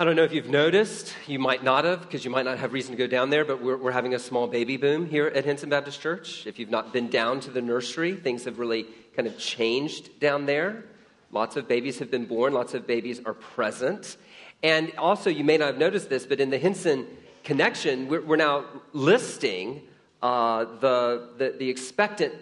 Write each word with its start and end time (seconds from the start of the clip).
I 0.00 0.04
don't 0.04 0.14
know 0.14 0.22
if 0.22 0.32
you've 0.32 0.48
noticed, 0.48 1.12
you 1.26 1.40
might 1.40 1.64
not 1.64 1.84
have, 1.84 2.02
because 2.02 2.24
you 2.24 2.30
might 2.30 2.44
not 2.44 2.58
have 2.58 2.72
reason 2.72 2.92
to 2.92 2.96
go 2.96 3.08
down 3.08 3.30
there, 3.30 3.44
but 3.44 3.60
we're, 3.60 3.76
we're 3.76 3.90
having 3.90 4.14
a 4.14 4.18
small 4.20 4.46
baby 4.46 4.76
boom 4.76 5.06
here 5.06 5.26
at 5.26 5.44
Hinson 5.44 5.70
Baptist 5.70 6.00
Church. 6.00 6.46
If 6.46 6.60
you've 6.60 6.70
not 6.70 6.92
been 6.92 7.08
down 7.08 7.40
to 7.40 7.50
the 7.50 7.60
nursery, 7.60 8.14
things 8.14 8.44
have 8.44 8.60
really 8.60 8.86
kind 9.16 9.26
of 9.26 9.36
changed 9.38 10.20
down 10.20 10.46
there. 10.46 10.84
Lots 11.32 11.56
of 11.56 11.66
babies 11.66 11.98
have 11.98 12.12
been 12.12 12.26
born, 12.26 12.52
lots 12.52 12.74
of 12.74 12.86
babies 12.86 13.20
are 13.26 13.34
present. 13.34 14.18
And 14.62 14.92
also, 14.98 15.30
you 15.30 15.42
may 15.42 15.56
not 15.56 15.66
have 15.66 15.78
noticed 15.78 16.08
this, 16.08 16.26
but 16.26 16.38
in 16.38 16.50
the 16.50 16.58
Hinson 16.58 17.04
connection, 17.42 18.06
we're, 18.06 18.22
we're 18.22 18.36
now 18.36 18.66
listing 18.92 19.82
uh, 20.22 20.64
the, 20.78 21.30
the, 21.38 21.56
the 21.58 21.68
expectant 21.68 22.34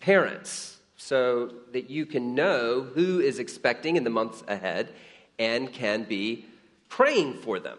parents 0.00 0.78
so 0.96 1.52
that 1.74 1.90
you 1.90 2.06
can 2.06 2.34
know 2.34 2.80
who 2.94 3.20
is 3.20 3.38
expecting 3.38 3.96
in 3.96 4.04
the 4.04 4.08
months 4.08 4.42
ahead 4.48 4.94
and 5.38 5.70
can 5.74 6.04
be 6.04 6.46
praying 6.96 7.34
for 7.38 7.58
them. 7.58 7.78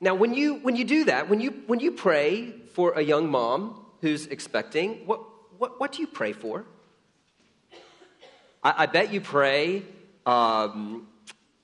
Now, 0.00 0.14
when 0.14 0.32
you, 0.32 0.54
when 0.56 0.76
you 0.76 0.84
do 0.84 1.04
that, 1.06 1.28
when 1.28 1.40
you, 1.40 1.50
when 1.66 1.80
you 1.80 1.90
pray 1.90 2.52
for 2.74 2.92
a 2.92 3.02
young 3.02 3.28
mom 3.28 3.84
who's 4.02 4.26
expecting, 4.26 5.04
what, 5.04 5.20
what, 5.58 5.80
what 5.80 5.92
do 5.92 6.00
you 6.00 6.06
pray 6.06 6.32
for? 6.32 6.64
I, 8.62 8.84
I 8.84 8.86
bet 8.86 9.12
you 9.12 9.20
pray, 9.20 9.82
um, 10.24 11.08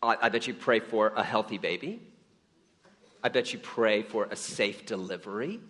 I, 0.03 0.17
I 0.23 0.29
bet 0.29 0.49
you 0.49 0.55
pray 0.55 0.81
for 0.81 1.13
a 1.15 1.23
healthy 1.23 1.59
baby. 1.59 2.03
I 3.23 3.29
bet 3.29 3.53
you 3.53 3.61
pray 3.61 4.03
for 4.03 4.25
a 4.25 4.35
safe 4.35 4.87
delivery. 4.87 5.61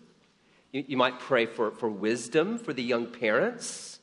You, 0.72 0.84
you 0.88 0.96
might 0.96 1.20
pray 1.20 1.44
for, 1.44 1.72
for 1.72 1.90
wisdom 1.90 2.56
for 2.56 2.72
the 2.72 2.82
young 2.82 3.06
parents. 3.08 4.00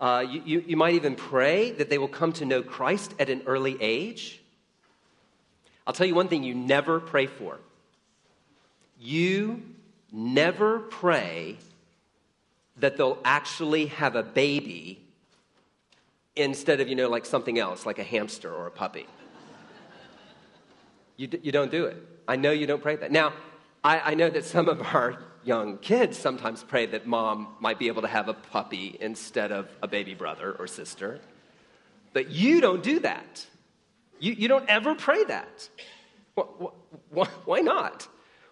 Uh, 0.00 0.24
you, 0.28 0.42
you, 0.44 0.64
you 0.68 0.76
might 0.76 0.94
even 0.94 1.16
pray 1.16 1.72
that 1.72 1.90
they 1.90 1.98
will 1.98 2.14
come 2.20 2.32
to 2.34 2.44
know 2.44 2.62
Christ 2.62 3.14
at 3.18 3.28
an 3.28 3.42
early 3.46 3.76
age. 3.80 4.41
I'll 5.86 5.94
tell 5.94 6.06
you 6.06 6.14
one 6.14 6.28
thing 6.28 6.42
you 6.42 6.54
never 6.54 7.00
pray 7.00 7.26
for. 7.26 7.58
You 9.00 9.62
never 10.12 10.78
pray 10.78 11.56
that 12.76 12.96
they'll 12.96 13.18
actually 13.24 13.86
have 13.86 14.16
a 14.16 14.22
baby 14.22 15.00
instead 16.36 16.80
of, 16.80 16.88
you 16.88 16.94
know, 16.94 17.08
like 17.08 17.26
something 17.26 17.58
else, 17.58 17.84
like 17.84 17.98
a 17.98 18.04
hamster 18.04 18.52
or 18.52 18.66
a 18.66 18.70
puppy. 18.70 19.06
you, 21.16 21.26
d- 21.26 21.40
you 21.42 21.52
don't 21.52 21.70
do 21.70 21.86
it. 21.86 21.96
I 22.26 22.36
know 22.36 22.52
you 22.52 22.66
don't 22.66 22.82
pray 22.82 22.96
that. 22.96 23.10
Now, 23.10 23.32
I, 23.84 24.12
I 24.12 24.14
know 24.14 24.30
that 24.30 24.44
some 24.44 24.68
of 24.68 24.80
our 24.94 25.18
young 25.44 25.78
kids 25.78 26.16
sometimes 26.16 26.62
pray 26.62 26.86
that 26.86 27.06
mom 27.06 27.48
might 27.60 27.78
be 27.78 27.88
able 27.88 28.02
to 28.02 28.08
have 28.08 28.28
a 28.28 28.34
puppy 28.34 28.96
instead 29.00 29.50
of 29.50 29.68
a 29.82 29.88
baby 29.88 30.14
brother 30.14 30.52
or 30.58 30.66
sister. 30.66 31.20
But 32.12 32.30
you 32.30 32.60
don't 32.60 32.82
do 32.82 33.00
that. 33.00 33.46
You, 34.22 34.34
you 34.34 34.46
don't 34.46 34.68
ever 34.68 34.94
pray 34.94 35.24
that. 35.24 35.68
Why, 37.10 37.60
not? 37.60 38.06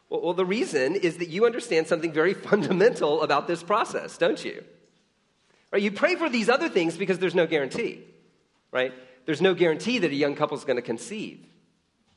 Well, 0.08 0.20
well, 0.20 0.34
the 0.34 0.44
reason 0.44 0.96
is 0.96 1.18
that 1.18 1.28
you 1.28 1.46
understand 1.46 1.86
something 1.86 2.12
very 2.12 2.34
fundamental 2.50 3.22
about 3.22 3.46
this 3.46 3.62
process, 3.62 4.18
don't 4.18 4.44
you? 4.44 4.64
Right? 5.70 5.80
You 5.80 5.92
pray 5.92 6.16
for 6.16 6.28
these 6.28 6.48
other 6.48 6.68
things 6.68 6.96
because 6.96 7.20
there's 7.20 7.36
no 7.36 7.46
guarantee, 7.46 8.02
right? 8.72 8.92
There's 9.26 9.40
no 9.40 9.54
guarantee 9.54 10.00
that 10.00 10.10
a 10.10 10.14
young 10.14 10.34
couple 10.34 10.56
is 10.58 10.64
going 10.64 10.74
to 10.74 10.82
conceive. 10.82 11.46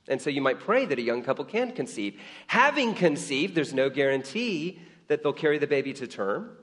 And 0.07 0.19
so 0.19 0.31
you 0.31 0.41
might 0.41 0.59
pray 0.59 0.87
that 0.87 0.97
a 0.97 1.03
young 1.03 1.21
couple 1.21 1.45
can 1.45 1.73
conceive. 1.73 2.19
Having 2.47 2.95
conceived, 2.95 3.53
there's 3.53 3.73
no 3.73 3.87
guarantee 3.87 4.79
that 5.09 5.21
they'll 5.21 5.31
carry 5.31 5.59
the 5.59 5.67
baby 5.67 5.93
to 5.93 6.07
term. 6.07 6.57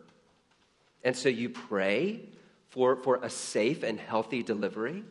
And 1.05 1.17
so 1.17 1.29
you 1.29 1.51
pray 1.51 2.23
for, 2.71 2.97
for 2.97 3.21
a 3.23 3.31
safe 3.31 3.85
and 3.85 4.01
healthy 4.01 4.43
delivery. 4.43 5.05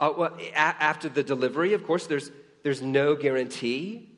Uh, 0.00 0.12
well, 0.16 0.36
a- 0.38 0.56
after 0.56 1.08
the 1.08 1.22
delivery, 1.22 1.74
of 1.74 1.84
course, 1.86 2.06
there's, 2.06 2.30
there's 2.62 2.82
no 2.82 3.14
guarantee 3.14 4.08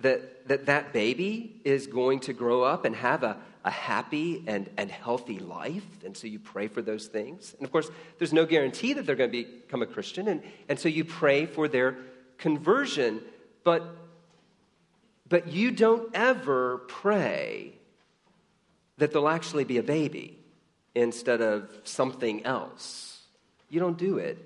that, 0.00 0.48
that 0.48 0.66
that 0.66 0.92
baby 0.92 1.60
is 1.64 1.86
going 1.86 2.20
to 2.20 2.32
grow 2.32 2.62
up 2.62 2.84
and 2.84 2.94
have 2.94 3.22
a, 3.22 3.36
a 3.64 3.70
happy 3.70 4.44
and, 4.46 4.68
and 4.76 4.90
healthy 4.90 5.38
life. 5.38 5.86
And 6.04 6.16
so 6.16 6.26
you 6.26 6.38
pray 6.38 6.68
for 6.68 6.82
those 6.82 7.06
things. 7.06 7.54
And 7.58 7.64
of 7.64 7.72
course, 7.72 7.90
there's 8.18 8.32
no 8.32 8.44
guarantee 8.44 8.92
that 8.92 9.06
they're 9.06 9.16
going 9.16 9.30
to 9.30 9.44
become 9.44 9.82
a 9.82 9.86
Christian. 9.86 10.28
And, 10.28 10.42
and 10.68 10.78
so 10.78 10.88
you 10.88 11.04
pray 11.04 11.46
for 11.46 11.66
their 11.66 11.96
conversion. 12.38 13.20
But, 13.64 13.82
but 15.28 15.48
you 15.48 15.70
don't 15.70 16.14
ever 16.14 16.78
pray 16.88 17.72
that 18.98 19.12
they'll 19.12 19.28
actually 19.28 19.64
be 19.64 19.78
a 19.78 19.82
baby 19.82 20.38
instead 20.94 21.40
of 21.40 21.68
something 21.82 22.44
else. 22.44 23.22
You 23.68 23.80
don't 23.80 23.98
do 23.98 24.18
it 24.18 24.38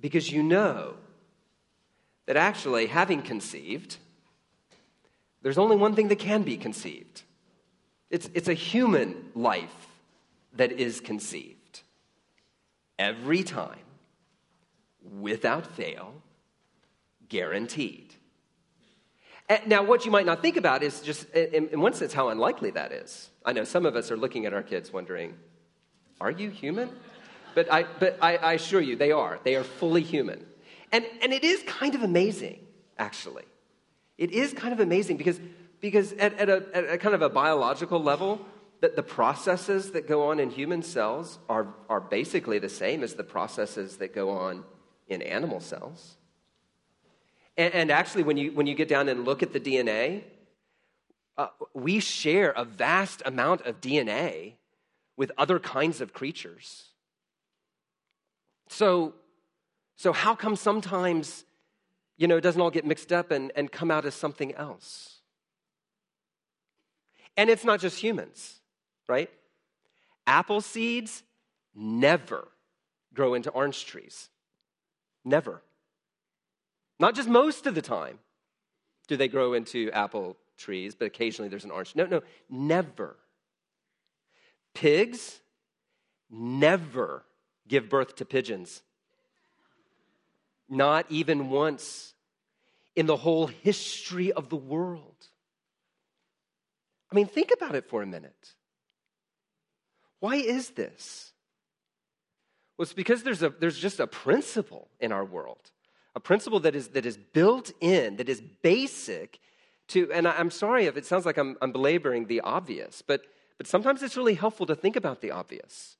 because 0.00 0.30
you 0.30 0.42
know 0.42 0.94
that 2.26 2.36
actually, 2.36 2.86
having 2.86 3.22
conceived, 3.22 3.96
there's 5.42 5.58
only 5.58 5.76
one 5.76 5.94
thing 5.94 6.08
that 6.08 6.18
can 6.18 6.42
be 6.42 6.56
conceived 6.56 7.22
it's, 8.10 8.30
it's 8.34 8.48
a 8.48 8.54
human 8.54 9.30
life 9.34 9.86
that 10.54 10.72
is 10.72 11.00
conceived. 11.00 11.82
Every 12.98 13.42
time, 13.42 13.78
without 15.20 15.66
fail, 15.76 16.14
guaranteed. 17.28 18.14
And 19.48 19.66
now, 19.66 19.82
what 19.82 20.04
you 20.04 20.10
might 20.10 20.26
not 20.26 20.42
think 20.42 20.56
about 20.56 20.82
is 20.82 21.00
just, 21.00 21.28
in, 21.30 21.68
in 21.68 21.80
one 21.80 21.92
sense, 21.92 22.12
how 22.12 22.28
unlikely 22.28 22.70
that 22.72 22.92
is. 22.92 23.30
I 23.44 23.52
know 23.52 23.64
some 23.64 23.86
of 23.86 23.94
us 23.94 24.10
are 24.10 24.16
looking 24.16 24.46
at 24.46 24.52
our 24.52 24.62
kids 24.62 24.92
wondering, 24.92 25.34
are 26.20 26.30
you 26.30 26.50
human? 26.50 26.90
But 27.58 27.72
I, 27.72 27.86
but 27.98 28.16
I, 28.22 28.36
I 28.36 28.52
assure 28.52 28.80
you, 28.80 28.94
they 28.94 29.10
are. 29.10 29.40
They 29.42 29.56
are 29.56 29.64
fully 29.64 30.04
human. 30.04 30.46
And, 30.92 31.04
and 31.20 31.32
it 31.32 31.42
is 31.42 31.60
kind 31.64 31.96
of 31.96 32.04
amazing, 32.04 32.60
actually. 32.96 33.46
It 34.16 34.30
is 34.30 34.52
kind 34.52 34.72
of 34.72 34.78
amazing 34.78 35.16
because, 35.16 35.40
because 35.80 36.12
at, 36.12 36.34
at, 36.34 36.48
a, 36.48 36.64
at 36.72 36.88
a 36.88 36.98
kind 36.98 37.16
of 37.16 37.22
a 37.22 37.28
biological 37.28 38.00
level, 38.00 38.46
that 38.80 38.94
the 38.94 39.02
processes 39.02 39.90
that 39.90 40.06
go 40.06 40.28
on 40.30 40.38
in 40.38 40.50
human 40.50 40.84
cells 40.84 41.40
are, 41.48 41.74
are 41.88 42.00
basically 42.00 42.60
the 42.60 42.68
same 42.68 43.02
as 43.02 43.14
the 43.14 43.24
processes 43.24 43.96
that 43.96 44.14
go 44.14 44.30
on 44.30 44.62
in 45.08 45.20
animal 45.20 45.58
cells. 45.58 46.16
And, 47.56 47.74
and 47.74 47.90
actually, 47.90 48.22
when 48.22 48.36
you, 48.36 48.52
when 48.52 48.68
you 48.68 48.76
get 48.76 48.86
down 48.86 49.08
and 49.08 49.24
look 49.24 49.42
at 49.42 49.52
the 49.52 49.58
DNA, 49.58 50.22
uh, 51.36 51.48
we 51.74 51.98
share 51.98 52.52
a 52.52 52.64
vast 52.64 53.20
amount 53.26 53.62
of 53.62 53.80
DNA 53.80 54.52
with 55.16 55.32
other 55.36 55.58
kinds 55.58 56.00
of 56.00 56.12
creatures. 56.12 56.87
So, 58.68 59.14
so 59.96 60.12
how 60.12 60.34
come 60.34 60.56
sometimes, 60.56 61.44
you 62.16 62.28
know, 62.28 62.36
it 62.36 62.42
doesn't 62.42 62.60
all 62.60 62.70
get 62.70 62.84
mixed 62.84 63.12
up 63.12 63.30
and, 63.30 63.50
and 63.56 63.70
come 63.70 63.90
out 63.90 64.04
as 64.04 64.14
something 64.14 64.54
else? 64.54 65.20
And 67.36 67.48
it's 67.50 67.64
not 67.64 67.80
just 67.80 68.00
humans, 68.00 68.60
right? 69.08 69.30
Apple 70.26 70.60
seeds 70.60 71.22
never 71.74 72.48
grow 73.14 73.34
into 73.34 73.50
orange 73.50 73.86
trees. 73.86 74.28
Never. 75.24 75.62
Not 77.00 77.14
just 77.14 77.28
most 77.28 77.66
of 77.66 77.74
the 77.74 77.82
time 77.82 78.18
do 79.06 79.16
they 79.16 79.28
grow 79.28 79.54
into 79.54 79.90
apple 79.92 80.36
trees, 80.56 80.94
but 80.94 81.06
occasionally 81.06 81.48
there's 81.48 81.64
an 81.64 81.70
orange. 81.70 81.94
No, 81.94 82.04
no, 82.06 82.22
never. 82.50 83.16
Pigs 84.74 85.40
never 86.30 87.24
give 87.68 87.88
birth 87.88 88.16
to 88.16 88.24
pigeons. 88.24 88.82
Not 90.68 91.06
even 91.08 91.50
once 91.50 92.14
in 92.96 93.06
the 93.06 93.16
whole 93.16 93.46
history 93.46 94.32
of 94.32 94.48
the 94.48 94.56
world. 94.56 95.26
I 97.10 97.14
mean, 97.14 97.26
think 97.26 97.50
about 97.54 97.74
it 97.74 97.88
for 97.88 98.02
a 98.02 98.06
minute. 98.06 98.54
Why 100.20 100.36
is 100.36 100.70
this? 100.70 101.32
Well, 102.76 102.84
it's 102.84 102.92
because 102.92 103.22
there's, 103.22 103.42
a, 103.42 103.50
there's 103.50 103.78
just 103.78 104.00
a 104.00 104.06
principle 104.06 104.88
in 105.00 105.12
our 105.12 105.24
world, 105.24 105.70
a 106.14 106.20
principle 106.20 106.60
that 106.60 106.74
is, 106.74 106.88
that 106.88 107.06
is 107.06 107.16
built 107.16 107.72
in, 107.80 108.16
that 108.16 108.28
is 108.28 108.40
basic 108.62 109.38
to, 109.88 110.12
and 110.12 110.28
I'm 110.28 110.50
sorry 110.50 110.86
if 110.86 110.96
it 110.96 111.06
sounds 111.06 111.24
like 111.24 111.38
I'm, 111.38 111.56
I'm 111.62 111.72
belaboring 111.72 112.26
the 112.26 112.40
obvious, 112.40 113.02
but, 113.02 113.22
but 113.56 113.66
sometimes 113.66 114.02
it's 114.02 114.16
really 114.16 114.34
helpful 114.34 114.66
to 114.66 114.74
think 114.74 114.96
about 114.96 115.20
the 115.20 115.30
obvious. 115.30 115.97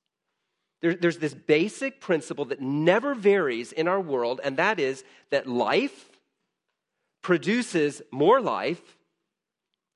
There, 0.80 0.94
there's 0.94 1.19
this 1.19 1.34
basic 1.34 2.00
principle 2.00 2.44
that 2.46 2.60
never 2.60 3.14
varies 3.14 3.72
in 3.72 3.88
our 3.88 4.00
world, 4.00 4.40
and 4.44 4.56
that 4.56 4.78
is 4.78 5.04
that 5.30 5.46
life 5.46 6.08
produces 7.22 8.00
more 8.10 8.40
life 8.40 8.96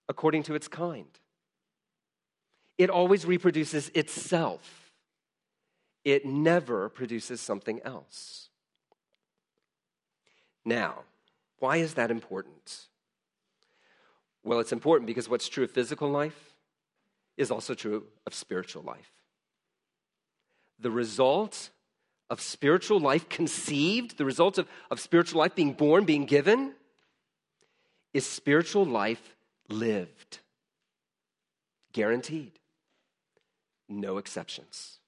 according 0.08 0.42
to 0.44 0.54
its 0.54 0.68
kind. 0.68 1.06
It 2.78 2.90
always 2.90 3.24
reproduces 3.24 3.90
itself, 3.94 4.92
it 6.04 6.26
never 6.26 6.88
produces 6.88 7.40
something 7.40 7.80
else. 7.84 8.48
Now, 10.64 11.02
why 11.58 11.76
is 11.76 11.94
that 11.94 12.10
important? 12.10 12.86
Well, 14.44 14.58
it's 14.58 14.72
important 14.72 15.06
because 15.06 15.28
what's 15.28 15.48
true 15.48 15.64
of 15.64 15.70
physical 15.70 16.08
life 16.10 16.56
is 17.36 17.50
also 17.50 17.74
true 17.74 18.06
of 18.26 18.34
spiritual 18.34 18.82
life. 18.82 19.21
The 20.82 20.90
result 20.90 21.70
of 22.28 22.40
spiritual 22.40 23.00
life 23.00 23.28
conceived, 23.28 24.18
the 24.18 24.24
result 24.24 24.58
of, 24.58 24.68
of 24.90 25.00
spiritual 25.00 25.38
life 25.40 25.54
being 25.54 25.72
born, 25.72 26.04
being 26.04 26.24
given, 26.24 26.74
is 28.12 28.26
spiritual 28.26 28.84
life 28.84 29.36
lived. 29.68 30.40
Guaranteed. 31.92 32.52
No 33.88 34.18
exceptions. 34.18 34.98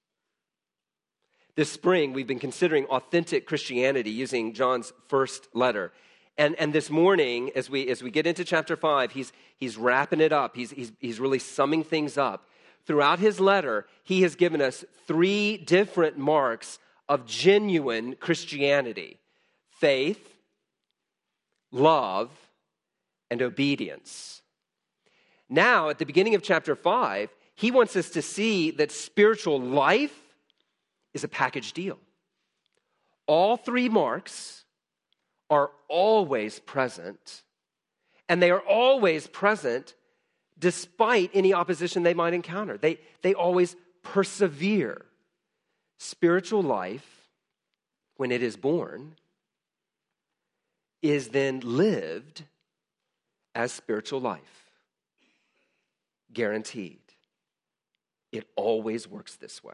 This 1.55 1.71
spring, 1.71 2.13
we've 2.13 2.27
been 2.27 2.39
considering 2.39 2.85
authentic 2.85 3.45
Christianity 3.45 4.11
using 4.11 4.53
John's 4.53 4.93
first 5.07 5.47
letter. 5.53 5.91
And, 6.37 6.55
and 6.59 6.73
this 6.73 6.89
morning, 6.89 7.51
as 7.55 7.69
we, 7.69 7.87
as 7.87 8.03
we 8.03 8.11
get 8.11 8.27
into 8.27 8.43
chapter 8.43 8.75
5, 8.75 9.11
he's, 9.11 9.31
he's 9.57 9.77
wrapping 9.77 10.19
it 10.19 10.33
up. 10.33 10.55
He's, 10.55 10.71
he's, 10.71 10.91
he's 10.99 11.19
really 11.19 11.39
summing 11.39 11.83
things 11.83 12.17
up. 12.17 12.47
Throughout 12.85 13.19
his 13.19 13.39
letter, 13.39 13.87
he 14.03 14.21
has 14.21 14.35
given 14.35 14.61
us 14.61 14.85
three 15.07 15.57
different 15.57 16.17
marks 16.17 16.79
of 17.09 17.25
genuine 17.25 18.15
Christianity 18.15 19.19
faith, 19.79 20.37
love, 21.71 22.31
and 23.29 23.41
obedience. 23.41 24.41
Now, 25.49 25.89
at 25.89 25.99
the 25.99 26.05
beginning 26.05 26.35
of 26.35 26.43
chapter 26.43 26.75
5, 26.75 27.29
he 27.55 27.71
wants 27.71 27.95
us 27.95 28.09
to 28.11 28.21
see 28.21 28.71
that 28.71 28.91
spiritual 28.91 29.59
life 29.59 30.17
is 31.13 31.23
a 31.23 31.27
package 31.27 31.73
deal. 31.73 31.99
All 33.27 33.57
three 33.57 33.89
marks 33.89 34.63
are 35.49 35.71
always 35.87 36.59
present, 36.59 37.43
and 38.29 38.41
they 38.41 38.51
are 38.51 38.59
always 38.59 39.27
present 39.27 39.93
despite 40.57 41.31
any 41.33 41.53
opposition 41.53 42.03
they 42.03 42.13
might 42.13 42.33
encounter. 42.33 42.77
They, 42.77 42.99
they 43.21 43.33
always 43.33 43.75
persevere. 44.03 45.05
Spiritual 45.97 46.61
life, 46.61 47.29
when 48.17 48.31
it 48.31 48.43
is 48.43 48.57
born, 48.57 49.15
is 51.01 51.29
then 51.29 51.61
lived 51.61 52.43
as 53.53 53.71
spiritual 53.71 54.19
life. 54.19 54.69
Guaranteed. 56.33 56.99
It 58.31 58.45
always 58.55 59.07
works 59.07 59.35
this 59.35 59.63
way. 59.63 59.73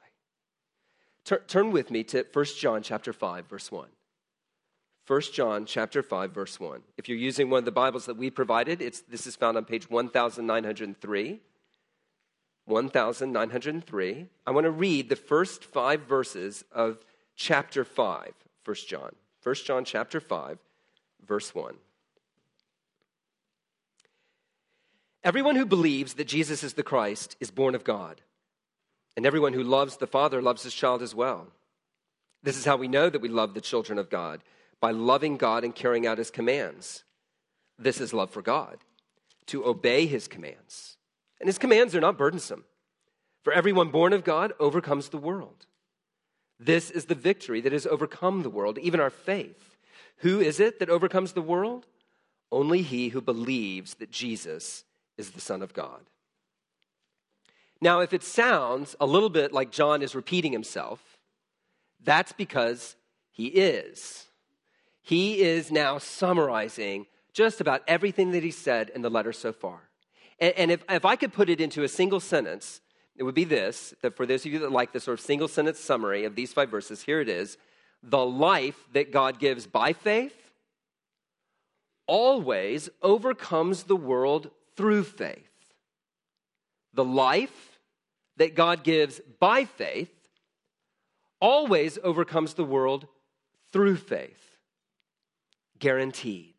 Tur- 1.25 1.43
turn 1.47 1.71
with 1.71 1.89
me 1.89 2.03
to 2.05 2.25
1 2.31 2.45
John 2.59 2.83
chapter 2.83 3.13
5 3.13 3.47
verse 3.47 3.71
1. 3.71 3.87
1 5.11 5.21
John 5.33 5.65
chapter 5.65 6.01
5 6.01 6.31
verse 6.31 6.57
1. 6.57 6.83
If 6.95 7.09
you're 7.09 7.17
using 7.17 7.49
one 7.49 7.57
of 7.59 7.65
the 7.65 7.71
Bibles 7.71 8.05
that 8.05 8.15
we 8.15 8.29
provided, 8.29 8.81
it's, 8.81 9.01
this 9.01 9.27
is 9.27 9.35
found 9.35 9.57
on 9.57 9.65
page 9.65 9.89
1903. 9.89 11.41
1903. 12.63 14.25
I 14.47 14.51
want 14.51 14.63
to 14.63 14.71
read 14.71 15.09
the 15.09 15.17
first 15.17 15.65
5 15.65 16.03
verses 16.03 16.63
of 16.71 17.03
chapter 17.35 17.83
5, 17.83 18.31
1 18.63 18.75
John. 18.87 19.13
1 19.43 19.55
John 19.55 19.83
chapter 19.83 20.21
5 20.21 20.57
verse 21.27 21.53
1. 21.53 21.75
Everyone 25.25 25.57
who 25.57 25.65
believes 25.65 26.13
that 26.13 26.29
Jesus 26.29 26.63
is 26.63 26.75
the 26.75 26.83
Christ 26.83 27.35
is 27.41 27.51
born 27.51 27.75
of 27.75 27.83
God. 27.83 28.21
And 29.17 29.25
everyone 29.25 29.51
who 29.51 29.63
loves 29.63 29.97
the 29.97 30.07
Father 30.07 30.41
loves 30.41 30.63
his 30.63 30.73
child 30.73 31.01
as 31.01 31.13
well. 31.13 31.47
This 32.43 32.55
is 32.55 32.63
how 32.63 32.77
we 32.77 32.87
know 32.87 33.09
that 33.09 33.21
we 33.21 33.27
love 33.27 33.53
the 33.53 33.59
children 33.59 33.99
of 33.99 34.09
God 34.09 34.41
by 34.81 34.91
loving 34.91 35.37
God 35.37 35.63
and 35.63 35.73
carrying 35.73 36.05
out 36.05 36.17
his 36.17 36.31
commands. 36.31 37.03
This 37.79 38.01
is 38.01 38.13
love 38.13 38.31
for 38.31 38.41
God, 38.41 38.79
to 39.47 39.65
obey 39.65 40.07
his 40.07 40.27
commands. 40.27 40.97
And 41.39 41.47
his 41.47 41.57
commands 41.57 41.95
are 41.95 42.01
not 42.01 42.17
burdensome. 42.17 42.65
For 43.43 43.53
everyone 43.53 43.89
born 43.89 44.13
of 44.13 44.23
God 44.23 44.53
overcomes 44.59 45.09
the 45.09 45.17
world. 45.17 45.65
This 46.59 46.91
is 46.91 47.05
the 47.05 47.15
victory 47.15 47.61
that 47.61 47.71
has 47.71 47.87
overcome 47.87 48.43
the 48.43 48.49
world, 48.49 48.77
even 48.77 48.99
our 48.99 49.09
faith. 49.09 49.77
Who 50.17 50.39
is 50.39 50.59
it 50.59 50.79
that 50.79 50.89
overcomes 50.89 51.33
the 51.33 51.41
world? 51.41 51.87
Only 52.51 52.83
he 52.83 53.09
who 53.09 53.21
believes 53.21 53.95
that 53.95 54.11
Jesus 54.11 54.83
is 55.17 55.31
the 55.31 55.41
Son 55.41 55.63
of 55.63 55.73
God. 55.73 56.01
Now, 57.81 58.01
if 58.01 58.13
it 58.13 58.21
sounds 58.21 58.95
a 58.99 59.07
little 59.07 59.29
bit 59.29 59.51
like 59.51 59.71
John 59.71 60.03
is 60.03 60.13
repeating 60.13 60.51
himself, 60.51 61.17
that's 62.03 62.31
because 62.31 62.95
he 63.31 63.47
is. 63.47 64.27
He 65.01 65.41
is 65.41 65.71
now 65.71 65.97
summarizing 65.97 67.07
just 67.33 67.61
about 67.61 67.81
everything 67.87 68.31
that 68.31 68.43
he 68.43 68.51
said 68.51 68.89
in 68.89 69.01
the 69.01 69.09
letter 69.09 69.33
so 69.33 69.51
far. 69.51 69.89
And, 70.39 70.53
and 70.57 70.71
if, 70.71 70.83
if 70.89 71.05
I 71.05 71.15
could 71.15 71.33
put 71.33 71.49
it 71.49 71.61
into 71.61 71.83
a 71.83 71.87
single 71.87 72.19
sentence, 72.19 72.81
it 73.15 73.23
would 73.23 73.35
be 73.35 73.43
this 73.43 73.93
that 74.01 74.15
for 74.15 74.25
those 74.25 74.45
of 74.45 74.51
you 74.51 74.59
that 74.59 74.71
like 74.71 74.93
the 74.93 74.99
sort 74.99 75.19
of 75.19 75.25
single 75.25 75.47
sentence 75.47 75.79
summary 75.79 76.25
of 76.25 76.35
these 76.35 76.53
five 76.53 76.69
verses, 76.69 77.03
here 77.03 77.21
it 77.21 77.29
is 77.29 77.57
the 78.03 78.25
life 78.25 78.87
that 78.93 79.11
God 79.11 79.39
gives 79.39 79.67
by 79.67 79.93
faith 79.93 80.35
always 82.07 82.89
overcomes 83.01 83.83
the 83.83 83.95
world 83.95 84.49
through 84.75 85.03
faith. 85.03 85.37
The 86.93 87.05
life 87.05 87.79
that 88.37 88.55
God 88.55 88.83
gives 88.83 89.21
by 89.39 89.65
faith 89.65 90.11
always 91.39 91.97
overcomes 92.03 92.55
the 92.55 92.63
world 92.63 93.07
through 93.71 93.97
faith. 93.97 94.50
Guaranteed. 95.81 96.53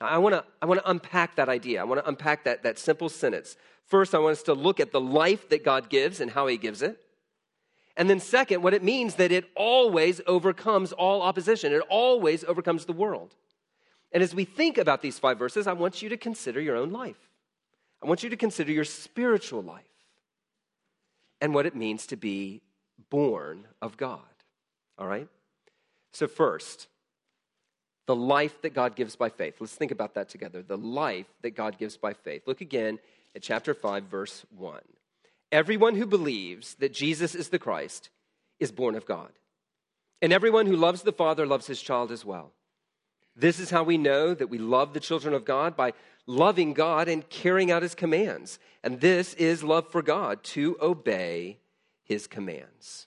Now, 0.00 0.08
I 0.08 0.18
want 0.18 0.34
to 0.34 0.44
I 0.60 0.66
wanna 0.66 0.82
unpack 0.84 1.36
that 1.36 1.48
idea. 1.48 1.80
I 1.80 1.84
want 1.84 2.02
to 2.02 2.08
unpack 2.08 2.44
that, 2.44 2.64
that 2.64 2.78
simple 2.78 3.08
sentence. 3.08 3.56
First, 3.86 4.14
I 4.14 4.18
want 4.18 4.32
us 4.32 4.42
to 4.42 4.52
look 4.52 4.80
at 4.80 4.92
the 4.92 5.00
life 5.00 5.48
that 5.48 5.64
God 5.64 5.88
gives 5.88 6.20
and 6.20 6.30
how 6.30 6.48
He 6.48 6.58
gives 6.58 6.82
it. 6.82 7.00
And 7.96 8.10
then, 8.10 8.20
second, 8.20 8.62
what 8.62 8.74
it 8.74 8.82
means 8.82 9.14
that 9.14 9.32
it 9.32 9.46
always 9.54 10.20
overcomes 10.26 10.92
all 10.92 11.22
opposition, 11.22 11.72
it 11.72 11.82
always 11.88 12.44
overcomes 12.44 12.84
the 12.84 12.92
world. 12.92 13.34
And 14.12 14.22
as 14.22 14.34
we 14.34 14.44
think 14.44 14.76
about 14.76 15.00
these 15.00 15.18
five 15.18 15.38
verses, 15.38 15.66
I 15.66 15.72
want 15.72 16.02
you 16.02 16.08
to 16.10 16.16
consider 16.16 16.60
your 16.60 16.76
own 16.76 16.90
life. 16.90 17.30
I 18.02 18.06
want 18.06 18.22
you 18.22 18.30
to 18.30 18.36
consider 18.36 18.72
your 18.72 18.84
spiritual 18.84 19.62
life 19.62 19.84
and 21.40 21.54
what 21.54 21.66
it 21.66 21.74
means 21.74 22.06
to 22.08 22.16
be 22.16 22.62
born 23.10 23.66
of 23.80 23.96
God. 23.96 24.20
All 24.98 25.06
right? 25.06 25.28
So, 26.12 26.26
first, 26.26 26.88
the 28.06 28.16
life 28.16 28.62
that 28.62 28.74
God 28.74 28.96
gives 28.96 29.16
by 29.16 29.28
faith. 29.28 29.56
Let's 29.60 29.74
think 29.74 29.90
about 29.90 30.14
that 30.14 30.28
together. 30.28 30.62
The 30.62 30.78
life 30.78 31.26
that 31.42 31.56
God 31.56 31.78
gives 31.78 31.96
by 31.96 32.14
faith. 32.14 32.42
Look 32.46 32.60
again 32.60 32.98
at 33.34 33.42
chapter 33.42 33.74
5, 33.74 34.04
verse 34.04 34.44
1. 34.56 34.80
Everyone 35.52 35.96
who 35.96 36.06
believes 36.06 36.74
that 36.76 36.92
Jesus 36.92 37.34
is 37.34 37.48
the 37.48 37.58
Christ 37.58 38.10
is 38.58 38.72
born 38.72 38.94
of 38.94 39.06
God. 39.06 39.30
And 40.22 40.32
everyone 40.32 40.66
who 40.66 40.76
loves 40.76 41.02
the 41.02 41.12
Father 41.12 41.46
loves 41.46 41.66
his 41.66 41.82
child 41.82 42.10
as 42.10 42.24
well. 42.24 42.52
This 43.34 43.60
is 43.60 43.70
how 43.70 43.82
we 43.82 43.98
know 43.98 44.32
that 44.32 44.48
we 44.48 44.58
love 44.58 44.94
the 44.94 45.00
children 45.00 45.34
of 45.34 45.44
God 45.44 45.76
by 45.76 45.92
loving 46.26 46.72
God 46.72 47.06
and 47.08 47.28
carrying 47.28 47.70
out 47.70 47.82
his 47.82 47.94
commands. 47.94 48.58
And 48.82 49.00
this 49.00 49.34
is 49.34 49.62
love 49.62 49.90
for 49.90 50.00
God, 50.00 50.42
to 50.44 50.76
obey 50.80 51.58
his 52.02 52.26
commands. 52.26 53.06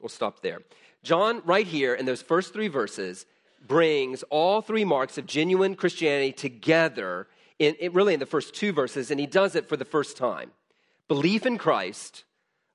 We'll 0.00 0.08
stop 0.08 0.40
there. 0.40 0.62
John, 1.02 1.42
right 1.44 1.66
here 1.66 1.94
in 1.94 2.06
those 2.06 2.22
first 2.22 2.52
three 2.52 2.68
verses, 2.68 3.26
brings 3.66 4.22
all 4.24 4.60
three 4.60 4.84
marks 4.84 5.18
of 5.18 5.26
genuine 5.26 5.74
Christianity 5.74 6.32
together, 6.32 7.26
in, 7.58 7.74
in, 7.76 7.92
really 7.92 8.14
in 8.14 8.20
the 8.20 8.26
first 8.26 8.54
two 8.54 8.72
verses, 8.72 9.10
and 9.10 9.20
he 9.20 9.26
does 9.26 9.54
it 9.54 9.68
for 9.68 9.76
the 9.76 9.84
first 9.84 10.16
time 10.16 10.50
belief 11.06 11.44
in 11.44 11.58
Christ, 11.58 12.24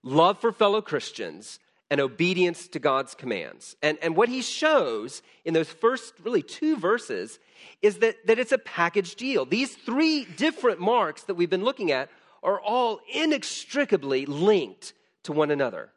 love 0.03 0.39
for 0.39 0.51
fellow 0.51 0.81
Christians, 0.81 1.59
and 1.89 1.99
obedience 1.99 2.67
to 2.67 2.79
God's 2.79 3.15
commands. 3.15 3.75
And, 3.81 3.97
and 4.01 4.15
what 4.15 4.29
he 4.29 4.41
shows 4.43 5.23
in 5.45 5.53
those 5.55 5.69
first, 5.69 6.13
really, 6.23 6.43
two 6.43 6.77
verses 6.77 7.39
is 7.81 7.97
that, 7.97 8.15
that 8.27 8.37
it's 8.37 8.51
a 8.51 8.59
package 8.59 9.15
deal. 9.15 9.45
These 9.45 9.75
three 9.75 10.25
different 10.25 10.79
marks 10.79 11.23
that 11.23 11.33
we've 11.33 11.49
been 11.49 11.63
looking 11.63 11.91
at 11.91 12.09
are 12.43 12.59
all 12.59 12.99
inextricably 13.11 14.25
linked 14.25 14.93
to 15.23 15.33
one 15.33 15.51
another. 15.51 15.89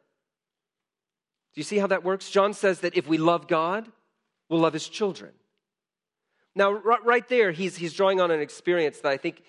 Do 1.53 1.59
you 1.59 1.63
see 1.63 1.77
how 1.77 1.87
that 1.87 2.03
works? 2.03 2.29
John 2.29 2.53
says 2.53 2.79
that 2.79 2.97
if 2.97 3.07
we 3.07 3.19
love 3.19 3.47
God, 3.47 3.91
we'll 4.49 4.59
love 4.59 4.73
his 4.73 4.87
children. 4.87 5.31
Now, 6.55 6.71
right 6.71 7.27
there, 7.27 7.51
he's, 7.51 7.75
he's 7.75 7.93
drawing 7.93 8.21
on 8.21 8.29
an 8.29 8.39
experience 8.39 8.99
that 8.99 9.11
I 9.11 9.17
think 9.17 9.41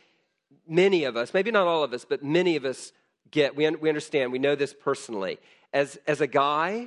many 0.66 1.04
of 1.04 1.16
us, 1.16 1.34
maybe 1.34 1.50
not 1.50 1.66
all 1.66 1.82
of 1.82 1.92
us, 1.92 2.06
but 2.08 2.24
many 2.24 2.56
of 2.56 2.64
us 2.64 2.92
get. 3.30 3.54
We, 3.54 3.68
we 3.70 3.88
understand, 3.90 4.32
we 4.32 4.38
know 4.38 4.54
this 4.54 4.74
personally 4.74 5.38
as, 5.74 5.98
as 6.06 6.20
a 6.20 6.26
guy, 6.26 6.86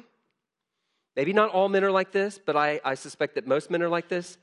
maybe 1.15 1.33
not 1.33 1.49
all 1.49 1.69
men 1.69 1.83
are 1.83 1.91
like 1.91 2.11
this, 2.11 2.39
but 2.43 2.55
I, 2.55 2.79
I 2.83 2.95
suspect 2.95 3.35
that 3.35 3.45
most 3.45 3.69
men 3.69 3.83
are 3.83 3.89
like 3.89 4.07
this. 4.07 4.37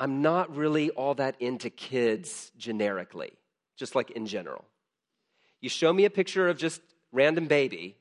I'm 0.00 0.22
not 0.22 0.56
really 0.56 0.90
all 0.90 1.14
that 1.14 1.40
into 1.40 1.70
kids 1.70 2.50
generically, 2.56 3.32
just 3.76 3.94
like 3.94 4.10
in 4.10 4.26
general. 4.26 4.64
You 5.60 5.68
show 5.68 5.92
me 5.92 6.06
a 6.06 6.10
picture 6.10 6.48
of 6.48 6.56
just 6.56 6.80
random 7.12 7.46
baby, 7.46 7.96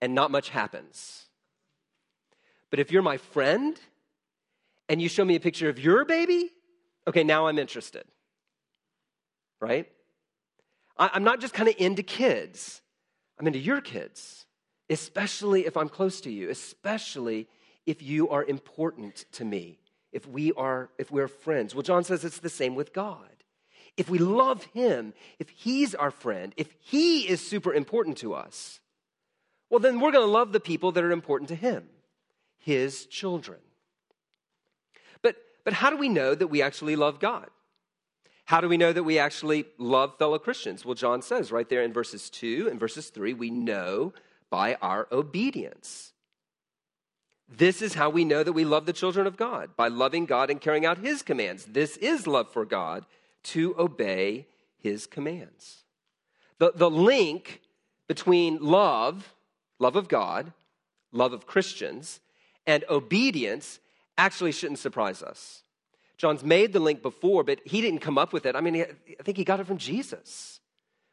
and 0.00 0.14
not 0.14 0.30
much 0.30 0.48
happens. 0.48 1.26
But 2.70 2.80
if 2.80 2.90
you're 2.90 3.02
my 3.02 3.18
friend 3.18 3.78
and 4.88 5.00
you 5.00 5.08
show 5.08 5.24
me 5.24 5.36
a 5.36 5.40
picture 5.40 5.68
of 5.68 5.78
your 5.78 6.04
baby, 6.04 6.50
okay, 7.06 7.24
now 7.24 7.46
I'm 7.46 7.58
interested. 7.58 8.04
Right? 9.60 9.90
I'm 10.98 11.24
not 11.24 11.40
just 11.40 11.52
kind 11.52 11.68
of 11.68 11.74
into 11.78 12.02
kids, 12.02 12.80
I'm 13.38 13.46
into 13.46 13.58
your 13.58 13.80
kids 13.80 14.46
especially 14.88 15.66
if 15.66 15.76
I'm 15.76 15.88
close 15.88 16.20
to 16.22 16.30
you, 16.30 16.50
especially 16.50 17.48
if 17.84 18.02
you 18.02 18.28
are 18.28 18.44
important 18.44 19.24
to 19.32 19.44
me, 19.44 19.78
if 20.12 20.26
we 20.26 20.52
are 20.52 20.90
if 20.98 21.10
we're 21.10 21.28
friends. 21.28 21.74
Well, 21.74 21.82
John 21.82 22.04
says 22.04 22.24
it's 22.24 22.40
the 22.40 22.48
same 22.48 22.74
with 22.74 22.92
God. 22.92 23.28
If 23.96 24.10
we 24.10 24.18
love 24.18 24.64
him, 24.74 25.14
if 25.38 25.48
he's 25.48 25.94
our 25.94 26.10
friend, 26.10 26.52
if 26.56 26.74
he 26.80 27.28
is 27.28 27.46
super 27.46 27.72
important 27.72 28.18
to 28.18 28.34
us, 28.34 28.80
well 29.70 29.80
then 29.80 30.00
we're 30.00 30.12
going 30.12 30.26
to 30.26 30.32
love 30.32 30.52
the 30.52 30.60
people 30.60 30.92
that 30.92 31.04
are 31.04 31.12
important 31.12 31.48
to 31.48 31.54
him, 31.54 31.88
his 32.58 33.06
children. 33.06 33.58
But 35.66 35.74
how 35.74 35.90
do 35.90 35.96
we 35.96 36.08
know 36.08 36.32
that 36.32 36.46
we 36.46 36.62
actually 36.62 36.94
love 36.94 37.18
God? 37.18 37.48
How 38.44 38.60
do 38.60 38.68
we 38.68 38.76
know 38.76 38.92
that 38.92 39.02
we 39.02 39.18
actually 39.18 39.64
love 39.78 40.16
fellow 40.16 40.38
Christians? 40.38 40.84
Well, 40.84 40.94
John 40.94 41.22
says 41.22 41.50
right 41.50 41.68
there 41.68 41.82
in 41.82 41.92
verses 41.92 42.30
2 42.30 42.68
and 42.70 42.78
verses 42.78 43.10
3, 43.10 43.34
we 43.34 43.50
know 43.50 44.12
by 44.48 44.76
our 44.76 45.08
obedience. 45.10 46.12
This 47.48 47.82
is 47.82 47.94
how 47.94 48.10
we 48.10 48.24
know 48.24 48.44
that 48.44 48.52
we 48.52 48.64
love 48.64 48.86
the 48.86 48.92
children 48.92 49.26
of 49.26 49.36
God, 49.36 49.70
by 49.76 49.88
loving 49.88 50.24
God 50.24 50.50
and 50.50 50.60
carrying 50.60 50.86
out 50.86 50.98
his 50.98 51.22
commands. 51.22 51.64
This 51.64 51.96
is 51.96 52.28
love 52.28 52.52
for 52.52 52.64
God, 52.64 53.04
to 53.42 53.74
obey 53.76 54.46
his 54.78 55.04
commands. 55.08 55.82
The, 56.60 56.70
the 56.76 56.90
link 56.90 57.60
between 58.06 58.58
love, 58.62 59.34
love 59.80 59.96
of 59.96 60.06
God, 60.06 60.52
love 61.10 61.32
of 61.32 61.44
Christians, 61.44 62.20
and 62.68 62.84
obedience 62.88 63.80
actually 64.18 64.52
shouldn't 64.52 64.78
surprise 64.78 65.22
us. 65.22 65.62
John's 66.16 66.42
made 66.42 66.72
the 66.72 66.80
link 66.80 67.02
before, 67.02 67.44
but 67.44 67.60
he 67.64 67.80
didn't 67.80 68.00
come 68.00 68.16
up 68.18 68.32
with 68.32 68.46
it. 68.46 68.56
I 68.56 68.60
mean, 68.60 68.76
I 68.82 69.22
think 69.22 69.36
he 69.36 69.44
got 69.44 69.60
it 69.60 69.66
from 69.66 69.78
Jesus. 69.78 70.60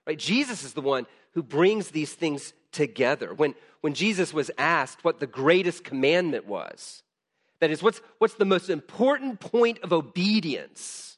Right? 0.07 0.17
Jesus 0.17 0.63
is 0.63 0.73
the 0.73 0.81
one 0.81 1.05
who 1.33 1.43
brings 1.43 1.89
these 1.89 2.13
things 2.13 2.53
together. 2.71 3.33
When, 3.33 3.55
when 3.81 3.93
Jesus 3.93 4.33
was 4.33 4.51
asked 4.57 5.03
what 5.03 5.19
the 5.19 5.27
greatest 5.27 5.83
commandment 5.83 6.45
was, 6.45 7.03
that 7.59 7.71
is, 7.71 7.83
what's, 7.83 8.01
what's 8.17 8.35
the 8.35 8.45
most 8.45 8.69
important 8.69 9.39
point 9.39 9.79
of 9.83 9.93
obedience? 9.93 11.17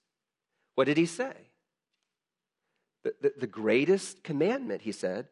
What 0.75 0.85
did 0.85 0.97
he 0.97 1.05
say? 1.05 1.33
The, 3.03 3.13
the, 3.21 3.33
the 3.41 3.47
greatest 3.47 4.23
commandment, 4.23 4.81
he 4.81 4.91
said, 4.91 5.27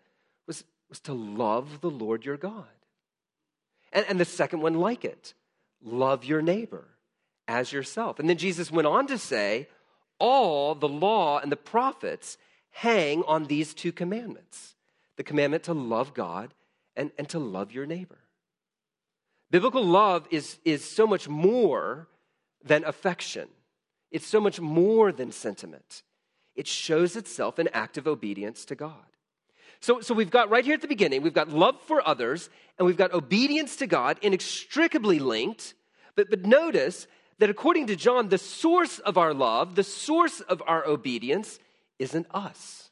was, 0.48 0.64
was 0.90 1.00
to 1.02 1.14
love 1.14 1.82
the 1.82 1.90
Lord 1.90 2.26
your 2.26 2.38
God. 2.38 2.66
And, 3.92 4.06
and 4.10 4.20
the 4.20 4.26
second 4.26 4.62
one, 4.62 4.76
like 4.76 5.06
it, 5.06 5.34
love 5.84 6.26
your 6.26 6.42
neighbor 6.42 6.86
as 7.48 7.72
yourself. 7.72 8.20
And 8.20 8.30
then 8.30 8.38
Jesus 8.38 8.72
went 8.72 8.88
on 8.88 9.08
to 9.08 9.18
say, 9.18 9.68
all 10.20 10.76
the 10.76 10.88
law 10.88 11.40
and 11.40 11.52
the 11.52 11.58
prophets 11.58 12.38
hang 12.72 13.24
on 13.24 13.46
these 13.46 13.74
two 13.74 13.92
commandments 13.92 14.76
the 15.16 15.24
commandment 15.24 15.64
to 15.64 15.74
love 15.74 16.16
God 16.16 16.56
and, 16.96 17.12
and 17.20 17.30
to 17.30 17.38
love 17.38 17.72
your 17.72 17.86
neighbor. 17.86 18.18
Biblical 19.52 19.86
love 19.86 20.28
is, 20.32 20.58
is 20.66 20.84
so 20.84 21.06
much 21.06 21.30
more 21.30 22.08
than 22.64 22.84
affection, 22.84 23.48
it's 24.10 24.26
so 24.26 24.42
much 24.42 24.60
more 24.60 25.12
than 25.12 25.32
sentiment. 25.32 26.02
It 26.56 26.68
shows 26.68 27.16
itself 27.16 27.60
in 27.60 27.68
active 27.74 28.08
obedience 28.08 28.66
to 28.66 28.76
God. 28.76 29.13
So, 29.84 30.00
so 30.00 30.14
we've 30.14 30.32
got 30.32 30.50
right 30.50 30.64
here 30.64 30.76
at 30.76 30.82
the 30.82 30.88
beginning, 30.88 31.24
we've 31.24 31.34
got 31.34 31.50
love 31.50 31.76
for 31.82 32.08
others 32.08 32.50
and 32.80 32.86
we've 32.86 32.96
got 32.96 33.12
obedience 33.12 33.76
to 33.76 33.86
God 33.86 34.18
inextricably 34.22 35.20
linked. 35.20 35.74
But, 36.16 36.30
but 36.30 36.46
notice 36.46 37.06
that 37.40 37.50
according 37.50 37.88
to 37.88 37.98
John, 37.98 38.30
the 38.30 38.38
source 38.38 39.00
of 39.00 39.18
our 39.18 39.34
love, 39.34 39.76
the 39.76 39.84
source 39.84 40.40
of 40.40 40.64
our 40.68 40.88
obedience, 40.88 41.60
isn't 42.00 42.28
us. 42.34 42.92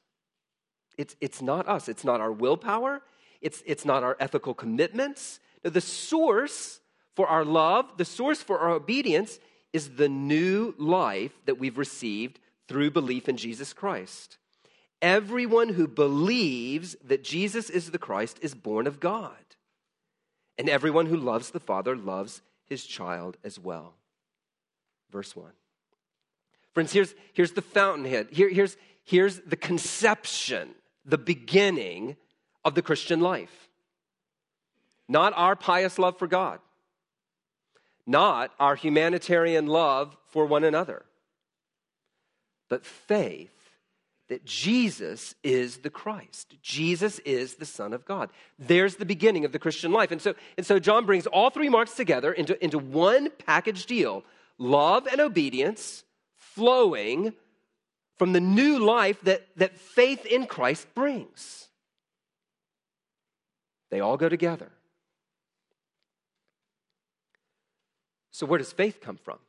It's, 0.98 1.16
it's 1.22 1.42
not 1.42 1.66
us. 1.66 1.88
It's 1.88 2.04
not 2.04 2.20
our 2.20 2.32
willpower. 2.32 3.02
It's, 3.40 3.64
it's 3.66 3.86
not 3.86 4.04
our 4.04 4.18
ethical 4.20 4.54
commitments. 4.54 5.40
No, 5.64 5.70
the 5.70 5.80
source 5.80 6.82
for 7.16 7.26
our 7.26 7.46
love, 7.46 7.86
the 7.96 8.04
source 8.04 8.44
for 8.44 8.60
our 8.60 8.72
obedience, 8.72 9.40
is 9.72 9.96
the 9.96 10.10
new 10.10 10.76
life 10.78 11.32
that 11.46 11.58
we've 11.58 11.78
received 11.78 12.42
through 12.68 12.92
belief 12.92 13.30
in 13.30 13.38
Jesus 13.38 13.72
Christ. 13.72 14.40
Everyone 15.02 15.70
who 15.70 15.88
believes 15.88 16.96
that 17.04 17.24
Jesus 17.24 17.70
is 17.70 17.92
the 17.92 17.98
Christ 17.98 18.38
is 18.42 18.54
born 18.54 18.86
of 18.86 19.00
God. 19.00 19.34
And 20.58 20.70
everyone 20.70 21.08
who 21.08 21.18
loves 21.18 21.50
the 21.50 21.60
Father 21.60 21.96
loves 21.96 22.42
his 22.68 22.86
child 22.86 23.38
as 23.44 23.58
well. 23.58 23.96
Verse 25.12 25.36
1. 25.36 25.52
Friends, 26.74 26.94
here's, 26.94 27.16
here's 27.34 27.52
the 27.54 27.62
fountainhead. 27.62 28.28
Here, 28.32 28.50
here's, 28.50 28.78
here's 29.04 29.40
the 29.40 29.56
conception, 29.56 30.70
the 31.04 31.18
beginning 31.18 32.16
of 32.64 32.76
the 32.76 32.82
Christian 32.82 33.20
life. 33.20 33.70
Not 35.10 35.34
our 35.36 35.56
pious 35.56 36.00
love 36.00 36.18
for 36.18 36.28
God, 36.28 36.60
not 38.06 38.52
our 38.60 38.76
humanitarian 38.76 39.68
love 39.68 40.16
for 40.28 40.46
one 40.46 40.64
another, 40.64 41.04
but 42.70 42.86
faith 42.86 43.61
that 44.32 44.46
Jesus 44.46 45.36
is 45.44 45.80
the 45.80 45.90
Christ. 45.90 46.56
Jesus 46.62 47.20
is 47.20 47.56
the 47.56 47.66
Son 47.66 47.92
of 47.92 48.06
God. 48.06 48.30
There's 48.58 48.96
the 48.96 49.04
beginning 49.04 49.44
of 49.44 49.52
the 49.52 49.60
Christian 49.60 49.92
life. 49.92 50.10
And 50.10 50.22
so, 50.22 50.36
and 50.56 50.66
so 50.66 50.80
John 50.80 51.06
brings 51.06 51.28
all 51.28 51.50
three 51.50 51.68
marks 51.68 51.96
together 51.96 52.32
into, 52.32 52.62
into 52.64 52.80
one 52.80 53.30
package 53.46 53.86
deal 53.86 54.24
love 54.58 55.06
and 55.06 55.20
obedience 55.20 56.06
flowing 56.38 57.34
from 58.18 58.32
the 58.32 58.40
new 58.40 58.80
life 58.80 59.20
that, 59.24 59.46
that 59.58 59.78
faith 59.78 60.26
in 60.26 60.46
Christ 60.46 60.88
brings. 60.96 61.68
They 63.90 64.00
all 64.00 64.16
go 64.16 64.30
together. 64.30 64.72
So, 68.32 68.46
where 68.46 68.60
does 68.60 68.72
faith 68.72 69.02
come 69.02 69.18
from? 69.18 69.40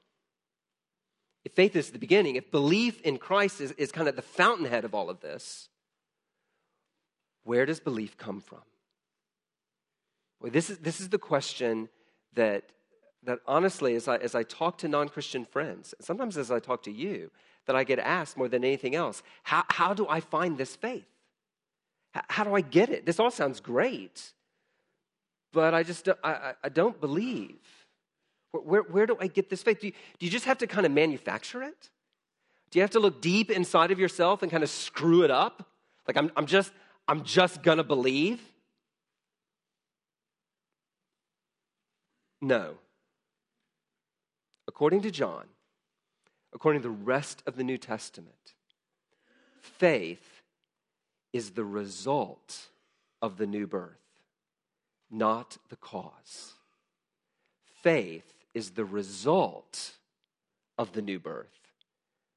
If 1.45 1.53
faith 1.53 1.75
is 1.75 1.91
the 1.91 1.99
beginning, 1.99 2.37
if 2.37 2.51
belief 2.51 3.01
in 3.03 3.19
Christ 3.19 3.61
is, 3.61 3.73
is 3.73 3.91
kind 3.91 4.09
of 4.09 4.17
the 4.17 4.23
fountainhead 4.23 4.85
of 4.85 4.95
all 4.95 5.11
of 5.11 5.21
this, 5.21 5.69
where 7.45 7.67
does 7.67 7.81
belief 7.81 8.17
come 8.17 8.41
from? 8.41 8.63
Well, 10.41 10.53
this 10.53 10.71
is, 10.71 10.79
this 10.79 11.01
is 11.01 11.09
the 11.09 11.19
question 11.19 11.89
that, 12.35 12.65
that 13.25 13.41
honestly, 13.47 13.95
as 13.95 14.09
I, 14.09 14.17
as 14.17 14.35
I 14.35 14.43
talk 14.45 14.79
to 14.79 14.89
non 14.89 15.09
Christian 15.09 15.45
friends, 15.45 15.95
sometimes 16.01 16.37
as 16.37 16.51
I 16.51 16.61
talk 16.61 16.83
to 16.85 16.93
you, 16.93 17.31
that 17.67 17.77
I 17.77 17.85
get 17.85 17.99
asked 17.99 18.37
more 18.37 18.49
than 18.49 18.65
anything 18.65 18.95
else 18.95 19.23
how, 19.45 19.65
how 19.69 19.95
do 19.95 20.07
I 20.09 20.21
find 20.21 20.59
this 20.59 20.75
faith? 20.77 21.07
How, 22.13 22.23
how 22.29 22.45
do 22.45 22.55
I 22.55 22.61
get 22.61 22.91
it? 22.91 23.07
This 23.07 23.21
all 23.21 23.31
sounds 23.31 23.61
great, 23.61 24.33
but 25.53 25.75
I 25.75 25.83
just 25.83 26.09
I, 26.23 26.55
I 26.63 26.69
don't 26.69 27.01
believe. 27.01 27.59
Where, 28.53 28.83
where, 28.83 29.07
do 29.07 29.17
I 29.19 29.27
get 29.27 29.49
this 29.49 29.63
faith? 29.63 29.81
Do 29.81 29.87
you, 29.89 29.93
do 30.19 30.27
you 30.27 30.33
just 30.33 30.45
have 30.45 30.59
to 30.59 30.67
kind 30.67 30.85
of 30.85 30.93
manufacture 30.93 31.63
it? 31.63 31.91
Do 32.71 32.79
you 32.79 32.83
have 32.83 32.91
to 32.91 33.01
look 33.01 33.21
deep 33.21 33.51
inside 33.51 33.91
of 33.91 33.99
yourself 33.99 34.43
and 34.43 34.51
kind 34.51 34.63
of 34.63 34.71
screw 34.71 35.23
it 35.23 35.31
up? 35.31 35.69
Like 36.07 36.17
I'm, 36.17 36.31
I'm 36.37 36.47
just 36.47 36.73
I'm 37.09 37.25
just 37.25 37.63
gonna 37.63 37.85
believe? 37.85 38.41
No. 42.41 42.75
According 44.67 45.03
to 45.03 45.11
John, 45.11 45.45
according 46.55 46.83
to 46.83 46.89
the 46.89 46.95
rest 46.95 47.43
of 47.47 47.57
the 47.57 47.65
New 47.65 47.79
Testament, 47.79 48.55
faith 49.61 50.43
is 51.33 51.51
the 51.51 51.65
result 51.65 52.69
of 53.21 53.37
the 53.37 53.47
new 53.47 53.67
birth, 53.67 53.93
not 55.11 55.59
the 55.69 55.77
cause. 55.77 56.55
Faith 57.83 58.32
is 58.55 58.71
the 58.71 58.85
result 58.85 59.93
of 60.79 60.93
the 60.93 61.03
new 61.03 61.19
birth, 61.19 61.59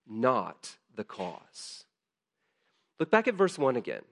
not 0.08 0.76
the 0.96 1.04
cause. 1.04 1.86
Look 3.00 3.12
back 3.12 3.28
at 3.28 3.36
verse 3.36 3.58
1 3.58 3.76
again. 3.76 4.04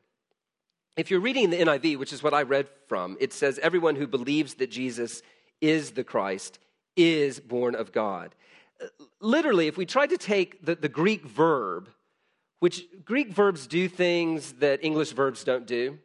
If 0.95 1.09
you're 1.09 1.19
reading 1.19 1.49
the 1.49 1.57
NIV, 1.57 1.97
which 1.97 2.13
is 2.13 2.21
what 2.21 2.33
I 2.33 2.43
read 2.43 2.67
from, 2.87 3.17
it 3.19 3.33
says, 3.33 3.59
Everyone 3.59 3.95
who 3.95 4.05
believes 4.05 4.55
that 4.55 4.69
Jesus 4.69 5.23
is 5.61 5.91
the 5.91 6.03
Christ 6.03 6.59
is 6.95 7.39
born 7.39 7.73
of 7.73 7.91
God 7.91 8.35
uh, 8.81 8.87
literally, 9.19 9.67
if 9.67 9.77
we 9.77 9.85
tried 9.85 10.09
to 10.09 10.17
take 10.17 10.65
the, 10.65 10.75
the 10.75 10.89
Greek 10.89 11.25
verb, 11.25 11.89
which 12.59 12.85
Greek 13.05 13.29
verbs 13.29 13.67
do 13.67 13.87
things 13.87 14.53
that 14.53 14.83
English 14.83 15.11
verbs 15.11 15.43
don't 15.43 15.65
do, 15.65 15.97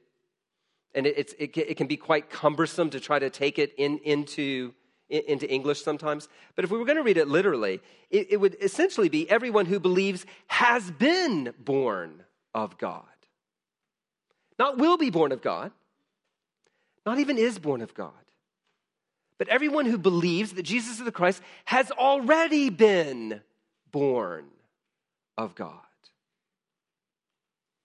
and 0.95 1.07
it, 1.07 1.35
it, 1.39 1.57
it 1.57 1.77
can 1.77 1.87
be 1.87 1.97
quite 1.97 2.31
cumbersome 2.31 2.91
to 2.91 3.01
try 3.01 3.19
to 3.19 3.31
take 3.31 3.59
it 3.59 3.73
in, 3.79 3.99
into, 3.99 4.75
into 5.09 5.51
English 5.51 5.83
sometimes. 5.83 6.29
But 6.55 6.65
if 6.65 6.71
we 6.71 6.79
were 6.79 6.85
going 6.85 6.97
to 6.97 7.03
read 7.03 7.17
it 7.17 7.29
literally, 7.29 7.81
it, 8.11 8.29
it 8.33 8.37
would 8.39 8.57
essentially 8.61 9.09
be 9.09 9.29
everyone 9.31 9.67
who 9.67 9.81
believes 9.81 10.27
has 10.49 10.91
been 10.91 11.55
born 11.59 12.25
of 12.55 12.79
God. 12.79 13.05
Not 14.59 14.79
will 14.79 14.97
be 14.97 15.11
born 15.11 15.33
of 15.33 15.41
God, 15.41 15.73
not 17.07 17.19
even 17.19 17.39
is 17.39 17.59
born 17.59 17.81
of 17.81 17.95
God. 17.95 18.13
But 19.39 19.49
everyone 19.49 19.87
who 19.87 19.99
believes 19.99 20.53
that 20.55 20.65
Jesus 20.65 20.99
is 20.99 21.05
the 21.05 21.13
Christ 21.13 21.41
has 21.65 21.91
already 21.93 22.71
been 22.71 23.41
born 23.93 24.47
of 25.37 25.55
God. 25.55 25.73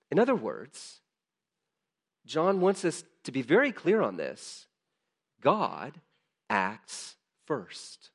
In 0.10 0.20
other 0.20 0.36
words, 0.36 1.00
John 2.26 2.60
wants 2.60 2.84
us 2.84 3.04
to 3.24 3.32
be 3.32 3.42
very 3.42 3.72
clear 3.72 4.02
on 4.02 4.18
this 4.18 4.68
God 5.42 6.00
acts 6.54 7.16
first. 7.46 8.12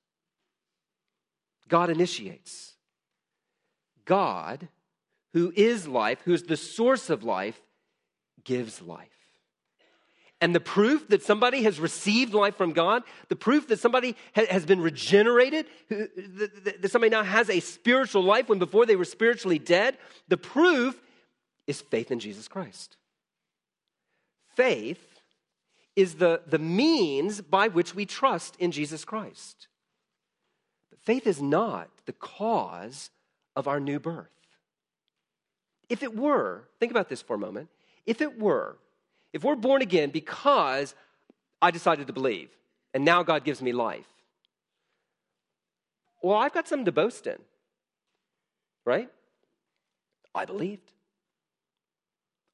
God 1.67 1.91
initiates. 1.91 2.75
God, 4.05 4.69
who 5.35 5.53
is 5.55 5.89
life, 5.89 6.21
who 6.25 6.33
is 6.33 6.45
the 6.45 6.57
source 6.57 7.11
of 7.11 7.25
life, 7.25 7.61
gives 8.45 8.81
life. 8.81 9.09
And 10.41 10.55
the 10.55 10.61
proof 10.61 11.09
that 11.09 11.25
somebody 11.25 11.65
has 11.65 11.81
received 11.81 12.33
life 12.33 12.57
from 12.57 12.73
God, 12.73 13.03
the 13.29 13.35
proof 13.35 13.67
that 13.69 13.81
somebody 13.81 14.15
has 14.35 14.65
been 14.65 14.81
regenerated, 14.81 15.67
that 15.89 16.91
somebody 16.91 17.11
now 17.11 17.25
has 17.25 17.51
a 17.51 17.59
spiritual 17.59 18.23
life 18.23 18.49
when 18.49 18.61
before 18.61 18.87
they 18.87 18.95
were 18.95 19.05
spiritually 19.05 19.59
dead, 19.59 19.99
the 20.29 20.37
proof 20.37 21.03
is 21.67 21.81
faith 21.81 22.13
in 22.13 22.21
Jesus 22.21 22.47
Christ. 22.47 22.97
Faith 24.55 25.08
is 25.99 26.15
the, 26.15 26.41
the 26.47 26.61
means 26.61 27.41
by 27.41 27.67
which 27.67 27.93
we 27.93 28.07
trust 28.07 28.55
in 28.61 28.71
Jesus 28.71 29.05
Christ. 29.05 29.67
But 30.91 31.01
faith 31.01 31.27
is 31.27 31.43
not 31.43 31.91
the 32.07 32.13
cause 32.13 33.11
of 33.57 33.67
our 33.67 33.81
new 33.81 33.99
birth. 33.99 34.31
If 35.89 36.05
it 36.05 36.15
were, 36.15 36.69
think 36.79 36.93
about 36.93 37.09
this 37.09 37.21
for 37.21 37.35
a 37.35 37.39
moment. 37.39 37.69
If 38.07 38.21
it 38.21 38.39
were, 38.39 38.79
if 39.33 39.43
we're 39.43 39.57
born 39.57 39.83
again 39.83 40.11
because 40.11 40.95
I 41.61 41.73
decided 41.73 42.07
to 42.07 42.13
believe 42.13 42.51
and 42.95 43.05
now 43.05 43.25
God 43.25 43.43
gives 43.43 43.61
me 43.61 43.73
life, 43.73 44.07
well, 46.23 46.37
I've 46.37 46.55
got 46.55 46.69
something 46.69 46.85
to 46.85 46.93
boast 46.93 47.27
in, 47.27 47.39
right? 48.85 49.11
I 50.33 50.45
believed. 50.45 50.93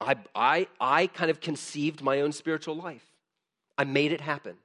I, 0.00 0.16
I, 0.34 0.66
I 0.80 1.08
kind 1.08 1.30
of 1.30 1.42
conceived 1.42 2.00
my 2.00 2.22
own 2.22 2.32
spiritual 2.32 2.76
life. 2.76 3.04
I 3.76 3.84
made 3.84 4.12
it 4.12 4.20
happen 4.20 4.56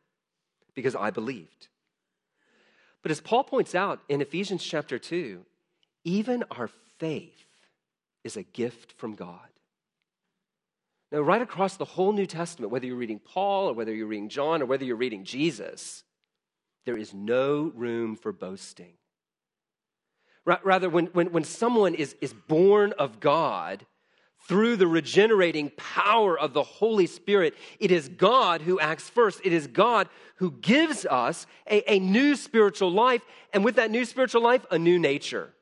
because 0.75 0.95
I 0.95 1.09
believed. 1.09 1.67
But 3.01 3.11
as 3.11 3.21
Paul 3.21 3.43
points 3.43 3.75
out 3.75 4.01
in 4.09 4.21
Ephesians 4.21 4.63
chapter 4.63 4.99
2, 4.99 5.45
even 6.03 6.43
our 6.51 6.69
faith 6.97 7.45
is 8.23 8.37
a 8.37 8.43
gift 8.43 8.93
from 8.97 9.15
God. 9.15 9.39
Now, 11.11 11.21
right 11.21 11.41
across 11.41 11.77
the 11.77 11.85
whole 11.85 12.11
New 12.11 12.27
Testament, 12.27 12.71
whether 12.71 12.85
you're 12.85 12.95
reading 12.95 13.19
Paul 13.19 13.69
or 13.69 13.73
whether 13.73 13.93
you're 13.93 14.07
reading 14.07 14.29
John 14.29 14.61
or 14.61 14.65
whether 14.65 14.85
you're 14.85 14.95
reading 14.95 15.23
Jesus, 15.23 16.03
there 16.85 16.97
is 16.97 17.13
no 17.13 17.71
room 17.75 18.15
for 18.15 18.31
boasting. 18.31 18.93
Rather, 20.45 20.89
when, 20.89 21.07
when, 21.07 21.31
when 21.31 21.43
someone 21.43 21.93
is, 21.93 22.15
is 22.21 22.33
born 22.33 22.93
of 22.97 23.19
God, 23.19 23.85
through 24.47 24.77
the 24.77 24.87
regenerating 24.87 25.71
power 25.77 26.37
of 26.37 26.53
the 26.53 26.63
Holy 26.63 27.05
Spirit, 27.05 27.55
it 27.79 27.91
is 27.91 28.09
God 28.09 28.61
who 28.61 28.79
acts 28.79 29.09
first. 29.09 29.41
It 29.43 29.53
is 29.53 29.67
God 29.67 30.09
who 30.37 30.51
gives 30.51 31.05
us 31.05 31.45
a, 31.69 31.91
a, 31.91 31.99
new 31.99 32.35
spiritual 32.35 32.91
life, 32.91 33.21
and 33.53 33.63
with 33.63 33.75
that 33.75 33.91
new 33.91 34.05
spiritual 34.05 34.41
life, 34.41 34.65
a 34.71 34.79
new 34.79 34.97
nature. 34.97 35.53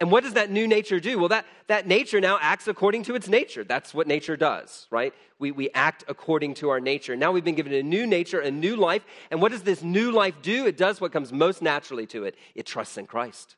And 0.00 0.10
what 0.10 0.24
does 0.24 0.34
that 0.34 0.50
new 0.50 0.66
nature 0.66 0.98
do? 0.98 1.18
Well, 1.18 1.28
that, 1.28 1.46
that 1.68 1.86
nature 1.86 2.20
now 2.20 2.38
acts 2.40 2.66
according 2.66 3.04
to 3.04 3.14
its 3.14 3.28
nature. 3.28 3.62
That's 3.62 3.94
what 3.94 4.06
nature 4.06 4.36
does, 4.36 4.86
right? 4.90 5.14
We, 5.38 5.52
we 5.52 5.70
act 5.70 6.04
according 6.08 6.54
to 6.54 6.70
our 6.70 6.80
nature. 6.80 7.16
Now 7.16 7.30
we've 7.32 7.44
been 7.44 7.54
given 7.54 7.72
a 7.72 7.82
new 7.82 8.06
nature, 8.06 8.40
a 8.40 8.50
new 8.50 8.76
life. 8.76 9.04
And 9.30 9.40
what 9.40 9.52
does 9.52 9.62
this 9.62 9.82
new 9.82 10.10
life 10.10 10.34
do? 10.42 10.66
It 10.66 10.76
does 10.76 11.00
what 11.00 11.12
comes 11.12 11.32
most 11.32 11.62
naturally 11.62 12.06
to 12.08 12.24
it 12.24 12.36
it 12.54 12.66
trusts 12.66 12.98
in 12.98 13.06
Christ, 13.06 13.56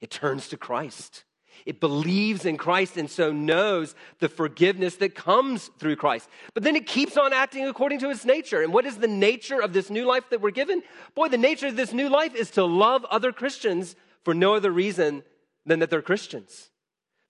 it 0.00 0.10
turns 0.10 0.48
to 0.48 0.56
Christ. 0.56 1.24
It 1.66 1.80
believes 1.80 2.44
in 2.44 2.56
Christ 2.56 2.96
and 2.96 3.10
so 3.10 3.32
knows 3.32 3.94
the 4.18 4.28
forgiveness 4.28 4.96
that 4.96 5.14
comes 5.14 5.70
through 5.78 5.96
Christ. 5.96 6.28
But 6.54 6.62
then 6.62 6.76
it 6.76 6.86
keeps 6.86 7.16
on 7.16 7.32
acting 7.32 7.66
according 7.66 8.00
to 8.00 8.10
its 8.10 8.24
nature. 8.24 8.62
And 8.62 8.72
what 8.72 8.86
is 8.86 8.96
the 8.96 9.08
nature 9.08 9.60
of 9.60 9.72
this 9.72 9.90
new 9.90 10.06
life 10.06 10.24
that 10.30 10.40
we're 10.40 10.50
given? 10.50 10.82
Boy, 11.14 11.28
the 11.28 11.38
nature 11.38 11.66
of 11.66 11.76
this 11.76 11.92
new 11.92 12.08
life 12.08 12.34
is 12.34 12.50
to 12.52 12.64
love 12.64 13.04
other 13.06 13.32
Christians 13.32 13.96
for 14.24 14.34
no 14.34 14.54
other 14.54 14.70
reason 14.70 15.22
than 15.66 15.80
that 15.80 15.90
they're 15.90 16.02
Christians. 16.02 16.70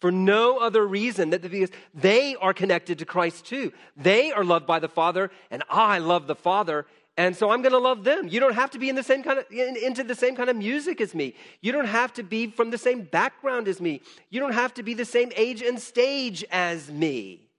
For 0.01 0.13
no 0.13 0.59
other 0.59 0.87
reason 0.87 1.31
that 1.31 1.43
because 1.43 1.71
they 1.93 2.37
are 2.37 2.55
connected 2.55 3.01
to 3.01 3.05
Christ 3.05 3.47
too. 3.47 3.73
They 3.97 4.31
are 4.31 4.45
loved 4.45 4.67
by 4.67 4.79
the 4.79 4.89
Father, 4.89 5.31
and 5.51 5.65
I 5.69 5.99
love 5.99 6.29
the 6.29 6.37
Father, 6.37 6.87
and 7.19 7.37
so 7.37 7.51
I'm 7.51 7.63
going 7.63 7.73
to 7.73 7.79
love 7.79 8.05
them. 8.05 8.29
You 8.29 8.39
don't 8.39 8.55
have 8.55 8.71
to 8.71 8.79
be 8.79 8.89
in 8.89 8.95
the 8.95 9.03
same 9.03 9.25
kind 9.25 9.41
of 9.41 9.47
in, 9.51 9.77
into 9.77 10.05
the 10.05 10.15
same 10.15 10.37
kind 10.37 10.49
of 10.49 10.55
music 10.55 11.01
as 11.01 11.17
me. 11.17 11.35
You 11.61 11.73
don't 11.73 11.89
have 11.89 12.13
to 12.13 12.23
be 12.23 12.47
from 12.47 12.71
the 12.71 12.79
same 12.79 13.03
background 13.03 13.67
as 13.67 13.81
me. 13.81 14.03
You 14.31 14.39
don't 14.39 14.53
have 14.53 14.73
to 14.75 14.85
be 14.85 14.95
the 14.95 15.05
same 15.05 15.33
age 15.35 15.61
and 15.61 15.81
stage 15.81 16.45
as 16.53 16.89
me. 16.89 17.51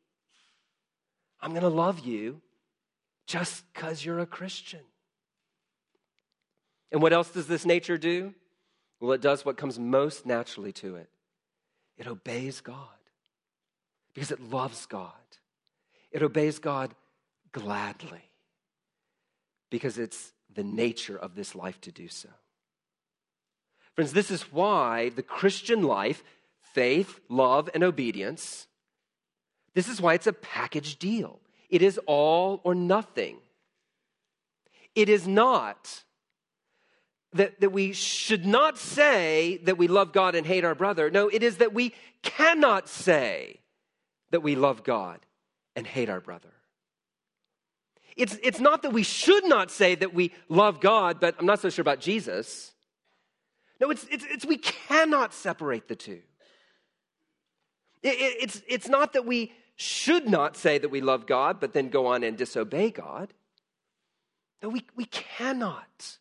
I'm 1.41 1.51
going 1.51 1.63
to 1.63 1.67
love 1.67 1.99
you 1.99 2.41
just 3.27 3.65
cuz 3.73 4.03
you're 4.03 4.19
a 4.19 4.25
Christian. 4.25 4.79
And 6.89 7.01
what 7.01 7.11
else 7.11 7.29
does 7.29 7.47
this 7.47 7.65
nature 7.65 7.97
do? 7.97 8.33
Well, 9.01 9.11
it 9.11 9.21
does 9.21 9.43
what 9.43 9.57
comes 9.57 9.77
most 9.77 10.25
naturally 10.25 10.71
to 10.73 10.95
it. 10.95 11.09
It 11.97 12.07
obeys 12.07 12.61
God 12.61 13.01
because 14.13 14.31
it 14.31 14.39
loves 14.39 14.85
God. 14.85 15.11
It 16.11 16.23
obeys 16.23 16.59
God 16.59 16.95
gladly 17.51 18.28
because 19.69 19.97
it's 19.97 20.33
the 20.53 20.63
nature 20.63 21.17
of 21.17 21.35
this 21.35 21.55
life 21.55 21.79
to 21.81 21.91
do 21.91 22.07
so. 22.07 22.29
Friends, 23.93 24.13
this 24.13 24.31
is 24.31 24.43
why 24.51 25.09
the 25.09 25.23
Christian 25.23 25.83
life, 25.83 26.23
faith, 26.61 27.19
love, 27.29 27.69
and 27.73 27.83
obedience, 27.83 28.67
this 29.73 29.87
is 29.87 30.01
why 30.01 30.13
it's 30.13 30.27
a 30.27 30.33
package 30.33 30.97
deal. 30.97 31.39
It 31.69 31.81
is 31.81 31.99
all 32.05 32.61
or 32.63 32.73
nothing. 32.73 33.37
It 34.95 35.09
is 35.09 35.27
not 35.27 36.03
that, 37.33 37.59
that 37.61 37.71
we 37.71 37.93
should 37.93 38.45
not 38.45 38.77
say 38.77 39.59
that 39.63 39.77
we 39.77 39.87
love 39.87 40.11
God 40.11 40.33
and 40.33 40.45
hate 40.45 40.65
our 40.65 40.75
brother. 40.75 41.11
No, 41.11 41.27
it 41.27 41.43
is 41.43 41.57
that 41.57 41.73
we 41.73 41.93
cannot 42.23 42.89
say 42.89 43.59
that 44.31 44.41
we 44.41 44.55
love 44.55 44.83
God 44.83 45.19
and 45.75 45.85
hate 45.85 46.09
our 46.09 46.19
brother. 46.19 46.49
It's, 48.19 48.37
it's 48.43 48.59
not 48.59 48.81
that 48.81 48.91
we 48.91 49.03
should 49.03 49.45
not 49.45 49.71
say 49.71 49.95
that 49.95 50.13
we 50.13 50.33
love 50.49 50.81
God, 50.81 51.21
but 51.21 51.35
I'm 51.39 51.45
not 51.45 51.61
so 51.61 51.69
sure 51.69 51.81
about 51.81 52.01
Jesus. 52.01 52.73
No, 53.79 53.89
it's, 53.91 54.05
it's, 54.11 54.25
it's 54.29 54.45
we 54.45 54.57
cannot 54.57 55.33
separate 55.33 55.87
the 55.87 55.95
two. 55.95 56.19
It, 58.03 58.09
it, 58.09 58.37
it's, 58.41 58.61
it's 58.67 58.89
not 58.89 59.13
that 59.13 59.25
we 59.25 59.53
should 59.77 60.27
not 60.27 60.57
say 60.57 60.77
that 60.77 60.89
we 60.89 60.99
love 60.99 61.27
God, 61.27 61.61
but 61.61 61.71
then 61.71 61.87
go 61.87 62.07
on 62.07 62.23
and 62.23 62.37
disobey 62.37 62.91
God. 62.91 63.33
No, 64.61 64.67
we, 64.67 64.85
we 64.97 65.05
cannot. 65.05 66.17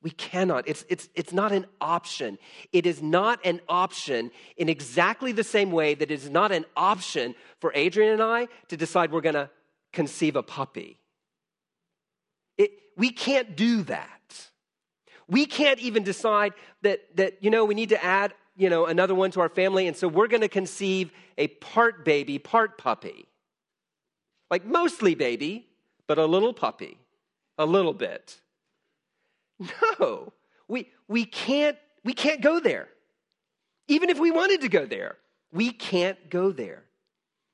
We 0.00 0.12
cannot. 0.12 0.66
It's, 0.66 0.86
it's, 0.88 1.10
it's 1.14 1.34
not 1.34 1.52
an 1.52 1.66
option. 1.78 2.38
It 2.72 2.86
is 2.86 3.02
not 3.02 3.38
an 3.44 3.60
option 3.68 4.30
in 4.56 4.70
exactly 4.70 5.32
the 5.32 5.44
same 5.44 5.70
way 5.72 5.92
that 5.92 6.10
it 6.10 6.14
is 6.14 6.30
not 6.30 6.52
an 6.52 6.64
option 6.74 7.34
for 7.60 7.70
Adrian 7.74 8.14
and 8.14 8.22
I 8.22 8.48
to 8.68 8.78
decide 8.78 9.12
we're 9.12 9.20
going 9.20 9.34
to 9.34 9.50
conceive 9.92 10.36
a 10.36 10.42
puppy. 10.42 11.00
It, 12.58 12.72
we 12.96 13.10
can't 13.10 13.56
do 13.56 13.82
that. 13.84 14.48
We 15.28 15.46
can't 15.46 15.78
even 15.78 16.02
decide 16.02 16.52
that, 16.82 17.16
that, 17.16 17.42
you 17.42 17.50
know, 17.50 17.64
we 17.64 17.74
need 17.74 17.90
to 17.90 18.04
add, 18.04 18.34
you 18.56 18.68
know, 18.68 18.86
another 18.86 19.14
one 19.14 19.30
to 19.32 19.40
our 19.40 19.48
family, 19.48 19.86
and 19.86 19.96
so 19.96 20.08
we're 20.08 20.26
going 20.26 20.42
to 20.42 20.48
conceive 20.48 21.10
a 21.38 21.48
part 21.48 22.04
baby, 22.04 22.38
part 22.38 22.76
puppy. 22.76 23.26
Like 24.50 24.66
mostly 24.66 25.14
baby, 25.14 25.66
but 26.06 26.18
a 26.18 26.26
little 26.26 26.52
puppy, 26.52 26.98
a 27.56 27.64
little 27.64 27.94
bit. 27.94 28.38
No, 29.98 30.32
we, 30.68 30.88
we, 31.08 31.24
can't, 31.24 31.78
we 32.04 32.12
can't 32.12 32.42
go 32.42 32.60
there. 32.60 32.88
Even 33.88 34.10
if 34.10 34.18
we 34.18 34.30
wanted 34.30 34.60
to 34.62 34.68
go 34.68 34.84
there, 34.84 35.16
we 35.52 35.70
can't 35.70 36.28
go 36.28 36.50
there. 36.50 36.84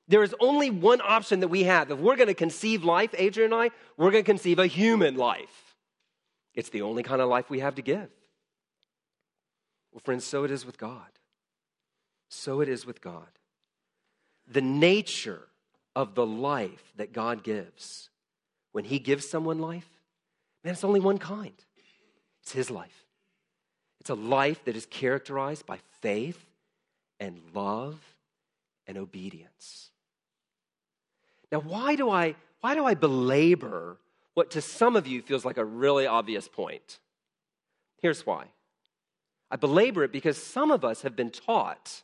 There 0.08 0.22
is 0.22 0.34
only 0.40 0.70
one 0.70 1.02
option 1.02 1.40
that 1.40 1.48
we 1.48 1.64
have. 1.64 1.90
If 1.90 1.98
we're 1.98 2.16
going 2.16 2.28
to 2.28 2.34
conceive 2.34 2.82
life, 2.82 3.14
Adrian 3.16 3.52
and 3.52 3.62
I, 3.62 3.70
we're 3.96 4.10
going 4.10 4.24
to 4.24 4.30
conceive 4.30 4.58
a 4.58 4.66
human 4.66 5.16
life. 5.16 5.76
It's 6.54 6.70
the 6.70 6.82
only 6.82 7.02
kind 7.02 7.20
of 7.20 7.28
life 7.28 7.50
we 7.50 7.60
have 7.60 7.74
to 7.74 7.82
give. 7.82 8.08
Well, 9.92 10.00
friends, 10.02 10.24
so 10.24 10.44
it 10.44 10.50
is 10.50 10.64
with 10.64 10.78
God. 10.78 11.06
So 12.30 12.60
it 12.60 12.68
is 12.68 12.86
with 12.86 13.00
God. 13.00 13.28
The 14.50 14.62
nature 14.62 15.42
of 15.94 16.14
the 16.14 16.26
life 16.26 16.92
that 16.96 17.12
God 17.12 17.42
gives, 17.42 18.08
when 18.72 18.84
He 18.84 18.98
gives 18.98 19.28
someone 19.28 19.58
life, 19.58 19.88
man, 20.64 20.72
it's 20.72 20.84
only 20.84 21.00
one 21.00 21.18
kind 21.18 21.52
it's 22.42 22.52
His 22.52 22.70
life. 22.70 23.04
It's 24.00 24.10
a 24.10 24.14
life 24.14 24.64
that 24.64 24.74
is 24.74 24.86
characterized 24.86 25.66
by 25.66 25.80
faith 26.00 26.42
and 27.20 27.38
love 27.52 28.00
and 28.86 28.96
obedience. 28.96 29.90
Now, 31.50 31.61
why 31.61 31.96
do 31.96 32.11
I, 32.11 32.34
why 32.61 32.74
do 32.74 32.84
I 32.84 32.94
belabor 32.94 33.98
what 34.34 34.50
to 34.52 34.61
some 34.61 34.96
of 34.96 35.06
you 35.06 35.22
feels 35.22 35.44
like 35.44 35.56
a 35.56 35.64
really 35.64 36.06
obvious 36.06 36.48
point? 36.48 36.98
Here's 38.00 38.26
why. 38.26 38.46
I 39.50 39.56
belabor 39.56 40.04
it 40.04 40.12
because 40.12 40.37
some 40.37 40.70
of 40.70 40.84
us 40.84 41.02
have 41.02 41.16
been 41.16 41.30
taught 41.30 42.02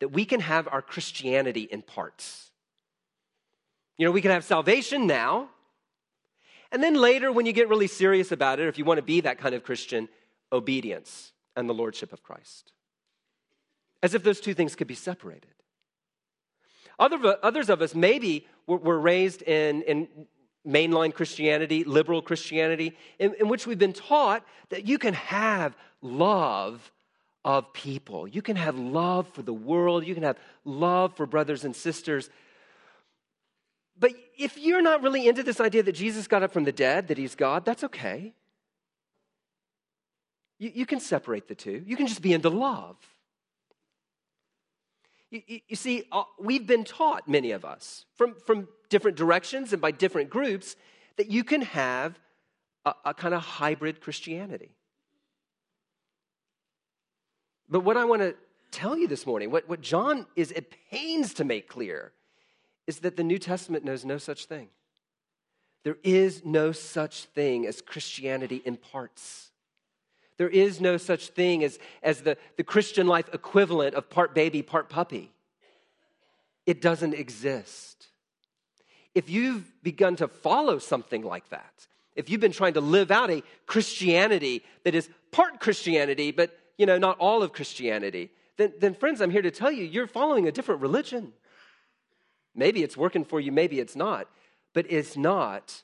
that 0.00 0.08
we 0.08 0.24
can 0.24 0.40
have 0.40 0.68
our 0.68 0.80
Christianity 0.80 1.62
in 1.62 1.82
parts. 1.82 2.50
You 3.96 4.06
know, 4.06 4.12
we 4.12 4.22
can 4.22 4.30
have 4.30 4.44
salvation 4.44 5.06
now. 5.06 5.48
And 6.70 6.82
then 6.82 6.94
later, 6.94 7.32
when 7.32 7.46
you 7.46 7.52
get 7.52 7.68
really 7.68 7.88
serious 7.88 8.30
about 8.30 8.60
it, 8.60 8.68
if 8.68 8.78
you 8.78 8.84
want 8.84 8.98
to 8.98 9.02
be 9.02 9.22
that 9.22 9.38
kind 9.38 9.54
of 9.54 9.64
Christian, 9.64 10.08
obedience 10.52 11.32
and 11.56 11.68
the 11.68 11.74
lordship 11.74 12.12
of 12.12 12.22
Christ. 12.22 12.72
As 14.02 14.14
if 14.14 14.22
those 14.22 14.40
two 14.40 14.54
things 14.54 14.76
could 14.76 14.86
be 14.86 14.94
separated. 14.94 15.50
Other, 16.98 17.36
others 17.42 17.70
of 17.70 17.80
us 17.80 17.94
maybe 17.94 18.46
were, 18.66 18.78
were 18.78 18.98
raised 18.98 19.42
in, 19.42 19.82
in 19.82 20.08
mainline 20.66 21.14
Christianity, 21.14 21.84
liberal 21.84 22.22
Christianity, 22.22 22.96
in, 23.18 23.34
in 23.34 23.48
which 23.48 23.66
we've 23.66 23.78
been 23.78 23.92
taught 23.92 24.44
that 24.70 24.86
you 24.86 24.98
can 24.98 25.14
have 25.14 25.76
love 26.02 26.92
of 27.44 27.72
people. 27.72 28.26
You 28.26 28.42
can 28.42 28.56
have 28.56 28.78
love 28.78 29.28
for 29.28 29.42
the 29.42 29.54
world. 29.54 30.06
You 30.06 30.14
can 30.14 30.24
have 30.24 30.38
love 30.64 31.16
for 31.16 31.26
brothers 31.26 31.64
and 31.64 31.74
sisters. 31.74 32.28
But 33.98 34.12
if 34.36 34.58
you're 34.58 34.82
not 34.82 35.02
really 35.02 35.26
into 35.26 35.42
this 35.42 35.60
idea 35.60 35.82
that 35.84 35.92
Jesus 35.92 36.28
got 36.28 36.42
up 36.42 36.52
from 36.52 36.64
the 36.64 36.72
dead, 36.72 37.08
that 37.08 37.18
he's 37.18 37.34
God, 37.34 37.64
that's 37.64 37.84
okay. 37.84 38.34
You, 40.58 40.72
you 40.74 40.86
can 40.86 41.00
separate 41.00 41.48
the 41.48 41.54
two. 41.54 41.82
You 41.86 41.96
can 41.96 42.06
just 42.06 42.22
be 42.22 42.32
into 42.32 42.50
love. 42.50 42.96
You, 45.30 45.42
you, 45.46 45.60
you 45.68 45.76
see, 45.76 46.04
uh, 46.10 46.24
we've 46.40 46.66
been 46.66 46.84
taught, 46.84 47.28
many 47.28 47.50
of 47.52 47.64
us, 47.64 48.04
from, 48.16 48.34
from 48.46 48.68
different 48.88 49.16
directions 49.16 49.72
and 49.72 49.82
by 49.82 49.90
different 49.90 50.30
groups, 50.30 50.76
that 51.16 51.30
you 51.30 51.44
can 51.44 51.62
have 51.62 52.18
a, 52.84 52.94
a 53.06 53.14
kind 53.14 53.34
of 53.34 53.42
hybrid 53.42 54.00
Christianity. 54.00 54.70
But 57.68 57.80
what 57.80 57.96
I 57.96 58.04
want 58.04 58.22
to 58.22 58.34
tell 58.70 58.96
you 58.96 59.06
this 59.06 59.26
morning, 59.26 59.50
what, 59.50 59.68
what 59.68 59.80
John 59.82 60.26
is 60.36 60.52
at 60.52 60.66
pains 60.90 61.34
to 61.34 61.44
make 61.44 61.68
clear, 61.68 62.12
is 62.86 63.00
that 63.00 63.16
the 63.16 63.24
New 63.24 63.38
Testament 63.38 63.84
knows 63.84 64.04
no 64.04 64.16
such 64.16 64.46
thing. 64.46 64.68
There 65.84 65.98
is 66.02 66.42
no 66.44 66.72
such 66.72 67.24
thing 67.24 67.66
as 67.66 67.82
Christianity 67.82 68.62
in 68.64 68.76
parts. 68.76 69.50
There 70.38 70.48
is 70.48 70.80
no 70.80 70.96
such 70.96 71.28
thing 71.28 71.62
as, 71.64 71.78
as 72.02 72.22
the, 72.22 72.38
the 72.56 72.64
Christian 72.64 73.06
life 73.06 73.28
equivalent 73.32 73.94
of 73.94 74.08
part 74.08 74.34
baby, 74.34 74.62
part 74.62 74.88
puppy. 74.88 75.32
It 76.64 76.80
doesn't 76.80 77.14
exist. 77.14 78.06
If 79.14 79.28
you've 79.28 79.64
begun 79.82 80.16
to 80.16 80.28
follow 80.28 80.78
something 80.78 81.22
like 81.22 81.48
that, 81.50 81.86
if 82.14 82.30
you've 82.30 82.40
been 82.40 82.52
trying 82.52 82.74
to 82.74 82.80
live 82.80 83.10
out 83.10 83.30
a 83.30 83.42
Christianity 83.66 84.64
that 84.84 84.94
is 84.94 85.08
part 85.32 85.60
Christianity, 85.60 86.30
but 86.30 86.56
you 86.76 86.86
know, 86.86 86.98
not 86.98 87.18
all 87.18 87.42
of 87.42 87.52
Christianity, 87.52 88.30
then, 88.56 88.72
then 88.80 88.94
friends, 88.94 89.20
I'm 89.20 89.30
here 89.30 89.42
to 89.42 89.50
tell 89.50 89.72
you, 89.72 89.84
you're 89.84 90.06
following 90.06 90.46
a 90.46 90.52
different 90.52 90.80
religion. 90.80 91.32
Maybe 92.54 92.82
it's 92.82 92.96
working 92.96 93.24
for 93.24 93.40
you, 93.40 93.50
maybe 93.50 93.80
it's 93.80 93.96
not, 93.96 94.28
but 94.72 94.86
it's 94.88 95.16
not 95.16 95.82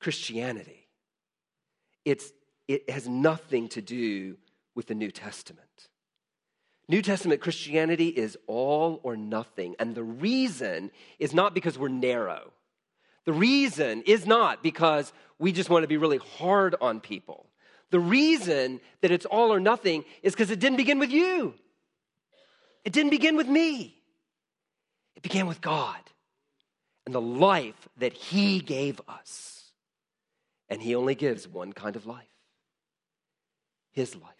Christianity. 0.00 0.88
It's, 2.04 2.32
it 2.68 2.88
has 2.88 3.08
nothing 3.08 3.68
to 3.70 3.82
do 3.82 4.36
with 4.74 4.86
the 4.86 4.94
New 4.94 5.10
Testament. 5.10 5.88
New 6.88 7.02
Testament 7.02 7.40
Christianity 7.40 8.08
is 8.08 8.36
all 8.46 9.00
or 9.02 9.16
nothing. 9.16 9.74
And 9.78 9.94
the 9.94 10.02
reason 10.02 10.90
is 11.18 11.32
not 11.32 11.54
because 11.54 11.78
we're 11.78 11.88
narrow. 11.88 12.52
The 13.24 13.32
reason 13.32 14.02
is 14.02 14.26
not 14.26 14.62
because 14.62 15.12
we 15.38 15.52
just 15.52 15.70
want 15.70 15.84
to 15.84 15.88
be 15.88 15.96
really 15.96 16.18
hard 16.18 16.74
on 16.80 17.00
people. 17.00 17.46
The 17.90 18.00
reason 18.00 18.80
that 19.00 19.10
it's 19.10 19.26
all 19.26 19.52
or 19.52 19.60
nothing 19.60 20.04
is 20.22 20.32
because 20.32 20.50
it 20.50 20.60
didn't 20.60 20.78
begin 20.78 20.98
with 20.98 21.10
you. 21.10 21.54
It 22.84 22.92
didn't 22.92 23.10
begin 23.10 23.36
with 23.36 23.48
me. 23.48 23.96
It 25.14 25.22
began 25.22 25.46
with 25.46 25.60
God 25.60 26.00
and 27.06 27.14
the 27.14 27.20
life 27.20 27.88
that 27.98 28.12
He 28.12 28.60
gave 28.60 29.00
us. 29.08 29.70
And 30.68 30.82
He 30.82 30.94
only 30.94 31.14
gives 31.14 31.46
one 31.46 31.72
kind 31.72 31.96
of 31.96 32.06
life 32.06 32.31
His 33.92 34.14
life. 34.14 34.32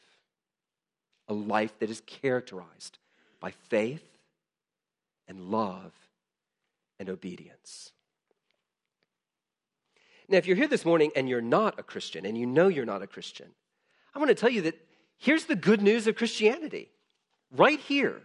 A 1.28 1.34
life 1.34 1.78
that 1.78 1.90
is 1.90 2.02
characterized 2.06 2.98
by 3.40 3.52
faith 3.68 4.04
and 5.28 5.40
love 5.50 5.92
and 6.98 7.08
obedience. 7.08 7.92
Now, 10.28 10.38
if 10.38 10.46
you're 10.46 10.56
here 10.56 10.68
this 10.68 10.84
morning 10.84 11.10
and 11.14 11.28
you're 11.28 11.40
not 11.40 11.78
a 11.78 11.82
Christian 11.82 12.24
and 12.24 12.36
you 12.38 12.46
know 12.46 12.68
you're 12.68 12.84
not 12.84 13.02
a 13.02 13.06
Christian, 13.06 13.48
I 14.14 14.18
want 14.18 14.28
to 14.28 14.34
tell 14.34 14.50
you 14.50 14.62
that 14.62 14.80
here's 15.18 15.44
the 15.44 15.56
good 15.56 15.82
news 15.82 16.06
of 16.06 16.16
Christianity 16.16 16.90
right 17.54 17.80
here. 17.80 18.20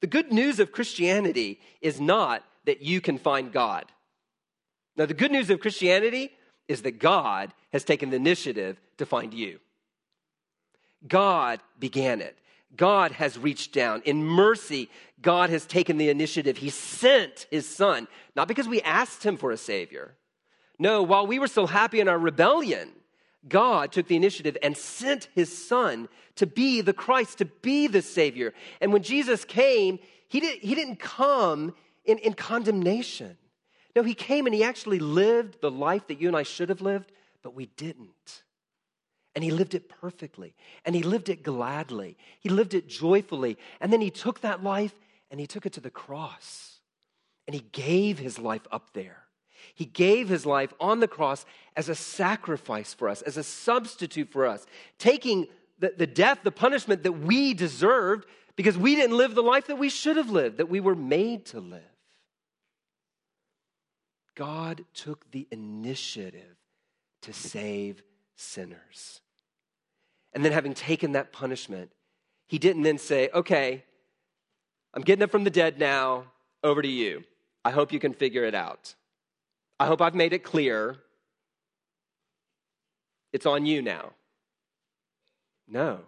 The 0.00 0.06
good 0.06 0.32
news 0.32 0.60
of 0.60 0.72
Christianity 0.72 1.60
is 1.80 2.00
not 2.00 2.44
that 2.64 2.82
you 2.82 3.00
can 3.00 3.18
find 3.18 3.52
God. 3.52 3.84
Now, 4.96 5.06
the 5.06 5.14
good 5.14 5.30
news 5.30 5.50
of 5.50 5.60
Christianity 5.60 6.32
is 6.68 6.82
that 6.82 6.98
God 6.98 7.52
has 7.72 7.84
taken 7.84 8.10
the 8.10 8.16
initiative 8.16 8.80
to 8.98 9.06
find 9.06 9.32
you. 9.34 9.60
God 11.06 11.60
began 11.78 12.20
it. 12.20 12.36
God 12.76 13.12
has 13.12 13.38
reached 13.38 13.72
down. 13.72 14.02
In 14.04 14.24
mercy, 14.24 14.88
God 15.20 15.50
has 15.50 15.66
taken 15.66 15.98
the 15.98 16.08
initiative. 16.08 16.56
He 16.56 16.70
sent 16.70 17.46
his 17.50 17.68
son, 17.68 18.08
not 18.36 18.48
because 18.48 18.68
we 18.68 18.80
asked 18.82 19.24
him 19.24 19.36
for 19.36 19.50
a 19.50 19.56
savior, 19.56 20.14
no, 20.80 21.02
while 21.02 21.26
we 21.26 21.38
were 21.38 21.46
still 21.46 21.66
happy 21.66 22.00
in 22.00 22.08
our 22.08 22.18
rebellion, 22.18 22.90
God 23.46 23.92
took 23.92 24.08
the 24.08 24.16
initiative 24.16 24.56
and 24.62 24.74
sent 24.74 25.28
his 25.34 25.66
son 25.66 26.08
to 26.36 26.46
be 26.46 26.80
the 26.80 26.94
Christ, 26.94 27.38
to 27.38 27.44
be 27.44 27.86
the 27.86 28.00
Savior. 28.00 28.54
And 28.80 28.90
when 28.90 29.02
Jesus 29.02 29.44
came, 29.44 29.98
he, 30.28 30.40
did, 30.40 30.60
he 30.60 30.74
didn't 30.74 30.96
come 30.96 31.74
in, 32.06 32.16
in 32.18 32.32
condemnation. 32.32 33.36
No, 33.94 34.02
he 34.02 34.14
came 34.14 34.46
and 34.46 34.54
he 34.54 34.64
actually 34.64 35.00
lived 35.00 35.60
the 35.60 35.70
life 35.70 36.06
that 36.06 36.18
you 36.18 36.28
and 36.28 36.36
I 36.36 36.44
should 36.44 36.70
have 36.70 36.80
lived, 36.80 37.12
but 37.42 37.54
we 37.54 37.66
didn't. 37.66 38.42
And 39.34 39.44
he 39.44 39.50
lived 39.50 39.74
it 39.74 39.88
perfectly. 39.88 40.54
And 40.84 40.94
he 40.94 41.02
lived 41.02 41.28
it 41.28 41.42
gladly. 41.42 42.16
He 42.40 42.48
lived 42.48 42.74
it 42.74 42.88
joyfully. 42.88 43.58
And 43.80 43.92
then 43.92 44.00
he 44.00 44.10
took 44.10 44.40
that 44.40 44.62
life 44.62 44.94
and 45.30 45.38
he 45.38 45.46
took 45.46 45.66
it 45.66 45.72
to 45.74 45.80
the 45.80 45.90
cross. 45.90 46.78
And 47.46 47.54
he 47.54 47.64
gave 47.72 48.18
his 48.18 48.38
life 48.38 48.66
up 48.72 48.92
there. 48.92 49.24
He 49.74 49.84
gave 49.84 50.28
his 50.28 50.46
life 50.46 50.72
on 50.80 51.00
the 51.00 51.08
cross 51.08 51.44
as 51.76 51.88
a 51.88 51.94
sacrifice 51.94 52.92
for 52.94 53.08
us, 53.08 53.22
as 53.22 53.36
a 53.36 53.42
substitute 53.42 54.30
for 54.30 54.46
us, 54.46 54.66
taking 54.98 55.46
the, 55.78 55.94
the 55.96 56.06
death, 56.06 56.40
the 56.42 56.50
punishment 56.50 57.02
that 57.04 57.12
we 57.12 57.54
deserved 57.54 58.26
because 58.56 58.76
we 58.76 58.94
didn't 58.94 59.16
live 59.16 59.34
the 59.34 59.42
life 59.42 59.68
that 59.68 59.78
we 59.78 59.88
should 59.88 60.16
have 60.16 60.30
lived, 60.30 60.58
that 60.58 60.68
we 60.68 60.80
were 60.80 60.94
made 60.94 61.46
to 61.46 61.60
live. 61.60 61.80
God 64.34 64.84
took 64.94 65.30
the 65.30 65.46
initiative 65.50 66.56
to 67.22 67.32
save 67.32 68.02
sinners. 68.40 69.20
And 70.32 70.44
then, 70.44 70.52
having 70.52 70.74
taken 70.74 71.12
that 71.12 71.32
punishment, 71.32 71.92
he 72.46 72.58
didn't 72.58 72.82
then 72.82 72.98
say, 72.98 73.28
Okay, 73.34 73.84
I'm 74.94 75.02
getting 75.02 75.22
up 75.22 75.30
from 75.30 75.44
the 75.44 75.50
dead 75.50 75.78
now, 75.78 76.24
over 76.62 76.82
to 76.82 76.88
you. 76.88 77.24
I 77.64 77.70
hope 77.70 77.92
you 77.92 78.00
can 78.00 78.12
figure 78.12 78.44
it 78.44 78.54
out. 78.54 78.94
I 79.78 79.86
hope 79.86 80.00
I've 80.00 80.14
made 80.14 80.32
it 80.32 80.44
clear. 80.44 80.96
It's 83.32 83.46
on 83.46 83.66
you 83.66 83.82
now. 83.82 84.10
No. 85.68 86.00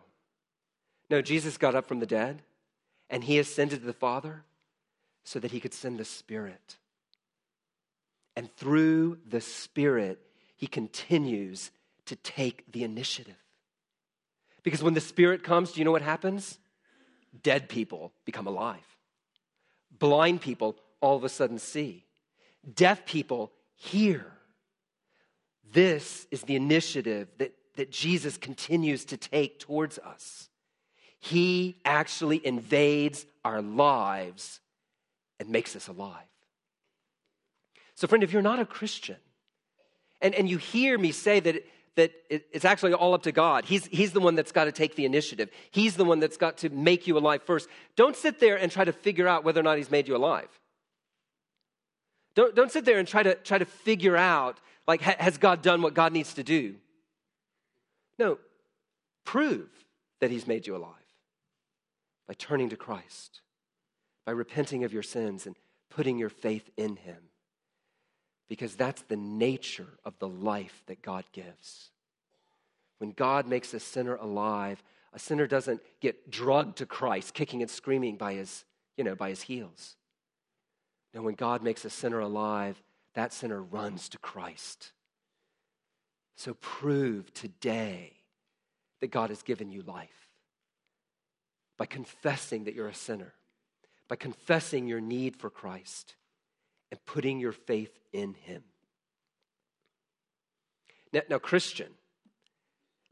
No, 1.11 1.23
Jesus 1.23 1.57
got 1.57 1.75
up 1.75 1.87
from 1.87 2.01
the 2.01 2.07
dead 2.07 2.43
and 3.09 3.23
he 3.23 3.39
ascended 3.39 3.81
to 3.81 3.87
the 3.87 3.93
Father 3.93 4.45
so 5.25 5.39
that 5.39 5.53
he 5.53 5.61
could 5.61 5.75
send 5.75 5.99
the 5.99 6.05
Spirit. 6.05 6.77
And 8.35 8.55
through 8.57 9.19
the 9.29 9.41
Spirit, 9.41 10.19
he 10.57 10.67
continues 10.67 11.71
to 12.07 12.17
take 12.17 12.71
the 12.73 12.85
initiative. 12.85 13.37
Because 14.63 14.83
when 14.83 14.95
the 14.95 15.01
Spirit 15.01 15.43
comes, 15.43 15.73
do 15.73 15.81
you 15.81 15.85
know 15.85 15.93
what 15.93 16.03
happens? 16.03 16.59
Dead 17.43 17.69
people 17.69 18.13
become 18.25 18.47
alive. 18.47 18.87
Blind 19.99 20.41
people 20.41 20.77
all 21.01 21.17
of 21.17 21.25
a 21.25 21.29
sudden 21.29 21.59
see. 21.59 22.05
Deaf 22.75 23.05
people 23.05 23.53
hear. 23.75 24.27
This 25.73 26.27
is 26.31 26.43
the 26.43 26.57
initiative 26.57 27.29
that, 27.39 27.55
that 27.77 27.91
Jesus 27.91 28.37
continues 28.37 29.05
to 29.07 29.17
take 29.17 29.59
towards 29.59 29.99
us. 29.99 30.49
He 31.19 31.77
actually 31.85 32.45
invades 32.45 33.27
our 33.45 33.63
lives 33.63 34.61
and 35.41 35.49
makes 35.49 35.75
us 35.75 35.89
alive. 35.89 36.27
So, 37.95 38.07
friend, 38.07 38.25
if 38.25 38.33
you're 38.33 38.43
not 38.43 38.61
a 38.61 38.67
Christian, 38.67 39.17
and, 40.21 40.35
and 40.35 40.49
you 40.49 40.59
hear 40.59 40.99
me 40.99 41.13
say 41.13 41.41
that, 41.41 41.65
that 41.97 42.13
it's 42.31 42.65
actually 42.65 42.95
all 42.95 43.13
up 43.13 43.25
to 43.25 43.33
God, 43.33 43.65
he's, 43.67 43.87
he's 43.87 44.13
the 44.13 44.21
one 44.21 44.35
that's 44.35 44.53
got 44.53 44.65
to 44.65 44.73
take 44.73 44.97
the 44.97 45.05
initiative, 45.05 45.51
He's 45.71 45.97
the 45.97 46.05
one 46.05 46.21
that's 46.21 46.37
got 46.37 46.59
to 46.59 46.71
make 46.71 47.07
you 47.07 47.19
alive 47.19 47.43
first. 47.43 47.69
Don't 47.97 48.17
sit 48.17 48.41
there 48.41 48.57
and 48.57 48.73
try 48.73 48.85
to 48.85 48.93
figure 48.93 49.29
out 49.29 49.45
whether 49.45 49.61
or 49.61 49.65
not 49.65 49.77
He's 49.77 49.91
made 49.91 50.09
you 50.09 50.17
alive. 50.17 50.49
Don't, 52.35 52.55
don't 52.55 52.73
sit 52.73 52.87
there 52.87 52.99
and 52.99 53.07
try 53.07 53.23
to, 53.23 53.35
try 53.35 53.59
to 53.59 53.67
figure 53.67 54.17
out, 54.17 54.59
like, 54.87 55.03
ha, 55.03 55.15
has 55.19 55.37
God 55.37 55.61
done 55.61 55.83
what 55.83 55.93
God 55.93 56.13
needs 56.13 56.35
to 56.35 56.43
do? 56.43 56.77
No, 58.19 58.39
prove 59.25 59.69
that 60.21 60.31
He's 60.31 60.47
made 60.47 60.67
you 60.67 60.75
alive 60.75 60.95
by 62.27 62.35
turning 62.35 62.71
to 62.71 62.77
Christ, 62.77 63.43
by 64.25 64.33
repenting 64.33 64.85
of 64.85 64.95
your 64.95 65.03
sins 65.03 65.47
and 65.47 65.57
putting 65.91 66.19
your 66.19 66.31
faith 66.31 66.71
in 66.79 66.97
Him. 66.97 67.19
Because 68.53 68.75
that's 68.75 69.01
the 69.01 69.17
nature 69.17 69.89
of 70.05 70.13
the 70.19 70.29
life 70.29 70.83
that 70.85 71.01
God 71.01 71.25
gives. 71.33 71.89
When 72.99 73.13
God 73.13 73.49
makes 73.49 73.73
a 73.73 73.81
sinner 73.81 74.17
alive, 74.17 74.83
a 75.15 75.19
sinner 75.19 75.47
doesn't 75.47 75.81
get 76.01 76.31
drugged 76.31 76.77
to 76.77 76.85
Christ, 76.85 77.33
kicking 77.33 77.63
and 77.63 77.71
screaming 77.71 78.17
by 78.17 78.35
his, 78.35 78.67
you 78.99 79.05
know, 79.05 79.15
by 79.15 79.31
his 79.31 79.41
heels. 79.41 79.97
No, 81.15 81.23
when 81.23 81.35
God 81.35 81.63
makes 81.63 81.87
a 81.87 81.89
sinner 81.89 82.21
alive, 82.21 82.83
that 83.15 83.33
sinner 83.33 83.63
runs 83.63 84.11
to 84.11 84.19
Christ. 84.19 84.93
So 86.37 86.53
prove 86.53 87.33
today 87.33 88.13
that 89.01 89.11
God 89.11 89.31
has 89.31 89.43
given 89.43 89.73
you 89.73 89.81
life 89.81 90.29
by 91.79 91.87
confessing 91.87 92.65
that 92.65 92.75
you're 92.75 92.89
a 92.89 92.95
sinner, 92.95 93.33
by 94.09 94.17
confessing 94.17 94.87
your 94.87 95.01
need 95.01 95.37
for 95.37 95.49
Christ, 95.49 96.17
and 96.93 97.05
putting 97.07 97.41
your 97.41 97.53
faith 97.53 97.99
in 98.13 98.35
Him. 98.35 98.63
Now, 101.13 101.23
now, 101.29 101.39
Christian, 101.39 101.89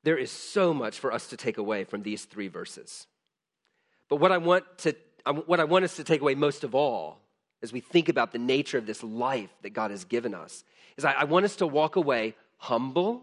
there 0.04 0.18
is 0.18 0.30
so 0.30 0.72
much 0.72 0.98
for 0.98 1.12
us 1.12 1.28
to 1.28 1.36
take 1.36 1.56
away 1.58 1.84
from 1.84 2.02
these 2.02 2.26
three 2.26 2.48
verses. 2.48 3.06
But 4.08 4.16
what 4.16 4.32
I 4.32 4.38
want 4.38 4.64
to 4.78 4.94
what 5.46 5.60
I 5.60 5.64
want 5.64 5.84
us 5.84 5.96
to 5.96 6.04
take 6.04 6.20
away 6.20 6.34
most 6.34 6.62
of 6.64 6.74
all 6.74 7.20
as 7.62 7.72
we 7.72 7.80
think 7.80 8.08
about 8.08 8.32
the 8.32 8.38
nature 8.38 8.78
of 8.78 8.86
this 8.86 9.02
life 9.02 9.50
that 9.62 9.70
God 9.70 9.90
has 9.90 10.04
given 10.04 10.34
us 10.34 10.64
is 10.96 11.04
I, 11.04 11.12
I 11.12 11.24
want 11.24 11.44
us 11.44 11.56
to 11.56 11.66
walk 11.66 11.96
away 11.96 12.34
humble 12.56 13.22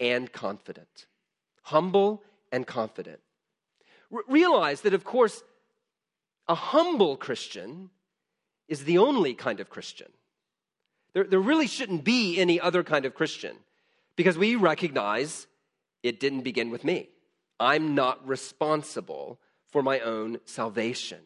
and 0.00 0.30
confident. 0.30 1.06
Humble 1.62 2.22
and 2.52 2.66
confident. 2.66 3.20
R- 4.12 4.24
realize 4.28 4.82
that, 4.82 4.92
of 4.92 5.04
course, 5.04 5.42
a 6.48 6.54
humble 6.54 7.16
Christian 7.16 7.90
is 8.68 8.84
the 8.84 8.98
only 8.98 9.34
kind 9.34 9.60
of 9.60 9.70
Christian. 9.70 10.10
There, 11.12 11.24
there 11.24 11.40
really 11.40 11.66
shouldn't 11.66 12.04
be 12.04 12.38
any 12.38 12.60
other 12.60 12.82
kind 12.82 13.04
of 13.04 13.14
Christian 13.14 13.56
because 14.16 14.36
we 14.36 14.56
recognize 14.56 15.46
it 16.02 16.20
didn't 16.20 16.42
begin 16.42 16.70
with 16.70 16.84
me. 16.84 17.08
I'm 17.58 17.94
not 17.94 18.26
responsible 18.26 19.38
for 19.68 19.82
my 19.82 20.00
own 20.00 20.38
salvation. 20.44 21.20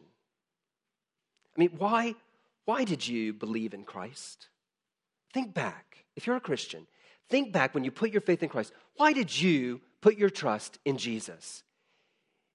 I 1.55 1.59
mean, 1.59 1.71
why, 1.77 2.15
why 2.65 2.83
did 2.83 3.07
you 3.07 3.33
believe 3.33 3.73
in 3.73 3.83
Christ? 3.83 4.47
Think 5.33 5.53
back. 5.53 6.05
If 6.15 6.27
you're 6.27 6.35
a 6.35 6.41
Christian, 6.41 6.87
think 7.29 7.51
back 7.51 7.73
when 7.73 7.83
you 7.83 7.91
put 7.91 8.11
your 8.11 8.21
faith 8.21 8.43
in 8.43 8.49
Christ. 8.49 8.73
Why 8.95 9.13
did 9.13 9.39
you 9.39 9.81
put 10.01 10.17
your 10.17 10.29
trust 10.29 10.79
in 10.85 10.97
Jesus? 10.97 11.63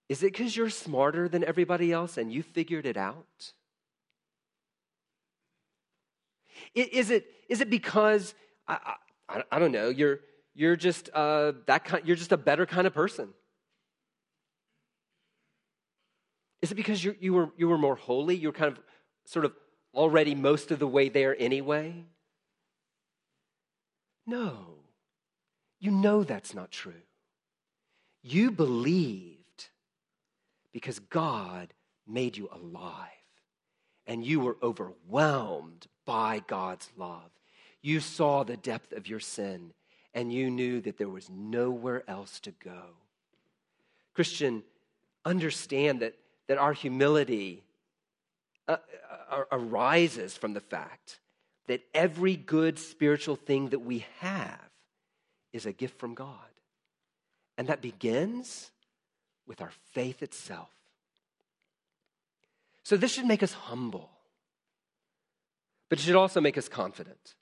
Is 0.09 0.23
it 0.23 0.33
because 0.33 0.57
you're 0.57 0.71
smarter 0.71 1.29
than 1.29 1.45
everybody 1.45 1.93
else 1.93 2.17
and 2.17 2.33
you 2.33 2.43
figured 2.43 2.87
it 2.87 2.97
out? 2.97 3.53
Is 6.75 7.11
it, 7.11 7.27
is 7.49 7.61
it 7.61 7.71
because, 7.71 8.35
I, 8.69 8.95
I, 9.29 9.43
I 9.51 9.59
don't 9.59 9.73
know, 9.73 9.89
you're, 9.89 10.21
you're, 10.55 10.77
just, 10.77 11.11
uh, 11.13 11.53
that 11.67 11.85
kind, 11.85 12.07
you're 12.07 12.17
just 12.17 12.33
a 12.33 12.37
better 12.37 12.67
kind 12.67 12.87
of 12.87 12.95
person? 12.95 13.29
Is 16.63 16.73
it 16.73 16.77
because 16.77 17.05
you, 17.05 17.15
you, 17.21 17.35
were, 17.35 17.51
you 17.57 17.69
were 17.69 17.79
more 17.79 17.97
holy? 17.97 18.37
You 18.37 18.49
were 18.49 18.53
kind 18.53 18.73
of 18.73 18.81
sort 19.27 19.45
of 19.45 19.53
already 19.93 20.35
most 20.35 20.71
of 20.71 20.79
the 20.79 20.87
way 20.87 21.09
there 21.09 21.37
anyway? 21.39 22.05
No. 24.27 24.77
You 25.79 25.91
know 25.91 26.25
that's 26.25 26.55
not 26.55 26.71
true. 26.71 27.03
You 28.23 28.51
believed 28.51 29.69
because 30.73 30.99
God 30.99 31.75
made 32.07 32.37
you 32.37 32.49
alive 32.51 33.11
and 34.07 34.25
you 34.25 34.41
were 34.41 34.57
overwhelmed 34.63 35.87
by 36.05 36.43
God's 36.47 36.91
love. 36.97 37.31
You 37.83 38.01
saw 38.01 38.45
the 38.45 38.57
depth 38.57 38.93
of 38.93 39.07
your 39.07 39.21
sin 39.21 39.73
and 40.15 40.33
you 40.33 40.51
knew 40.51 40.81
that 40.81 40.97
there 40.99 41.09
was 41.09 41.29
nowhere 41.29 42.03
else 42.09 42.41
to 42.41 42.53
go. 42.53 42.83
Christian, 44.15 44.63
understand 45.25 46.01
that 46.01 46.15
that 46.47 46.59
our 46.59 46.73
humility 46.73 47.63
uh, 48.69 48.77
uh, 49.31 49.45
arises 49.51 50.37
from 50.37 50.53
the 50.53 50.61
fact 50.61 51.21
that 51.67 51.83
every 51.95 52.37
good 52.37 52.79
spiritual 52.79 53.37
thing 53.37 53.69
that 53.71 53.81
we 53.81 54.05
have 54.21 54.61
is 55.53 55.67
a 55.67 55.73
gift 55.73 55.99
from 55.99 56.15
God. 56.15 56.37
And 57.57 57.69
that 57.69 57.81
begins 57.81 58.71
with 59.47 59.61
our 59.61 59.71
faith 59.93 60.23
itself. 60.23 60.71
So 62.83 62.97
this 62.97 63.13
should 63.13 63.27
make 63.27 63.43
us 63.43 63.53
humble, 63.53 64.11
but 65.89 65.99
it 65.99 66.03
should 66.03 66.17
also 66.17 66.41
make 66.41 66.59
us 66.59 66.69
confident. 66.69 67.35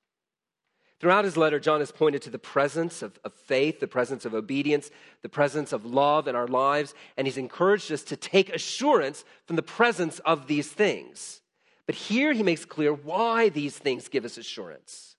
Throughout 1.03 1.25
his 1.25 1.37
letter, 1.37 1.59
John 1.59 1.81
has 1.81 1.91
pointed 1.91 2.23
to 2.23 2.31
the 2.31 2.39
presence 2.39 3.03
of, 3.03 3.19
of, 3.25 3.33
faith, 3.33 3.81
the 3.81 3.89
presence 3.89 4.25
of 4.25 4.35
obedience, 4.35 4.89
the 5.23 5.29
presence 5.29 5.73
of 5.73 5.85
love 5.85 6.29
in 6.29 6.37
our 6.37 6.47
lives, 6.47 6.95
and 7.17 7.27
he's 7.27 7.39
encouraged 7.39 7.91
us 7.91 8.05
to 8.05 8.17
take 8.17 8.55
assurance 8.55 9.25
from 9.45 9.57
the 9.57 9.63
presence 9.63 10.21
of 10.21 10.47
these 10.47 10.69
things. 10.69 11.41
But 11.87 11.97
here 11.97 12.33
he 12.33 12.45
makes 12.45 12.65
clear 12.65 12.93
why 12.93 13.49
these 13.49 13.77
things 13.77 14.07
give 14.07 14.25
us 14.25 14.39
assurance. 14.39 15.17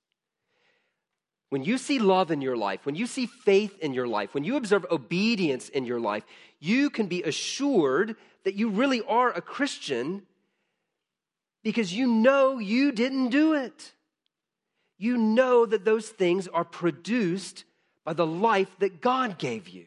When 1.49 1.65
you 1.65 1.77
see 1.77 1.99
love 1.99 2.31
in 2.31 2.41
your 2.41 2.55
life, 2.55 2.85
when 2.85 2.95
you 2.95 3.05
see 3.05 3.25
faith 3.25 3.77
in 3.79 3.93
your 3.93 4.07
life, 4.07 4.33
when 4.33 4.45
you 4.45 4.55
observe 4.55 4.85
obedience 4.89 5.67
in 5.67 5.85
your 5.85 5.99
life, 5.99 6.23
you 6.61 6.89
can 6.89 7.07
be 7.07 7.23
assured 7.23 8.15
that 8.45 8.55
you 8.55 8.69
really 8.69 9.01
are 9.01 9.31
a 9.31 9.41
Christian 9.41 10.23
because 11.63 11.93
you 11.93 12.07
know 12.07 12.59
you 12.59 12.91
didn't 12.91 13.29
do 13.29 13.53
it 13.53 13.93
you 15.03 15.17
know 15.17 15.65
that 15.65 15.83
those 15.83 16.07
things 16.07 16.47
are 16.47 16.63
produced 16.63 17.65
by 18.05 18.13
the 18.13 18.25
life 18.25 18.73
that 18.79 19.01
God 19.01 19.37
gave 19.37 19.67
you. 19.67 19.85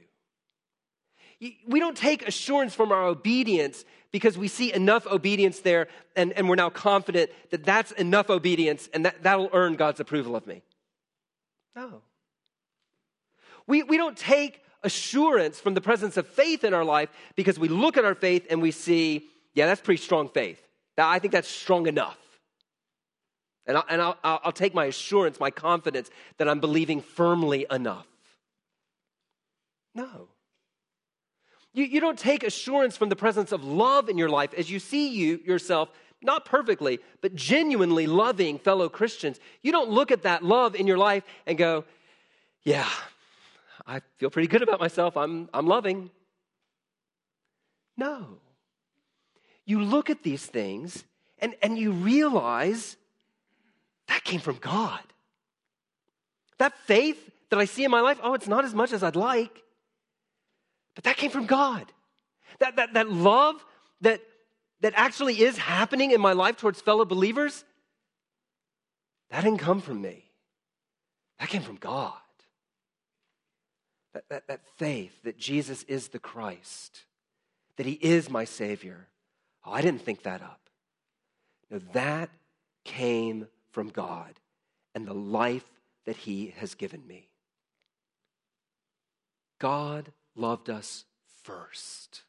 We 1.66 1.80
don't 1.80 1.96
take 1.96 2.28
assurance 2.28 2.74
from 2.74 2.92
our 2.92 3.04
obedience 3.04 3.86
because 4.10 4.36
we 4.36 4.48
see 4.48 4.74
enough 4.74 5.06
obedience 5.06 5.60
there 5.60 5.88
and, 6.16 6.32
and 6.34 6.48
we're 6.48 6.56
now 6.56 6.68
confident 6.68 7.30
that 7.50 7.64
that's 7.64 7.92
enough 7.92 8.28
obedience 8.28 8.90
and 8.92 9.06
that, 9.06 9.22
that'll 9.22 9.48
earn 9.54 9.76
God's 9.76 10.00
approval 10.00 10.36
of 10.36 10.46
me. 10.46 10.62
No. 11.74 12.02
We, 13.66 13.82
we 13.82 13.96
don't 13.96 14.18
take 14.18 14.62
assurance 14.82 15.60
from 15.60 15.72
the 15.72 15.80
presence 15.80 16.18
of 16.18 16.26
faith 16.26 16.62
in 16.62 16.74
our 16.74 16.84
life 16.84 17.08
because 17.36 17.58
we 17.58 17.68
look 17.68 17.96
at 17.96 18.04
our 18.04 18.14
faith 18.14 18.46
and 18.50 18.60
we 18.60 18.70
see, 18.70 19.26
yeah, 19.54 19.64
that's 19.66 19.80
pretty 19.80 20.02
strong 20.02 20.28
faith. 20.28 20.65
I 20.98 21.18
think 21.18 21.32
that's 21.32 21.48
strong 21.48 21.86
enough. 21.86 22.18
And, 23.66 23.76
I'll, 23.76 23.84
and 23.88 24.00
I'll, 24.00 24.18
I'll 24.22 24.52
take 24.52 24.74
my 24.74 24.86
assurance, 24.86 25.40
my 25.40 25.50
confidence 25.50 26.08
that 26.38 26.48
I'm 26.48 26.60
believing 26.60 27.00
firmly 27.00 27.66
enough. 27.70 28.06
No. 29.94 30.28
You, 31.74 31.84
you 31.84 32.00
don't 32.00 32.18
take 32.18 32.44
assurance 32.44 32.96
from 32.96 33.08
the 33.08 33.16
presence 33.16 33.52
of 33.52 33.64
love 33.64 34.08
in 34.08 34.16
your 34.16 34.28
life 34.28 34.54
as 34.54 34.70
you 34.70 34.78
see 34.78 35.08
you 35.08 35.40
yourself, 35.44 35.90
not 36.22 36.44
perfectly, 36.44 37.00
but 37.20 37.34
genuinely 37.34 38.06
loving 38.06 38.58
fellow 38.58 38.88
Christians. 38.88 39.38
You 39.62 39.72
don't 39.72 39.90
look 39.90 40.10
at 40.10 40.22
that 40.22 40.42
love 40.42 40.74
in 40.74 40.86
your 40.86 40.96
life 40.96 41.24
and 41.46 41.58
go, 41.58 41.84
yeah, 42.64 42.88
I 43.86 44.00
feel 44.16 44.30
pretty 44.30 44.48
good 44.48 44.62
about 44.62 44.80
myself. 44.80 45.16
I'm, 45.16 45.48
I'm 45.52 45.66
loving. 45.66 46.10
No. 47.96 48.38
You 49.66 49.82
look 49.82 50.08
at 50.08 50.22
these 50.22 50.46
things 50.46 51.04
and, 51.38 51.54
and 51.60 51.76
you 51.76 51.92
realize 51.92 52.96
that 54.08 54.24
came 54.24 54.40
from 54.40 54.56
God. 54.56 55.00
That 56.58 56.72
faith 56.86 57.30
that 57.50 57.58
I 57.58 57.64
see 57.64 57.84
in 57.84 57.90
my 57.90 58.00
life, 58.00 58.18
oh, 58.22 58.34
it's 58.34 58.48
not 58.48 58.64
as 58.64 58.74
much 58.74 58.92
as 58.92 59.02
I'd 59.02 59.16
like, 59.16 59.62
but 60.94 61.04
that 61.04 61.16
came 61.16 61.30
from 61.30 61.46
God. 61.46 61.92
That, 62.60 62.76
that, 62.76 62.94
that 62.94 63.10
love 63.10 63.62
that, 64.00 64.20
that 64.80 64.94
actually 64.96 65.42
is 65.42 65.58
happening 65.58 66.12
in 66.12 66.20
my 66.20 66.32
life 66.32 66.56
towards 66.56 66.80
fellow 66.80 67.04
believers, 67.04 67.64
that 69.30 69.42
didn't 69.42 69.58
come 69.58 69.80
from 69.80 70.00
me. 70.00 70.24
That 71.38 71.48
came 71.48 71.62
from 71.62 71.76
God. 71.76 72.12
That, 74.14 74.28
that, 74.30 74.48
that 74.48 74.60
faith 74.76 75.22
that 75.24 75.36
Jesus 75.36 75.82
is 75.82 76.08
the 76.08 76.18
Christ, 76.18 77.04
that 77.76 77.84
He 77.84 77.92
is 77.92 78.30
my 78.30 78.44
Savior. 78.44 79.08
Oh, 79.66 79.72
I 79.72 79.82
didn't 79.82 80.02
think 80.02 80.22
that 80.22 80.42
up. 80.42 80.60
That 81.92 82.30
came 82.84 83.48
from 83.72 83.88
God 83.88 84.38
and 84.94 85.06
the 85.06 85.14
life 85.14 85.68
that 86.04 86.16
He 86.16 86.54
has 86.58 86.74
given 86.74 87.06
me. 87.06 87.28
God 89.58 90.12
loved 90.36 90.70
us 90.70 91.04
first. 91.42 92.22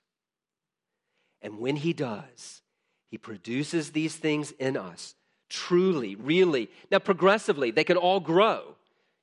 And 1.41 1.60
when 1.60 1.76
He 1.76 1.93
does, 1.93 2.62
He 3.10 3.17
produces 3.17 3.91
these 3.91 4.15
things 4.15 4.52
in 4.52 4.76
us 4.76 5.13
truly, 5.50 6.15
really. 6.15 6.69
Now, 6.91 7.00
progressively, 7.00 7.71
they 7.71 7.84
can 7.84 7.97
all 7.97 8.19
grow. 8.19 8.76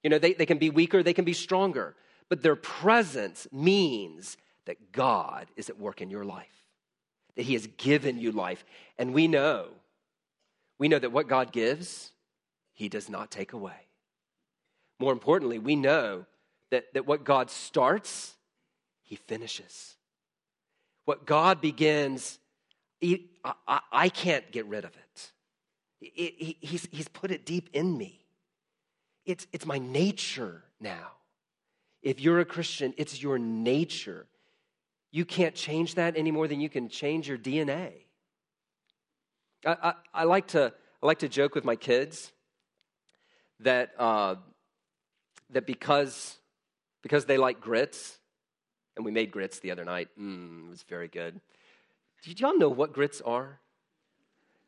You 0.02 0.10
know, 0.10 0.18
they, 0.18 0.34
they 0.34 0.46
can 0.46 0.58
be 0.58 0.70
weaker, 0.70 1.02
they 1.02 1.14
can 1.14 1.24
be 1.24 1.32
stronger, 1.32 1.94
but 2.28 2.42
their 2.42 2.56
presence 2.56 3.46
means 3.52 4.36
that 4.66 4.92
God 4.92 5.46
is 5.56 5.70
at 5.70 5.78
work 5.78 6.00
in 6.00 6.10
your 6.10 6.24
life, 6.24 6.63
that 7.36 7.42
He 7.42 7.54
has 7.54 7.66
given 7.76 8.18
you 8.18 8.32
life. 8.32 8.64
And 8.98 9.12
we 9.12 9.28
know, 9.28 9.68
we 10.78 10.88
know 10.88 10.98
that 10.98 11.12
what 11.12 11.28
God 11.28 11.52
gives 11.52 12.12
he 12.74 12.88
does 12.88 13.08
not 13.08 13.30
take 13.30 13.52
away. 13.52 13.86
More 14.98 15.12
importantly, 15.12 15.58
we 15.58 15.76
know 15.76 16.26
that, 16.70 16.92
that 16.94 17.06
what 17.06 17.24
God 17.24 17.50
starts, 17.50 18.34
he 19.02 19.16
finishes. 19.16 19.94
What 21.04 21.24
God 21.24 21.60
begins, 21.60 22.38
he, 23.00 23.30
I, 23.44 23.80
I, 23.92 24.08
can't 24.08 24.50
get 24.50 24.66
rid 24.66 24.84
of 24.84 24.92
it. 24.96 25.32
it 26.00 26.56
he's, 26.60 26.88
he's 26.90 27.08
put 27.08 27.30
it 27.30 27.46
deep 27.46 27.70
in 27.72 27.96
me. 27.96 28.24
It's, 29.24 29.46
it's 29.52 29.66
my 29.66 29.78
nature 29.78 30.62
now. 30.80 31.12
If 32.02 32.20
you're 32.20 32.40
a 32.40 32.44
Christian, 32.44 32.92
it's 32.96 33.22
your 33.22 33.38
nature. 33.38 34.26
You 35.14 35.24
can't 35.24 35.54
change 35.54 35.94
that 35.94 36.16
any 36.16 36.32
more 36.32 36.48
than 36.48 36.60
you 36.60 36.68
can 36.68 36.88
change 36.88 37.28
your 37.28 37.38
DNA. 37.38 37.92
I, 39.64 39.76
I, 39.80 39.94
I 40.12 40.24
like, 40.24 40.48
to, 40.48 40.72
I 41.00 41.06
like 41.06 41.20
to 41.20 41.28
joke 41.28 41.54
with 41.54 41.64
my 41.64 41.76
kids 41.76 42.32
that, 43.60 43.92
uh, 43.96 44.34
that 45.50 45.68
because, 45.68 46.36
because 47.00 47.26
they 47.26 47.36
like 47.36 47.60
grits, 47.60 48.18
and 48.96 49.04
we 49.04 49.12
made 49.12 49.30
grits 49.30 49.60
the 49.60 49.70
other 49.70 49.84
night, 49.84 50.08
mm, 50.20 50.66
it 50.66 50.70
was 50.70 50.82
very 50.82 51.06
good. 51.06 51.40
Did 52.24 52.40
y'all 52.40 52.58
know 52.58 52.68
what 52.68 52.92
grits 52.92 53.20
are? 53.20 53.60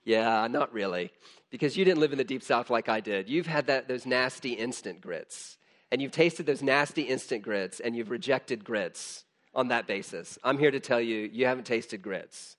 Yeah, 0.04 0.46
not 0.46 0.72
really, 0.72 1.11
because 1.50 1.76
you 1.76 1.85
didn't 1.85 1.98
live 1.98 2.12
in 2.12 2.18
the 2.18 2.24
deep 2.24 2.44
south 2.44 2.70
like 2.70 2.88
I 2.88 3.00
did. 3.00 3.28
You've 3.28 3.48
had 3.48 3.66
that, 3.66 3.88
those 3.88 4.06
nasty 4.06 4.52
instant 4.52 5.00
grits, 5.00 5.59
and 5.90 6.00
you've 6.00 6.12
tasted 6.12 6.46
those 6.46 6.62
nasty 6.62 7.02
instant 7.02 7.42
grits, 7.42 7.80
and 7.80 7.96
you've 7.96 8.11
rejected 8.11 8.62
grits 8.62 9.24
on 9.56 9.68
that 9.68 9.88
basis. 9.88 10.38
I'm 10.44 10.58
here 10.58 10.70
to 10.70 10.78
tell 10.78 11.00
you, 11.00 11.28
you 11.32 11.46
haven't 11.46 11.64
tasted 11.64 12.02
grits. 12.02 12.56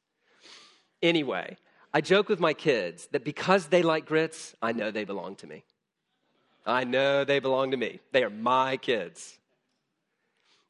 Anyway, 1.02 1.56
I 1.94 2.02
joke 2.02 2.28
with 2.28 2.40
my 2.40 2.54
kids 2.54 3.08
that 3.12 3.24
because 3.24 3.68
they 3.68 3.84
like 3.84 4.06
grits, 4.06 4.56
I 4.62 4.74
know 4.74 4.92
they 4.92 5.06
belong 5.06 5.36
to 5.38 5.48
me. 5.48 5.64
I 6.66 6.84
know 6.84 7.24
they 7.24 7.40
belong 7.40 7.72
to 7.72 7.78
me. 7.78 8.02
They 8.12 8.24
are 8.24 8.30
my 8.30 8.76
kids. 8.76 9.38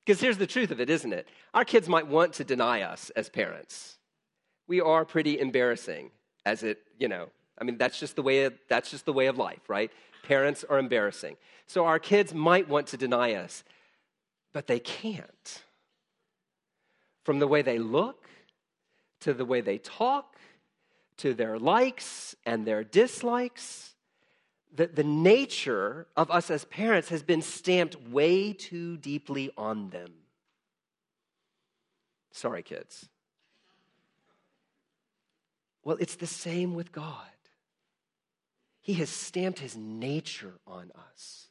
Because 0.05 0.21
here's 0.21 0.37
the 0.37 0.45
truth 0.45 0.69
of 0.69 0.79
it, 0.79 0.89
isn't 0.89 1.11
it? 1.11 1.27
Our 1.53 1.65
kids 1.65 1.89
might 1.89 2.07
want 2.07 2.33
to 2.33 2.43
deny 2.43 2.81
us 2.81 3.09
as 3.15 3.29
parents. 3.29 3.97
We 4.67 4.79
are 4.79 5.05
pretty 5.05 5.39
embarrassing 5.39 6.11
as 6.45 6.61
it, 6.63 6.79
you 6.99 7.07
know, 7.07 7.29
I 7.59 7.63
mean, 7.63 7.77
that's 7.77 7.99
just 7.99 8.15
the 8.15 8.21
way 8.21 8.43
of, 8.43 8.53
that's 8.69 8.91
just 8.91 9.05
the 9.05 9.13
way 9.13 9.27
of 9.27 9.37
life, 9.37 9.67
right? 9.67 9.91
Parents 10.23 10.63
are 10.69 10.77
embarrassing. 10.77 11.37
So 11.65 11.85
our 11.85 11.99
kids 11.99 12.33
might 12.33 12.69
want 12.69 12.87
to 12.87 12.97
deny 12.97 13.33
us, 13.33 13.63
but 14.53 14.67
they 14.67 14.79
can't. 14.79 15.63
From 17.27 17.39
the 17.39 17.47
way 17.47 17.61
they 17.61 17.77
look, 17.77 18.29
to 19.19 19.33
the 19.33 19.43
way 19.43 19.59
they 19.59 19.79
talk, 19.79 20.37
to 21.17 21.33
their 21.33 21.59
likes 21.59 22.37
and 22.45 22.65
their 22.65 22.85
dislikes, 22.85 23.95
the, 24.73 24.87
the 24.87 25.03
nature 25.03 26.07
of 26.15 26.31
us 26.31 26.49
as 26.49 26.63
parents 26.63 27.09
has 27.09 27.23
been 27.23 27.41
stamped 27.41 28.01
way 28.01 28.53
too 28.53 28.95
deeply 28.95 29.51
on 29.57 29.89
them. 29.89 30.13
Sorry, 32.31 32.63
kids. 32.63 33.09
Well, 35.83 35.97
it's 35.99 36.15
the 36.15 36.27
same 36.27 36.75
with 36.75 36.93
God. 36.93 37.27
He 38.79 38.93
has 38.93 39.09
stamped 39.09 39.59
his 39.59 39.75
nature 39.75 40.53
on 40.65 40.93
us. 41.11 41.47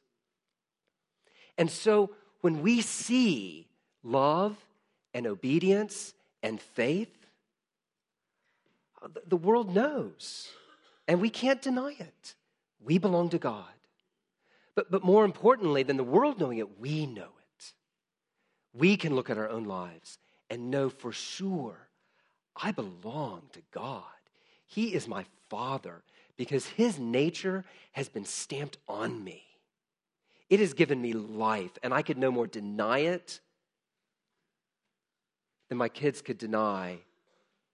And 1.59 1.71
so 1.71 2.13
when 2.41 2.63
we 2.63 2.81
see 2.81 3.69
love 4.03 4.57
and 5.17 5.27
obedience 5.27 6.13
and 6.43 6.61
faith, 6.61 7.27
the 9.27 9.37
world 9.37 9.75
knows, 9.75 10.51
and 11.09 11.23
we 11.23 11.31
can't 11.31 11.63
deny 11.63 11.97
it. 11.99 12.35
We 12.85 12.99
belong 12.99 13.31
to 13.31 13.39
God. 13.39 13.65
But, 14.75 14.91
but 14.91 15.03
more 15.03 15.25
importantly 15.25 15.83
than 15.85 15.97
the 15.97 16.05
world 16.05 16.39
knowing 16.39 16.59
it, 16.59 16.79
we 16.79 17.07
know 17.07 17.23
it. 17.23 17.73
We 18.75 18.99
can 18.99 19.15
look 19.15 19.31
at 19.31 19.39
our 19.39 19.49
own 19.49 19.65
lives 19.65 20.19
and 20.51 20.71
know 20.71 20.91
for 20.91 21.13
sure 21.13 21.89
I 22.55 22.73
belong 22.73 23.45
to 23.55 23.63
God. 23.73 24.03
He 24.67 24.93
is 24.93 25.09
my 25.09 25.25
Father 25.49 26.03
because 26.37 26.67
His 26.67 26.99
nature 26.99 27.65
has 27.93 28.11
been 28.11 28.27
stamped 28.27 28.77
on 28.87 29.25
me. 29.25 29.45
It 30.51 30.61
has 30.61 30.75
given 30.75 31.01
me 31.01 31.15
life, 31.15 31.79
and 31.83 31.95
I 31.95 32.03
could 32.03 32.19
no 32.19 32.31
more 32.31 32.47
deny 32.47 32.99
it 32.99 33.41
than 35.69 35.79
my 35.79 35.89
kids 35.89 36.23
could 36.23 36.39
deny 36.39 36.99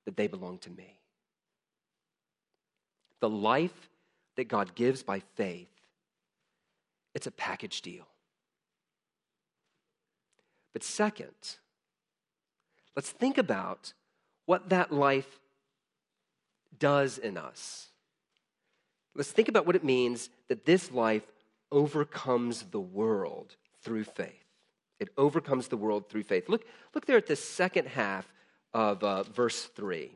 that 0.04 0.16
they 0.16 0.26
belong 0.26 0.58
to 0.58 0.70
me. 0.70 0.98
The 3.20 3.28
life 3.28 3.88
that 4.36 4.48
God 4.48 4.74
gives 4.74 5.02
by 5.02 5.20
faith, 5.36 5.68
it's 7.14 7.26
a 7.26 7.30
package 7.30 7.82
deal. 7.82 8.06
But 10.72 10.82
second, 10.82 11.56
let's 12.96 13.10
think 13.10 13.38
about 13.38 13.92
what 14.46 14.70
that 14.70 14.90
life 14.92 15.40
does 16.78 17.18
in 17.18 17.36
us. 17.36 17.88
Let's 19.14 19.30
think 19.30 19.48
about 19.48 19.66
what 19.66 19.76
it 19.76 19.84
means 19.84 20.30
that 20.48 20.64
this 20.64 20.90
life 20.90 21.26
overcomes 21.70 22.62
the 22.64 22.80
world 22.80 23.56
through 23.82 24.04
faith. 24.04 24.41
It 25.02 25.10
overcomes 25.18 25.68
the 25.68 25.76
world 25.76 26.08
through 26.08 26.22
faith. 26.22 26.48
Look, 26.48 26.64
look 26.94 27.06
there 27.06 27.16
at 27.16 27.26
the 27.26 27.36
second 27.36 27.88
half 27.88 28.32
of 28.72 29.02
uh, 29.02 29.24
verse 29.24 29.64
3. 29.64 30.10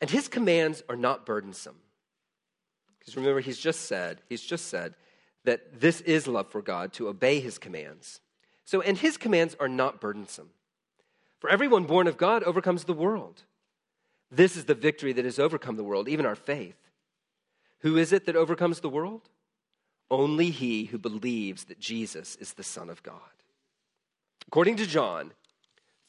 And 0.00 0.10
his 0.10 0.28
commands 0.28 0.82
are 0.88 0.96
not 0.96 1.26
burdensome. 1.26 1.76
Because 2.98 3.16
remember, 3.16 3.40
he's 3.40 3.58
just 3.58 3.86
said, 3.86 4.20
he's 4.28 4.42
just 4.42 4.66
said 4.66 4.94
that 5.44 5.80
this 5.80 6.00
is 6.02 6.28
love 6.28 6.50
for 6.50 6.60
God 6.60 6.92
to 6.94 7.08
obey 7.08 7.40
his 7.40 7.58
commands. 7.58 8.20
So, 8.64 8.82
and 8.82 8.98
his 8.98 9.16
commands 9.16 9.56
are 9.58 9.68
not 9.68 10.00
burdensome. 10.00 10.50
For 11.40 11.48
everyone 11.48 11.84
born 11.84 12.06
of 12.06 12.18
God 12.18 12.42
overcomes 12.42 12.84
the 12.84 12.92
world. 12.92 13.44
This 14.30 14.56
is 14.56 14.66
the 14.66 14.74
victory 14.74 15.14
that 15.14 15.24
has 15.24 15.38
overcome 15.38 15.76
the 15.76 15.84
world, 15.84 16.06
even 16.06 16.26
our 16.26 16.34
faith. 16.36 16.76
Who 17.80 17.96
is 17.96 18.12
it 18.12 18.26
that 18.26 18.36
overcomes 18.36 18.80
the 18.80 18.90
world? 18.90 19.30
Only 20.10 20.50
he 20.50 20.86
who 20.86 20.98
believes 20.98 21.64
that 21.64 21.78
Jesus 21.78 22.36
is 22.36 22.54
the 22.54 22.62
Son 22.62 22.88
of 22.88 23.02
God. 23.02 23.20
According 24.46 24.76
to 24.76 24.86
John, 24.86 25.32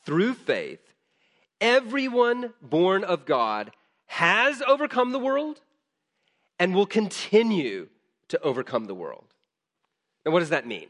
through 0.05 0.33
faith, 0.33 0.93
everyone 1.59 2.53
born 2.61 3.03
of 3.03 3.25
God 3.25 3.71
has 4.07 4.61
overcome 4.61 5.11
the 5.11 5.19
world 5.19 5.59
and 6.57 6.73
will 6.73 6.85
continue 6.85 7.87
to 8.29 8.41
overcome 8.41 8.85
the 8.85 8.95
world. 8.95 9.25
Now, 10.25 10.31
what 10.31 10.39
does 10.39 10.49
that 10.49 10.67
mean? 10.67 10.87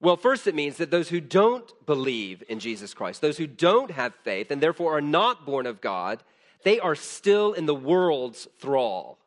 Well, 0.00 0.16
first, 0.16 0.46
it 0.46 0.54
means 0.54 0.78
that 0.78 0.90
those 0.90 1.10
who 1.10 1.20
don't 1.20 1.70
believe 1.84 2.42
in 2.48 2.58
Jesus 2.58 2.94
Christ, 2.94 3.20
those 3.20 3.36
who 3.36 3.46
don't 3.46 3.90
have 3.90 4.14
faith 4.24 4.50
and 4.50 4.62
therefore 4.62 4.96
are 4.96 5.02
not 5.02 5.44
born 5.44 5.66
of 5.66 5.82
God, 5.82 6.22
they 6.64 6.80
are 6.80 6.94
still 6.94 7.52
in 7.52 7.66
the 7.66 7.74
world's 7.74 8.48
thrall, 8.58 9.18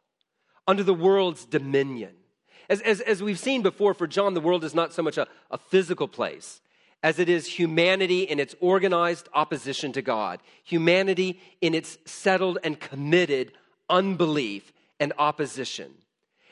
under 0.67 0.83
the 0.83 0.93
world's 0.93 1.45
dominion. 1.45 2.15
As, 2.69 2.81
as, 2.81 3.01
as 3.01 3.21
we've 3.21 3.39
seen 3.39 3.61
before, 3.61 3.93
for 3.93 4.07
John, 4.07 4.33
the 4.33 4.41
world 4.41 4.63
is 4.63 4.73
not 4.73 4.93
so 4.93 5.01
much 5.01 5.17
a, 5.17 5.27
a 5.51 5.57
physical 5.57 6.07
place 6.07 6.61
as 7.03 7.19
it 7.19 7.27
is 7.27 7.45
humanity 7.45 8.23
in 8.23 8.39
its 8.39 8.55
organized 8.61 9.27
opposition 9.33 9.91
to 9.91 10.01
God, 10.01 10.39
humanity 10.63 11.39
in 11.59 11.75
its 11.75 11.97
settled 12.05 12.57
and 12.63 12.79
committed 12.79 13.51
unbelief 13.89 14.71
and 14.99 15.11
opposition. 15.17 15.91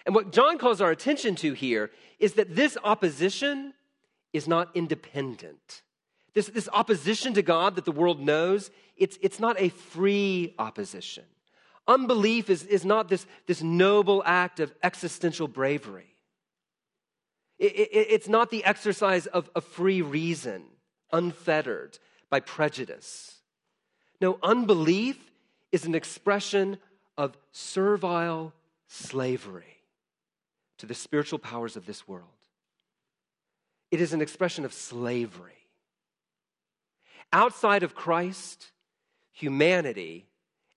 And 0.05 0.13
what 0.13 0.33
John 0.33 0.57
calls 0.57 0.81
our 0.81 0.91
attention 0.91 1.35
to 1.37 1.53
here 1.53 1.89
is 2.19 2.33
that 2.33 2.55
this 2.55 2.77
opposition 2.83 3.73
is 4.33 4.47
not 4.47 4.69
independent. 4.75 5.83
This, 6.33 6.47
this 6.47 6.69
opposition 6.73 7.33
to 7.35 7.41
God 7.41 7.75
that 7.75 7.85
the 7.85 7.91
world 7.91 8.19
knows, 8.19 8.71
it's, 8.97 9.17
it's 9.21 9.39
not 9.39 9.59
a 9.59 9.69
free 9.69 10.53
opposition. 10.59 11.23
Unbelief 11.91 12.49
is, 12.49 12.63
is 12.63 12.85
not 12.85 13.09
this, 13.09 13.25
this 13.47 13.61
noble 13.61 14.23
act 14.25 14.61
of 14.61 14.73
existential 14.81 15.49
bravery. 15.49 16.15
It, 17.59 17.73
it, 17.73 18.07
it's 18.09 18.29
not 18.29 18.49
the 18.49 18.63
exercise 18.63 19.27
of 19.27 19.49
a 19.57 19.59
free 19.59 20.01
reason, 20.01 20.63
unfettered 21.11 21.99
by 22.29 22.39
prejudice. 22.39 23.39
No, 24.21 24.39
unbelief 24.41 25.17
is 25.73 25.83
an 25.83 25.93
expression 25.93 26.77
of 27.17 27.37
servile 27.51 28.53
slavery 28.87 29.83
to 30.77 30.85
the 30.85 30.93
spiritual 30.93 31.39
powers 31.39 31.75
of 31.75 31.85
this 31.85 32.07
world. 32.07 32.23
It 33.91 33.99
is 33.99 34.13
an 34.13 34.21
expression 34.21 34.63
of 34.63 34.71
slavery. 34.71 35.67
Outside 37.33 37.83
of 37.83 37.95
Christ, 37.95 38.71
humanity, 39.33 40.25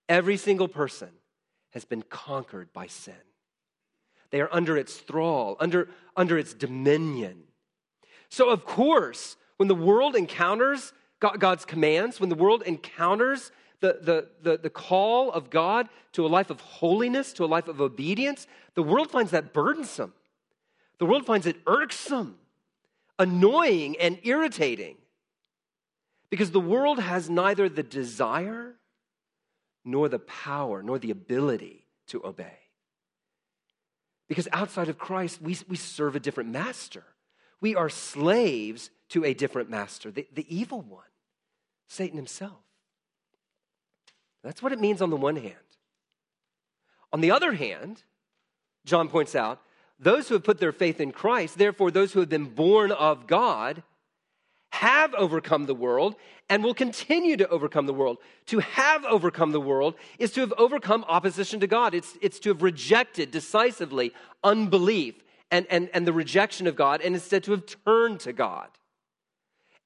every 0.08 0.36
single 0.36 0.68
person, 0.68 1.10
has 1.70 1.84
been 1.84 2.02
conquered 2.02 2.72
by 2.72 2.86
sin. 2.86 3.14
They 4.30 4.40
are 4.40 4.48
under 4.52 4.76
its 4.76 4.96
thrall, 4.96 5.56
under, 5.60 5.88
under 6.16 6.38
its 6.38 6.54
dominion. 6.54 7.44
So, 8.28 8.48
of 8.48 8.64
course, 8.64 9.36
when 9.56 9.68
the 9.68 9.74
world 9.74 10.16
encounters 10.16 10.92
God's 11.20 11.64
commands, 11.64 12.20
when 12.20 12.28
the 12.28 12.34
world 12.34 12.62
encounters 12.66 13.50
the, 13.80 13.98
the, 14.00 14.28
the, 14.42 14.58
the 14.58 14.70
call 14.70 15.30
of 15.32 15.50
God 15.50 15.88
to 16.12 16.26
a 16.26 16.28
life 16.28 16.50
of 16.50 16.60
holiness, 16.60 17.32
to 17.34 17.44
a 17.44 17.46
life 17.46 17.68
of 17.68 17.80
obedience, 17.80 18.46
the 18.74 18.82
world 18.82 19.10
finds 19.10 19.30
that 19.32 19.52
burdensome. 19.52 20.12
The 20.98 21.06
world 21.06 21.26
finds 21.26 21.46
it 21.46 21.56
irksome, 21.66 22.36
annoying, 23.18 23.96
and 24.00 24.18
irritating. 24.22 24.96
Because 26.30 26.50
the 26.50 26.60
world 26.60 26.98
has 26.98 27.30
neither 27.30 27.68
the 27.68 27.82
desire 27.82 28.74
nor 29.84 30.08
the 30.08 30.18
power 30.18 30.82
nor 30.82 30.98
the 30.98 31.10
ability 31.10 31.86
to 32.08 32.24
obey. 32.24 32.58
Because 34.28 34.48
outside 34.52 34.88
of 34.88 34.98
Christ, 34.98 35.42
we, 35.42 35.56
we 35.68 35.76
serve 35.76 36.16
a 36.16 36.20
different 36.20 36.50
master. 36.50 37.04
We 37.60 37.74
are 37.74 37.88
slaves 37.88 38.90
to 39.10 39.24
a 39.24 39.34
different 39.34 39.70
master, 39.70 40.10
the, 40.10 40.26
the 40.34 40.46
evil 40.54 40.80
one, 40.80 41.04
Satan 41.88 42.16
himself. 42.16 42.60
That's 44.42 44.62
what 44.62 44.72
it 44.72 44.80
means 44.80 45.00
on 45.00 45.10
the 45.10 45.16
one 45.16 45.36
hand. 45.36 45.54
On 47.12 47.20
the 47.20 47.30
other 47.30 47.52
hand, 47.52 48.02
John 48.84 49.08
points 49.08 49.34
out, 49.34 49.60
those 49.98 50.28
who 50.28 50.34
have 50.34 50.44
put 50.44 50.58
their 50.58 50.72
faith 50.72 51.00
in 51.00 51.12
Christ, 51.12 51.56
therefore, 51.56 51.90
those 51.90 52.12
who 52.12 52.20
have 52.20 52.28
been 52.28 52.54
born 52.54 52.90
of 52.90 53.26
God, 53.26 53.82
have 54.74 55.14
overcome 55.14 55.66
the 55.66 55.74
world 55.74 56.16
and 56.50 56.64
will 56.64 56.74
continue 56.74 57.36
to 57.36 57.48
overcome 57.48 57.86
the 57.86 57.94
world. 57.94 58.18
To 58.46 58.58
have 58.58 59.04
overcome 59.04 59.52
the 59.52 59.60
world 59.60 59.94
is 60.18 60.32
to 60.32 60.40
have 60.40 60.52
overcome 60.58 61.04
opposition 61.06 61.60
to 61.60 61.66
God, 61.66 61.94
it's, 61.94 62.18
it's 62.20 62.40
to 62.40 62.50
have 62.50 62.62
rejected 62.62 63.30
decisively 63.30 64.12
unbelief 64.42 65.14
and, 65.50 65.66
and, 65.70 65.88
and 65.94 66.06
the 66.06 66.12
rejection 66.12 66.66
of 66.66 66.74
God, 66.74 67.00
and 67.02 67.14
instead 67.14 67.44
to 67.44 67.52
have 67.52 67.64
turned 67.84 68.20
to 68.20 68.32
God. 68.32 68.68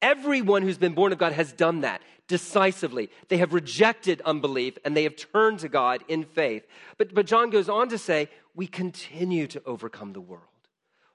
Everyone 0.00 0.62
who's 0.62 0.78
been 0.78 0.94
born 0.94 1.12
of 1.12 1.18
God 1.18 1.32
has 1.32 1.52
done 1.52 1.82
that 1.82 2.00
decisively. 2.26 3.10
They 3.28 3.38
have 3.38 3.52
rejected 3.52 4.22
unbelief 4.24 4.78
and 4.84 4.96
they 4.96 5.02
have 5.02 5.16
turned 5.16 5.58
to 5.60 5.68
God 5.68 6.04
in 6.08 6.24
faith. 6.24 6.66
But, 6.96 7.14
but 7.14 7.26
John 7.26 7.50
goes 7.50 7.68
on 7.68 7.88
to 7.88 7.98
say, 7.98 8.28
we 8.54 8.66
continue 8.66 9.46
to 9.48 9.62
overcome 9.66 10.12
the 10.12 10.20
world. 10.20 10.44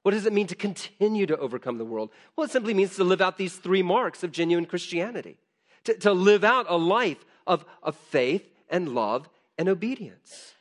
What 0.04 0.12
does 0.12 0.26
it 0.26 0.34
mean 0.34 0.47
to 0.47 0.56
continue 0.56 1.26
to 1.26 1.38
overcome 1.38 1.78
the 1.78 1.86
world? 1.86 2.12
Well, 2.36 2.45
it 2.45 2.51
simply 2.51 2.74
means 2.74 2.95
to 2.97 3.04
live 3.04 3.22
out 3.22 3.38
these 3.38 3.56
three 3.56 3.82
marks 3.82 4.24
of 4.24 4.32
genuine 4.32 4.66
Christianity, 4.66 5.38
to, 5.86 5.97
to 5.99 6.14
live 6.14 6.43
out 6.43 6.66
a 6.70 6.78
life 6.78 7.24
of, 7.47 7.66
of 7.82 7.95
faith 7.95 8.47
and 8.70 8.89
love 8.89 9.30
and 9.58 9.70
obedience. 9.70 10.54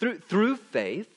Through, 0.00 0.18
through 0.18 0.56
faith, 0.56 1.08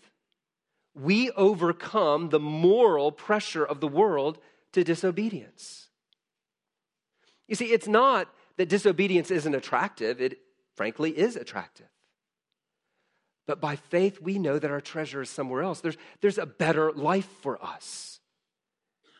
we 0.93 1.31
overcome 1.31 2.29
the 2.29 2.39
moral 2.39 3.11
pressure 3.11 3.65
of 3.65 3.79
the 3.79 3.87
world 3.87 4.37
to 4.73 4.83
disobedience. 4.83 5.87
You 7.47 7.55
see, 7.55 7.71
it's 7.71 7.87
not 7.87 8.27
that 8.57 8.69
disobedience 8.69 9.31
isn't 9.31 9.55
attractive, 9.55 10.21
it 10.21 10.39
frankly 10.75 11.17
is 11.17 11.35
attractive. 11.35 11.90
But 13.51 13.59
by 13.59 13.75
faith, 13.75 14.21
we 14.21 14.39
know 14.39 14.59
that 14.59 14.71
our 14.71 14.79
treasure 14.79 15.21
is 15.21 15.29
somewhere 15.29 15.61
else. 15.61 15.81
There's, 15.81 15.97
there's 16.21 16.37
a 16.37 16.45
better 16.45 16.89
life 16.93 17.27
for 17.41 17.61
us. 17.61 18.21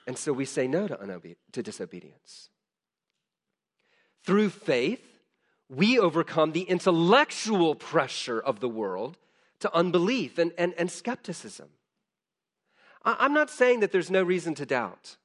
And 0.07 0.17
so 0.17 0.31
we 0.31 0.45
say 0.45 0.69
no 0.69 0.87
to, 0.87 0.95
unobe- 0.95 1.35
to 1.51 1.61
disobedience. 1.61 2.47
Through 4.23 4.51
faith, 4.51 5.03
we 5.67 5.99
overcome 5.99 6.53
the 6.53 6.61
intellectual 6.61 7.75
pressure 7.75 8.39
of 8.39 8.61
the 8.61 8.69
world 8.69 9.17
to 9.59 9.75
unbelief 9.75 10.37
and, 10.37 10.53
and, 10.57 10.73
and 10.77 10.89
skepticism. 10.89 11.67
I'm 13.03 13.33
not 13.33 13.49
saying 13.49 13.81
that 13.81 13.91
there's 13.91 14.09
no 14.09 14.23
reason 14.23 14.55
to 14.55 14.65
doubt. 14.65 15.17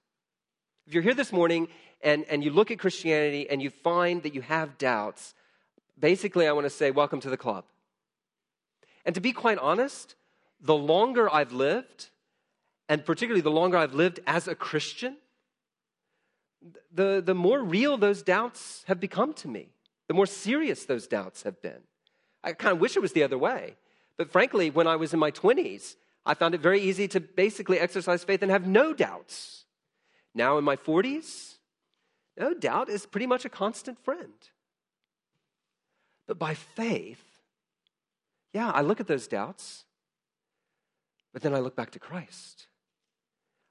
If 0.89 0.95
you're 0.95 1.05
here 1.05 1.15
this 1.15 1.33
morning 1.33 1.69
and, 2.03 2.25
and 2.25 2.43
you 2.43 2.51
look 2.51 2.73
at 2.73 2.81
Christianity 2.81 3.49
and 3.49 3.63
you 3.63 3.71
find 3.71 4.25
that 4.25 4.35
you 4.35 4.41
have 4.41 4.79
doubts, 4.79 5.33
basically, 5.97 6.49
I 6.49 6.53
want 6.53 6.65
to 6.65 6.71
say, 6.71 6.91
welcome 6.91 7.21
to 7.21 7.31
the 7.31 7.37
club. 7.37 7.67
And 9.07 9.15
to 9.15 9.21
be 9.21 9.33
quite 9.33 9.59
honest, 9.59 10.17
the 10.61 10.75
longer 10.75 11.33
I've 11.33 11.53
lived, 11.53 12.11
and 12.89 13.07
particularly 13.07 13.41
the 13.41 13.51
longer 13.51 13.79
I've 13.79 13.95
lived 13.95 14.21
as 14.27 14.49
a 14.49 14.55
Christian, 14.55 15.17
the, 16.93 17.23
the 17.25 17.35
more 17.35 17.63
real 17.63 17.97
those 17.97 18.23
doubts 18.23 18.83
have 18.89 18.99
become 18.99 19.33
to 19.35 19.49
me, 19.49 19.69
the 20.09 20.15
more 20.15 20.27
serious 20.27 20.85
those 20.85 21.07
doubts 21.07 21.45
have 21.45 21.63
been. 21.63 21.83
I 22.43 22.53
kind 22.53 22.73
of 22.73 22.81
wish 22.81 22.97
it 22.97 23.01
was 23.01 23.13
the 23.13 23.23
other 23.23 23.39
way. 23.39 23.77
But 24.19 24.33
frankly, 24.33 24.71
when 24.71 24.89
I 24.89 24.97
was 24.97 25.15
in 25.15 25.21
my 25.21 25.31
20s, 25.31 25.95
I 26.25 26.35
found 26.35 26.55
it 26.55 26.61
very 26.61 26.81
easy 26.81 27.07
to 27.09 27.21
basically 27.21 27.79
exercise 27.79 28.25
faith 28.25 28.43
and 28.43 28.51
have 28.51 28.67
no 28.67 28.93
doubts. 28.93 29.67
Now 30.35 30.59
in 30.59 30.65
my 30.65 30.77
40s, 30.77 31.55
no 32.37 32.55
doubt 32.55 32.89
is 32.89 33.07
pretty 33.07 33.27
much 33.27 33.45
a 33.45 33.49
constant 33.49 34.03
friend. 34.05 34.33
But 36.27 36.39
by 36.39 36.55
faith, 36.55 37.23
yeah, 38.53 38.71
I 38.71 38.81
look 38.81 39.01
at 39.01 39.07
those 39.07 39.29
doubts, 39.29 39.85
but 41.33 41.43
then 41.43 41.55
I 41.55 41.59
look 41.59 41.77
back 41.77 41.91
to 41.91 41.99
Christ. 41.99 42.67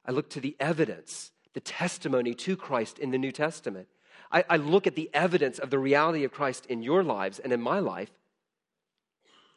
I 0.05 0.11
look 0.11 0.29
to 0.31 0.39
the 0.39 0.55
evidence, 0.59 1.31
the 1.53 1.59
testimony 1.59 2.33
to 2.35 2.55
Christ 2.55 2.99
in 2.99 3.11
the 3.11 3.17
New 3.17 3.31
Testament. 3.31 3.87
I, 4.31 4.43
I, 4.49 4.57
look 4.57 4.85
at 4.85 4.95
the 4.95 5.09
evidence 5.13 5.59
of 5.59 5.69
the 5.69 5.79
reality 5.79 6.23
of 6.23 6.31
Christ 6.31 6.65
in 6.67 6.83
your 6.83 7.03
lives 7.03 7.39
and 7.39 7.51
in 7.53 7.61
my 7.61 7.79
life, 7.79 8.11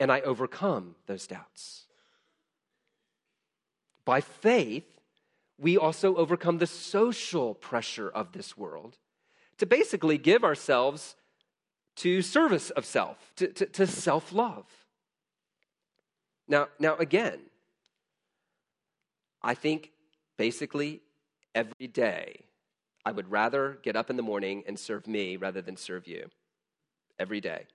and 0.00 0.10
I 0.10 0.20
overcome 0.20 0.94
those 1.06 1.26
doubts. 1.26 1.86
By 4.04 4.20
faith, 4.20 4.86
we 5.58 5.76
also 5.76 6.16
overcome 6.16 6.58
the 6.58 6.66
social 6.66 7.54
pressure 7.54 8.08
of 8.08 8.32
this 8.32 8.56
world 8.56 8.96
to 9.58 9.66
basically 9.66 10.16
give 10.16 10.44
ourselves 10.44 11.16
to 11.96 12.22
service 12.22 12.70
of 12.70 12.84
self, 12.84 13.32
to, 13.36 13.48
to, 13.48 13.66
to 13.66 13.86
self 13.86 14.32
love. 14.32 14.64
Now, 16.48 16.68
now 16.78 16.96
again, 16.96 17.40
I 19.42 19.54
think 19.54 19.92
basically 20.36 21.02
every 21.54 21.86
day 21.86 22.44
I 23.04 23.12
would 23.12 23.30
rather 23.30 23.78
get 23.82 23.96
up 23.96 24.10
in 24.10 24.16
the 24.16 24.22
morning 24.22 24.64
and 24.66 24.78
serve 24.78 25.06
me 25.06 25.36
rather 25.36 25.60
than 25.60 25.76
serve 25.76 26.06
you. 26.06 26.30
Every 27.18 27.40
day. 27.40 27.66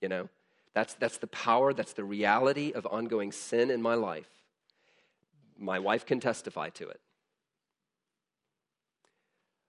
You 0.00 0.08
know? 0.08 0.28
That's, 0.74 0.94
that's 0.94 1.18
the 1.18 1.26
power, 1.26 1.72
that's 1.72 1.94
the 1.94 2.04
reality 2.04 2.72
of 2.72 2.86
ongoing 2.86 3.32
sin 3.32 3.70
in 3.70 3.82
my 3.82 3.94
life. 3.94 4.28
My 5.58 5.78
wife 5.78 6.06
can 6.06 6.20
testify 6.20 6.68
to 6.70 6.88
it. 6.88 7.00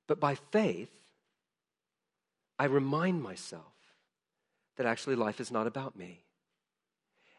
But 0.07 0.19
by 0.19 0.35
faith, 0.35 0.91
I 2.57 2.65
remind 2.65 3.23
myself 3.23 3.73
that 4.77 4.85
actually 4.85 5.15
life 5.15 5.39
is 5.39 5.51
not 5.51 5.65
about 5.65 5.97
me 5.97 6.25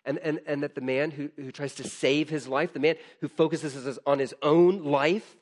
and, 0.05 0.19
and, 0.19 0.41
and 0.47 0.63
that 0.63 0.75
the 0.75 0.81
man 0.81 1.11
who, 1.11 1.31
who 1.37 1.53
tries 1.53 1.75
to 1.77 1.85
save 1.85 2.29
his 2.31 2.49
life, 2.49 2.73
the 2.73 2.81
man 2.81 2.97
who 3.21 3.29
focuses 3.29 3.99
on 4.07 4.19
his 4.19 4.35
own 4.43 4.85
life 4.85 5.37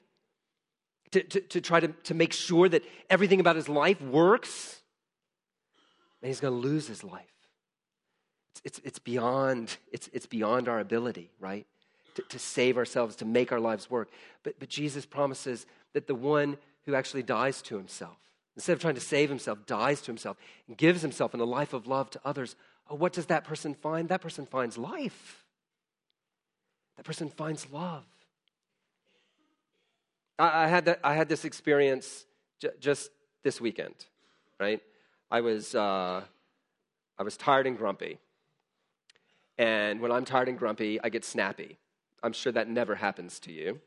to, 1.12 1.22
to, 1.22 1.40
to 1.40 1.60
try 1.60 1.80
to, 1.80 1.88
to 1.88 2.14
make 2.14 2.32
sure 2.32 2.68
that 2.68 2.82
everything 3.08 3.40
about 3.40 3.56
his 3.56 3.68
life 3.68 4.00
works, 4.02 4.80
and 6.20 6.28
he's 6.28 6.40
going 6.40 6.60
to 6.60 6.68
lose 6.68 6.86
his 6.86 7.02
life. 7.04 7.24
It's, 8.52 8.62
it's, 8.64 8.80
it's, 8.84 8.98
beyond, 8.98 9.76
it's, 9.92 10.10
it's 10.12 10.26
beyond 10.26 10.68
our 10.68 10.80
ability, 10.80 11.30
right? 11.38 11.66
To, 12.16 12.22
to 12.22 12.38
save 12.38 12.76
ourselves, 12.76 13.16
to 13.16 13.24
make 13.24 13.52
our 13.52 13.60
lives 13.60 13.88
work. 13.88 14.10
But, 14.42 14.58
but 14.58 14.68
Jesus 14.68 15.06
promises 15.06 15.66
that 15.94 16.06
the 16.06 16.14
one 16.14 16.58
who 16.84 16.94
actually 16.94 17.22
dies 17.22 17.62
to 17.62 17.76
himself, 17.76 18.16
instead 18.56 18.72
of 18.72 18.80
trying 18.80 18.96
to 18.96 19.00
save 19.00 19.28
himself, 19.28 19.64
dies 19.66 20.00
to 20.02 20.06
himself 20.06 20.36
and 20.66 20.76
gives 20.76 21.02
himself 21.02 21.32
in 21.32 21.40
a 21.40 21.44
life 21.44 21.72
of 21.72 21.86
love 21.86 22.10
to 22.10 22.20
others 22.24 22.56
what 22.88 23.12
does 23.12 23.26
that 23.26 23.44
person 23.44 23.74
find? 23.74 24.08
That 24.08 24.20
person 24.20 24.46
finds 24.46 24.78
life. 24.78 25.44
That 26.96 27.04
person 27.04 27.28
finds 27.28 27.70
love. 27.70 28.04
I, 30.38 30.64
I 30.64 30.66
had, 30.68 30.86
that, 30.86 31.00
I 31.04 31.14
had 31.14 31.28
this 31.28 31.44
experience 31.44 32.24
j- 32.60 32.70
just 32.80 33.10
this 33.42 33.60
weekend, 33.60 33.94
right? 34.58 34.80
I 35.30 35.40
was, 35.40 35.74
uh, 35.74 36.22
I 37.18 37.22
was 37.22 37.36
tired 37.36 37.66
and 37.66 37.76
grumpy. 37.76 38.18
And 39.58 40.00
when 40.00 40.12
I'm 40.12 40.24
tired 40.24 40.48
and 40.48 40.58
grumpy, 40.58 41.00
I 41.02 41.08
get 41.08 41.24
snappy. 41.24 41.78
I'm 42.22 42.32
sure 42.32 42.52
that 42.52 42.68
never 42.68 42.94
happens 42.94 43.38
to 43.40 43.52
you. 43.52 43.80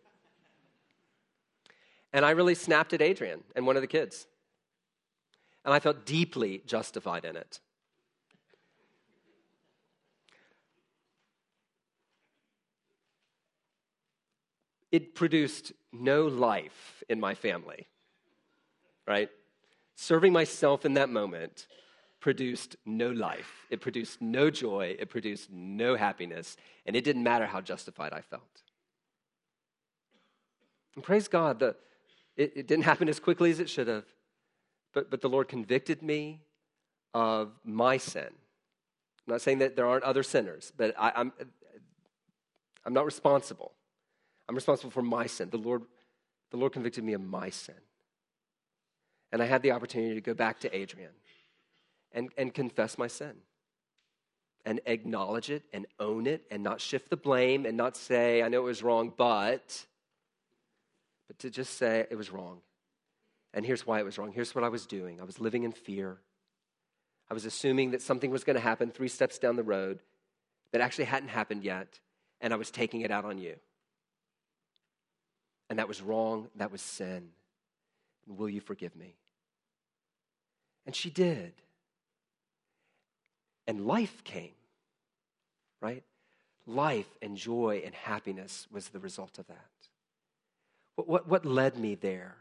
And 2.13 2.25
I 2.25 2.31
really 2.31 2.55
snapped 2.55 2.93
at 2.93 3.01
Adrian 3.01 3.43
and 3.55 3.65
one 3.65 3.77
of 3.77 3.81
the 3.81 3.87
kids. 3.87 4.27
And 5.63 5.73
I 5.73 5.79
felt 5.79 6.05
deeply 6.05 6.61
justified 6.65 7.23
in 7.23 7.35
it. 7.35 7.59
It 14.91 15.15
produced 15.15 15.73
no 15.91 16.27
life 16.27 17.03
in 17.09 17.19
my 17.19 17.33
family, 17.33 17.87
right? 19.07 19.29
Serving 19.95 20.33
myself 20.33 20.85
in 20.85 20.95
that 20.95 21.09
moment 21.09 21.67
produced 22.19 22.75
no 22.85 23.09
life. 23.09 23.65
It 23.69 23.81
produced 23.81 24.21
no 24.21 24.49
joy. 24.49 24.95
It 24.99 25.09
produced 25.09 25.49
no 25.51 25.95
happiness. 25.95 26.55
And 26.85 26.95
it 26.95 27.03
didn't 27.03 27.23
matter 27.23 27.45
how 27.45 27.61
justified 27.61 28.13
I 28.13 28.21
felt. 28.21 28.61
And 30.95 31.03
praise 31.03 31.27
God, 31.27 31.59
the, 31.59 31.75
it, 32.37 32.53
it 32.55 32.67
didn't 32.67 32.85
happen 32.85 33.09
as 33.09 33.19
quickly 33.19 33.49
as 33.49 33.59
it 33.59 33.69
should 33.69 33.87
have. 33.87 34.05
But, 34.93 35.09
but 35.09 35.21
the 35.21 35.29
Lord 35.29 35.47
convicted 35.47 36.01
me 36.01 36.41
of 37.13 37.51
my 37.63 37.97
sin. 37.97 38.27
I'm 38.27 39.33
not 39.33 39.41
saying 39.41 39.59
that 39.59 39.75
there 39.75 39.87
aren't 39.87 40.03
other 40.03 40.23
sinners, 40.23 40.71
but 40.75 40.93
I, 40.99 41.11
I'm, 41.15 41.33
I'm 42.85 42.93
not 42.93 43.05
responsible. 43.05 43.73
I'm 44.51 44.55
responsible 44.55 44.91
for 44.91 45.01
my 45.01 45.27
sin. 45.27 45.49
The 45.49 45.57
Lord, 45.57 45.83
the 46.49 46.57
Lord 46.57 46.73
convicted 46.73 47.05
me 47.05 47.13
of 47.13 47.21
my 47.21 47.49
sin. 47.49 47.73
And 49.31 49.41
I 49.41 49.45
had 49.45 49.61
the 49.61 49.71
opportunity 49.71 50.13
to 50.13 50.19
go 50.19 50.33
back 50.33 50.59
to 50.59 50.75
Adrian 50.75 51.13
and, 52.11 52.31
and 52.37 52.53
confess 52.53 52.97
my 52.97 53.07
sin 53.07 53.31
and 54.65 54.81
acknowledge 54.85 55.49
it 55.49 55.63
and 55.71 55.85
own 56.01 56.27
it 56.27 56.43
and 56.51 56.63
not 56.63 56.81
shift 56.81 57.09
the 57.09 57.15
blame 57.15 57.65
and 57.65 57.77
not 57.77 57.95
say, 57.95 58.43
I 58.43 58.49
know 58.49 58.57
it 58.57 58.65
was 58.65 58.83
wrong, 58.83 59.13
but, 59.15 59.85
but 61.29 61.39
to 61.39 61.49
just 61.49 61.77
say 61.77 62.05
it 62.11 62.17
was 62.17 62.29
wrong. 62.29 62.59
And 63.53 63.65
here's 63.65 63.87
why 63.87 64.01
it 64.01 64.03
was 64.03 64.17
wrong. 64.17 64.33
Here's 64.33 64.53
what 64.53 64.65
I 64.65 64.69
was 64.69 64.85
doing 64.85 65.21
I 65.21 65.23
was 65.23 65.39
living 65.39 65.63
in 65.63 65.71
fear. 65.71 66.17
I 67.29 67.33
was 67.33 67.45
assuming 67.45 67.91
that 67.91 68.01
something 68.01 68.29
was 68.29 68.43
going 68.43 68.57
to 68.57 68.61
happen 68.61 68.91
three 68.91 69.07
steps 69.07 69.39
down 69.39 69.55
the 69.55 69.63
road 69.63 70.01
that 70.73 70.81
actually 70.81 71.05
hadn't 71.05 71.29
happened 71.29 71.63
yet, 71.63 72.01
and 72.41 72.51
I 72.51 72.57
was 72.57 72.69
taking 72.69 72.99
it 72.99 73.11
out 73.11 73.23
on 73.23 73.37
you. 73.37 73.55
And 75.72 75.80
that 75.80 75.88
was 75.88 76.01
wrong. 76.01 76.49
That 76.57 76.69
was 76.69 76.82
sin. 76.82 77.30
Will 78.28 78.49
you 78.49 78.59
forgive 78.59 78.93
me? 78.93 79.15
And 80.86 80.93
she 80.93 81.09
did. 81.09 81.53
And 83.65 83.88
life 83.88 84.22
came, 84.26 84.51
right? 85.80 86.03
Life 86.67 87.07
and 87.22 87.38
joy 87.38 87.84
and 87.86 87.95
happiness 87.95 88.67
was 88.69 88.89
the 88.89 88.99
result 88.99 89.39
of 89.39 89.47
that. 89.47 89.69
What, 90.95 91.07
what, 91.07 91.28
what 91.30 91.45
led 91.45 91.78
me 91.78 91.95
there? 91.95 92.36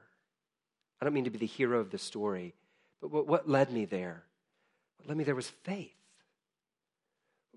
I 1.01 1.05
don't 1.05 1.15
mean 1.15 1.23
to 1.23 1.31
be 1.31 1.39
the 1.39 1.47
hero 1.47 1.79
of 1.79 1.93
the 1.93 1.99
story, 1.99 2.53
but 3.01 3.13
what, 3.13 3.29
what 3.29 3.49
led 3.49 3.71
me 3.71 3.85
there? 3.85 4.25
What 4.97 5.09
led 5.09 5.17
me 5.17 5.23
there 5.23 5.37
was 5.37 5.51
faith. 5.51 5.95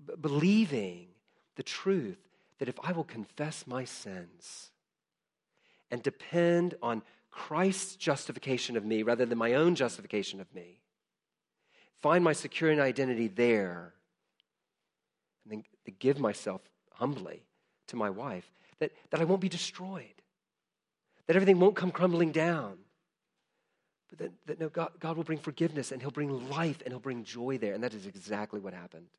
B- 0.05 0.13
believing 0.21 1.07
the 1.55 1.63
truth 1.63 2.19
that 2.59 2.69
if 2.69 2.80
I 2.84 2.91
will 2.91 3.03
confess 3.03 3.65
my 3.65 3.86
sins 3.86 4.69
and 5.93 6.01
depend 6.01 6.73
on 6.81 7.03
Christ's 7.29 7.95
justification 7.95 8.77
of 8.77 8.83
me 8.83 9.03
rather 9.03 9.27
than 9.27 9.37
my 9.37 9.53
own 9.53 9.75
justification 9.75 10.41
of 10.41 10.51
me, 10.51 10.81
find 12.01 12.23
my 12.23 12.33
security 12.33 12.79
and 12.79 12.87
identity 12.87 13.27
there, 13.27 13.93
and 15.43 15.51
then 15.51 15.63
to 15.85 15.91
give 15.91 16.19
myself 16.19 16.61
humbly 16.93 17.43
to 17.89 17.95
my 17.95 18.09
wife, 18.09 18.51
that, 18.79 18.91
that 19.11 19.21
I 19.21 19.25
won't 19.25 19.39
be 19.39 19.49
destroyed, 19.49 20.15
that 21.27 21.35
everything 21.35 21.59
won't 21.59 21.75
come 21.75 21.91
crumbling 21.91 22.31
down. 22.31 22.79
But 24.09 24.17
that, 24.17 24.31
that 24.47 24.59
no, 24.59 24.69
God, 24.69 24.93
God 24.99 25.15
will 25.15 25.23
bring 25.23 25.37
forgiveness 25.37 25.91
and 25.91 26.01
He'll 26.01 26.09
bring 26.09 26.49
life 26.49 26.81
and 26.83 26.91
He'll 26.91 26.99
bring 26.99 27.23
joy 27.23 27.59
there. 27.59 27.75
And 27.75 27.83
that 27.83 27.93
is 27.93 28.07
exactly 28.07 28.59
what 28.59 28.73
happened. 28.73 29.09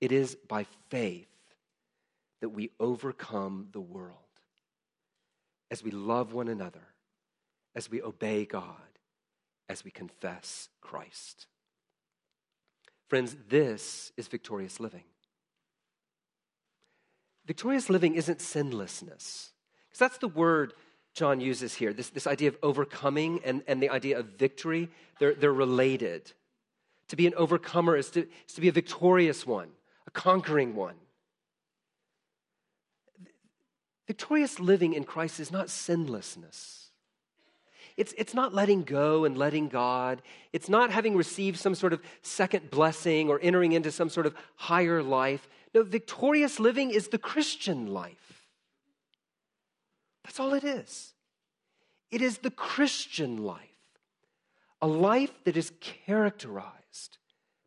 It 0.00 0.12
is 0.12 0.36
by 0.46 0.66
faith 0.90 1.26
that 2.42 2.48
we 2.48 2.70
overcome 2.80 3.68
the 3.70 3.80
world 3.80 4.16
as 5.70 5.82
we 5.82 5.92
love 5.92 6.32
one 6.32 6.48
another, 6.48 6.82
as 7.76 7.88
we 7.88 8.02
obey 8.02 8.44
God, 8.44 8.98
as 9.68 9.84
we 9.84 9.92
confess 9.92 10.68
Christ. 10.80 11.46
Friends, 13.08 13.36
this 13.48 14.10
is 14.16 14.26
victorious 14.26 14.80
living. 14.80 15.04
Victorious 17.46 17.88
living 17.88 18.16
isn't 18.16 18.40
sinlessness, 18.40 19.52
because 19.88 19.98
that's 20.00 20.18
the 20.18 20.26
word 20.26 20.74
John 21.14 21.40
uses 21.40 21.74
here 21.74 21.92
this, 21.92 22.10
this 22.10 22.26
idea 22.26 22.48
of 22.48 22.58
overcoming 22.60 23.40
and, 23.44 23.62
and 23.68 23.80
the 23.80 23.90
idea 23.90 24.18
of 24.18 24.26
victory. 24.36 24.88
They're, 25.20 25.34
they're 25.34 25.52
related. 25.52 26.32
To 27.08 27.16
be 27.16 27.28
an 27.28 27.34
overcomer 27.36 27.96
is 27.96 28.10
to, 28.10 28.26
is 28.48 28.54
to 28.54 28.60
be 28.60 28.68
a 28.68 28.72
victorious 28.72 29.46
one 29.46 29.68
a 30.08 30.10
conquering 30.10 30.74
one. 30.74 30.96
Victorious 34.06 34.58
living 34.58 34.94
in 34.94 35.04
Christ 35.04 35.40
is 35.40 35.52
not 35.52 35.70
sinlessness. 35.70 36.90
It's, 37.96 38.14
it's 38.16 38.34
not 38.34 38.54
letting 38.54 38.82
go 38.82 39.24
and 39.24 39.36
letting 39.36 39.68
God. 39.68 40.22
It's 40.52 40.68
not 40.68 40.90
having 40.90 41.16
received 41.16 41.58
some 41.58 41.74
sort 41.74 41.92
of 41.92 42.00
second 42.22 42.70
blessing 42.70 43.28
or 43.28 43.38
entering 43.42 43.72
into 43.72 43.92
some 43.92 44.08
sort 44.08 44.26
of 44.26 44.34
higher 44.56 45.02
life. 45.02 45.48
No, 45.74 45.82
victorious 45.82 46.58
living 46.58 46.90
is 46.90 47.08
the 47.08 47.18
Christian 47.18 47.92
life. 47.92 48.48
That's 50.24 50.40
all 50.40 50.54
it 50.54 50.64
is. 50.64 51.12
It 52.10 52.22
is 52.22 52.38
the 52.38 52.50
Christian 52.50 53.44
life, 53.44 53.60
a 54.80 54.86
life 54.86 55.32
that 55.44 55.56
is 55.56 55.72
characterized 55.80 57.18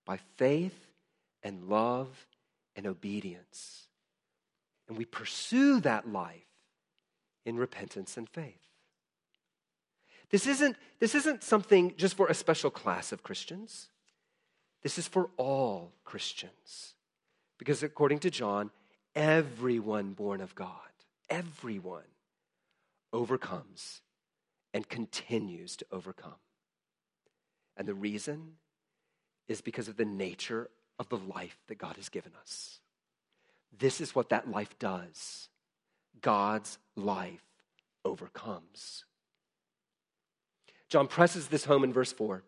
by 0.06 0.20
faith 0.38 0.88
and 1.44 1.68
love 1.68 2.28
and 2.76 2.86
obedience. 2.86 3.85
And 4.88 4.98
we 4.98 5.06
pursue 5.06 5.80
that 5.82 6.12
life 6.12 6.42
in 7.46 7.58
repentance 7.58 8.18
and 8.18 8.30
faith. 8.30 8.60
This 10.30 10.48
isn't, 10.48 10.76
this 11.00 11.16
isn't 11.16 11.44
something 11.44 11.94
just 11.98 12.18
for 12.18 12.28
a 12.28 12.34
special 12.34 12.72
class 12.72 13.12
of 13.12 13.24
Christians. 13.24 13.90
This 14.84 14.98
is 14.98 15.08
for 15.08 15.30
all 15.38 15.94
Christians. 16.04 16.94
Because 17.58 17.84
according 17.84 18.20
to 18.20 18.30
John, 18.30 18.72
everyone 19.16 20.14
born 20.14 20.42
of 20.42 20.56
God, 20.56 20.70
everyone 21.30 22.04
overcomes 23.14 24.02
and 24.74 24.88
continues 24.90 25.78
to 25.78 25.86
overcome. 25.92 26.36
And 27.78 27.88
the 27.88 27.94
reason 27.94 28.54
is 29.48 29.62
because 29.62 29.88
of 29.88 29.96
the 29.96 30.06
nature 30.06 30.70
of 31.00 31.10
the 31.10 31.18
life 31.18 31.58
that 31.68 31.78
God 31.78 31.96
has 31.96 32.10
given 32.10 32.34
us. 32.42 32.80
This 33.78 34.02
is 34.02 34.16
what 34.16 34.30
that 34.30 34.50
life 34.50 34.78
does 34.80 35.50
God's 36.22 36.78
life 36.96 37.44
overcomes. 38.04 39.06
John 40.90 41.08
presses 41.08 41.48
this 41.48 41.66
home 41.66 41.84
in 41.84 41.92
verse 41.92 42.14
4. 42.14 42.44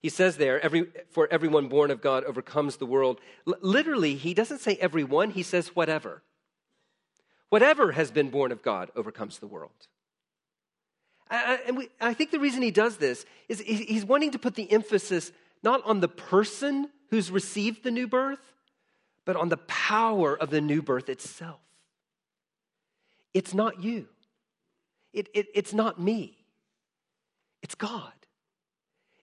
He 0.00 0.08
says 0.08 0.36
there, 0.36 0.60
every, 0.60 0.86
for 1.10 1.28
everyone 1.30 1.68
born 1.68 1.90
of 1.90 2.00
God 2.00 2.24
overcomes 2.24 2.76
the 2.76 2.86
world. 2.86 3.20
L- 3.46 3.54
literally, 3.60 4.14
he 4.14 4.32
doesn't 4.32 4.60
say 4.60 4.76
everyone, 4.76 5.30
he 5.30 5.42
says 5.42 5.68
whatever. 5.76 6.22
Whatever 7.50 7.92
has 7.92 8.10
been 8.10 8.30
born 8.30 8.52
of 8.52 8.62
God 8.62 8.90
overcomes 8.96 9.38
the 9.38 9.46
world. 9.46 9.88
I, 11.28 11.60
and 11.66 11.76
we, 11.76 11.88
I 12.00 12.14
think 12.14 12.30
the 12.30 12.40
reason 12.40 12.62
he 12.62 12.70
does 12.70 12.96
this 12.96 13.24
is 13.48 13.60
he's 13.60 14.04
wanting 14.04 14.32
to 14.32 14.38
put 14.38 14.54
the 14.54 14.70
emphasis 14.72 15.32
not 15.62 15.84
on 15.84 16.00
the 16.00 16.08
person 16.08 16.88
who's 17.10 17.30
received 17.30 17.84
the 17.84 17.90
new 17.90 18.08
birth, 18.08 18.40
but 19.30 19.36
on 19.36 19.48
the 19.48 19.58
power 19.58 20.36
of 20.36 20.50
the 20.50 20.60
new 20.60 20.82
birth 20.82 21.08
itself. 21.08 21.60
It's 23.32 23.54
not 23.54 23.80
you, 23.80 24.08
it, 25.12 25.28
it, 25.32 25.46
it's 25.54 25.72
not 25.72 26.00
me, 26.00 26.36
it's 27.62 27.76
God. 27.76 28.12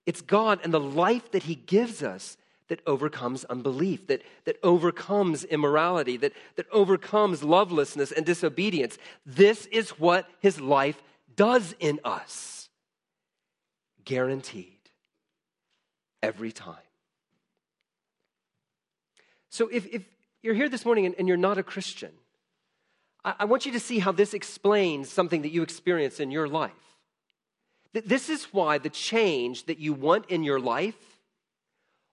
It's 0.06 0.22
God 0.22 0.62
and 0.64 0.74
the 0.74 0.80
life 0.80 1.32
that 1.32 1.44
He 1.44 1.56
gives 1.56 2.02
us 2.02 2.38
that 2.70 2.80
overcomes 2.88 3.44
unbelief, 3.44 4.08
that, 4.08 4.22
that 4.46 4.56
overcomes 4.64 5.44
immorality, 5.44 6.16
that, 6.16 6.32
that 6.56 6.68
overcomes 6.72 7.44
lovelessness 7.44 8.14
and 8.14 8.26
disobedience. 8.26 8.98
This 9.26 9.66
is 9.66 9.90
what 10.00 10.26
His 10.40 10.62
life 10.62 11.04
does 11.36 11.76
in 11.82 12.00
us. 12.06 12.70
Guaranteed. 14.06 14.72
Every 16.24 16.54
time. 16.54 16.87
So 19.58 19.68
if, 19.70 19.88
if 19.88 20.04
you're 20.44 20.54
here 20.54 20.70
this 20.70 20.86
morning 20.86 21.08
and, 21.08 21.16
and 21.18 21.28
you're 21.28 21.36
not 21.36 21.58
a 21.58 21.64
Christian, 21.64 22.12
I, 23.26 23.34
I 23.40 23.46
want 23.46 23.66
you 23.66 23.72
to 23.72 23.80
see 23.80 23.98
how 23.98 24.12
this 24.12 24.36
explains 24.36 25.10
something 25.10 25.42
that 25.42 25.50
you 25.50 25.64
experience 25.64 26.20
in 26.20 26.30
your 26.30 26.48
life. 26.48 26.72
That 27.94 28.08
This 28.08 28.30
is 28.30 28.44
why 28.54 28.78
the 28.78 28.92
change 28.92 29.66
that 29.66 29.80
you 29.80 29.94
want 29.94 30.30
in 30.30 30.44
your 30.44 30.60
life 30.60 30.94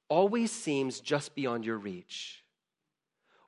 always 0.09 0.51
seems 0.51 1.01
just 1.01 1.35
beyond 1.35 1.67
your 1.67 1.77
reach. 1.77 2.43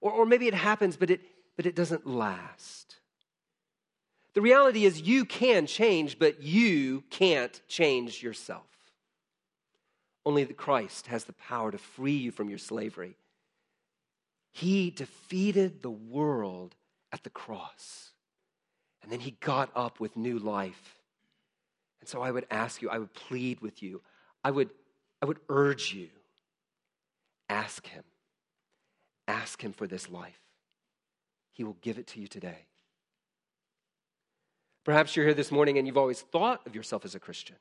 Or, 0.03 0.12
or 0.12 0.26
maybe 0.26 0.47
it 0.47 0.53
happens, 0.53 0.99
but 0.99 1.09
it, 1.09 1.22
but 1.57 1.64
it 1.64 1.74
doesn't 1.74 2.07
last. 2.07 2.97
The 4.34 4.42
reality 4.42 4.84
is, 4.84 5.01
you 5.01 5.24
can 5.24 5.66
change, 5.66 6.18
but 6.18 6.42
you 6.42 7.03
can't 7.09 7.59
change 7.66 8.22
yourself. 8.22 8.66
Only 10.26 10.44
the 10.44 10.53
Christ 10.53 11.07
has 11.07 11.24
the 11.24 11.32
power 11.32 11.70
to 11.70 11.78
free 11.78 12.18
you 12.18 12.30
from 12.30 12.51
your 12.51 12.59
slavery 12.59 13.16
he 14.57 14.89
defeated 14.89 15.83
the 15.83 15.91
world 15.91 16.75
at 17.13 17.23
the 17.25 17.31
cross. 17.31 18.13
And 19.03 19.13
then 19.13 19.21
he 19.21 19.33
got 19.33 19.71
up 19.77 20.01
with 20.01 20.17
new 20.17 20.39
life. 20.39 20.97
And 22.01 22.09
so 22.09 22.23
I 22.23 22.31
would 22.31 22.47
ask 22.51 22.81
you, 22.81 22.89
I 22.89 22.99
would 22.99 23.13
plead 23.13 23.61
with 23.61 23.83
you, 23.83 24.01
I 24.43 24.51
would, 24.51 24.71
I 25.21 25.27
would 25.27 25.41
urge 25.51 25.93
you, 25.93 26.09
ask 27.51 27.87
him. 27.87 28.03
Ask 29.29 29.61
him 29.61 29.75
for 29.75 29.87
this 29.87 30.09
life. 30.09 30.41
He 31.53 31.63
will 31.63 31.77
give 31.83 31.99
it 31.99 32.07
to 32.09 32.21
you 32.21 32.27
today. 32.27 32.65
Perhaps 34.85 35.17
you're 35.17 35.27
here 35.27 35.35
this 35.35 35.53
morning 35.53 35.77
and 35.77 35.87
you've 35.87 35.99
always 35.99 36.23
thought 36.23 36.67
of 36.67 36.75
yourself 36.75 37.05
as 37.05 37.15
a 37.15 37.21
Christian. 37.21 37.57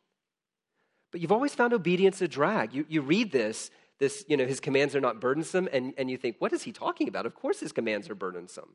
But 1.12 1.20
you've 1.20 1.34
always 1.34 1.56
found 1.56 1.74
obedience 1.74 2.22
a 2.22 2.28
drag. 2.28 2.74
You, 2.74 2.86
you 2.88 3.02
read 3.02 3.34
this, 3.34 3.70
this, 4.00 4.26
you 4.28 4.36
know, 4.36 4.46
his 4.46 4.60
commands 4.60 4.96
are 4.96 5.02
not 5.02 5.20
burdensome, 5.20 5.70
and, 5.72 5.94
and 5.98 6.10
you 6.10 6.18
think, 6.18 6.36
what 6.40 6.54
is 6.54 6.64
he 6.64 6.72
talking 6.72 7.08
about? 7.08 7.26
Of 7.26 7.36
course 7.36 7.60
his 7.60 7.72
commands 7.72 8.10
are 8.10 8.16
burdensome. 8.16 8.70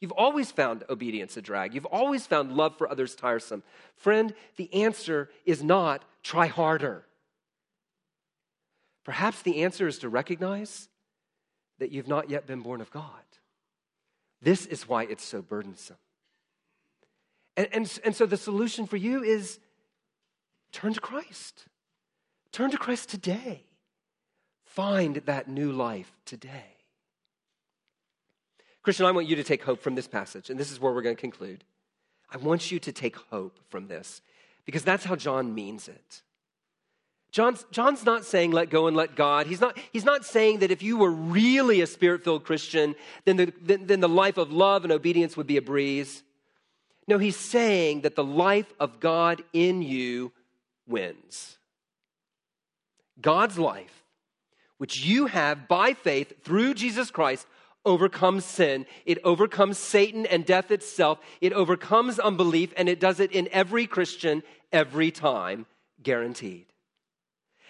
You've 0.00 0.12
always 0.12 0.52
found 0.52 0.84
obedience 0.88 1.36
a 1.36 1.42
drag. 1.42 1.74
You've 1.74 1.86
always 1.86 2.26
found 2.26 2.52
love 2.52 2.78
for 2.78 2.88
others 2.88 3.16
tiresome. 3.16 3.64
Friend, 3.96 4.32
the 4.56 4.72
answer 4.72 5.28
is 5.44 5.62
not 5.62 6.04
try 6.22 6.46
harder. 6.46 7.04
Perhaps 9.04 9.42
the 9.42 9.62
answer 9.64 9.88
is 9.88 9.98
to 10.00 10.08
recognize 10.08 10.88
that 11.78 11.90
you've 11.90 12.08
not 12.08 12.30
yet 12.30 12.46
been 12.46 12.60
born 12.60 12.80
of 12.80 12.90
God. 12.90 13.10
This 14.40 14.66
is 14.66 14.88
why 14.88 15.04
it's 15.04 15.24
so 15.24 15.42
burdensome. 15.42 15.96
And, 17.56 17.68
and, 17.72 17.98
and 18.04 18.14
so 18.14 18.24
the 18.24 18.36
solution 18.36 18.86
for 18.86 18.96
you 18.96 19.24
is 19.24 19.58
turn 20.70 20.94
to 20.94 21.00
Christ. 21.00 21.64
Turn 22.52 22.70
to 22.70 22.78
Christ 22.78 23.08
today. 23.08 23.64
Find 24.78 25.16
that 25.26 25.48
new 25.48 25.72
life 25.72 26.12
today. 26.24 26.76
Christian, 28.84 29.06
I 29.06 29.10
want 29.10 29.26
you 29.26 29.34
to 29.34 29.42
take 29.42 29.64
hope 29.64 29.82
from 29.82 29.96
this 29.96 30.06
passage, 30.06 30.50
and 30.50 30.60
this 30.60 30.70
is 30.70 30.78
where 30.78 30.92
we're 30.92 31.02
going 31.02 31.16
to 31.16 31.20
conclude. 31.20 31.64
I 32.30 32.36
want 32.36 32.70
you 32.70 32.78
to 32.78 32.92
take 32.92 33.16
hope 33.16 33.58
from 33.70 33.88
this 33.88 34.22
because 34.64 34.84
that's 34.84 35.04
how 35.04 35.16
John 35.16 35.52
means 35.52 35.88
it. 35.88 36.22
John's, 37.32 37.66
John's 37.72 38.04
not 38.04 38.24
saying 38.24 38.52
let 38.52 38.70
go 38.70 38.86
and 38.86 38.96
let 38.96 39.16
God. 39.16 39.48
He's 39.48 39.60
not, 39.60 39.76
he's 39.92 40.04
not 40.04 40.24
saying 40.24 40.60
that 40.60 40.70
if 40.70 40.80
you 40.80 40.96
were 40.96 41.10
really 41.10 41.80
a 41.80 41.86
spirit 41.88 42.22
filled 42.22 42.44
Christian, 42.44 42.94
then 43.24 43.36
the, 43.36 43.52
then, 43.60 43.88
then 43.88 43.98
the 43.98 44.08
life 44.08 44.36
of 44.36 44.52
love 44.52 44.84
and 44.84 44.92
obedience 44.92 45.36
would 45.36 45.48
be 45.48 45.56
a 45.56 45.62
breeze. 45.62 46.22
No, 47.08 47.18
he's 47.18 47.34
saying 47.34 48.02
that 48.02 48.14
the 48.14 48.22
life 48.22 48.72
of 48.78 49.00
God 49.00 49.42
in 49.52 49.82
you 49.82 50.30
wins. 50.86 51.58
God's 53.20 53.58
life, 53.58 53.97
which 54.78 55.04
you 55.04 55.26
have 55.26 55.68
by 55.68 55.92
faith 55.92 56.42
through 56.42 56.74
Jesus 56.74 57.10
Christ, 57.10 57.46
overcomes 57.84 58.44
sin. 58.44 58.86
It 59.04 59.18
overcomes 59.24 59.78
Satan 59.78 60.26
and 60.26 60.44
death 60.44 60.70
itself. 60.70 61.18
It 61.40 61.52
overcomes 61.52 62.18
unbelief, 62.18 62.72
and 62.76 62.88
it 62.88 63.00
does 63.00 63.20
it 63.20 63.32
in 63.32 63.48
every 63.52 63.86
Christian 63.86 64.42
every 64.72 65.10
time, 65.10 65.66
guaranteed. 66.02 66.66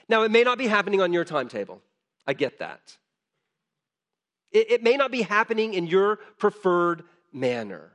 Now, 0.09 0.23
it 0.23 0.31
may 0.31 0.43
not 0.43 0.59
be 0.59 0.67
happening 0.67 1.01
on 1.01 1.13
your 1.13 1.25
timetable. 1.25 1.83
I 2.27 2.33
get 2.33 2.59
that. 2.59 2.97
It, 4.51 4.71
it 4.71 4.83
may 4.83 4.97
not 4.97 5.11
be 5.11 5.23
happening 5.23 5.75
in 5.75 5.87
your 5.87 6.17
preferred 6.39 7.05
manner. 7.33 7.93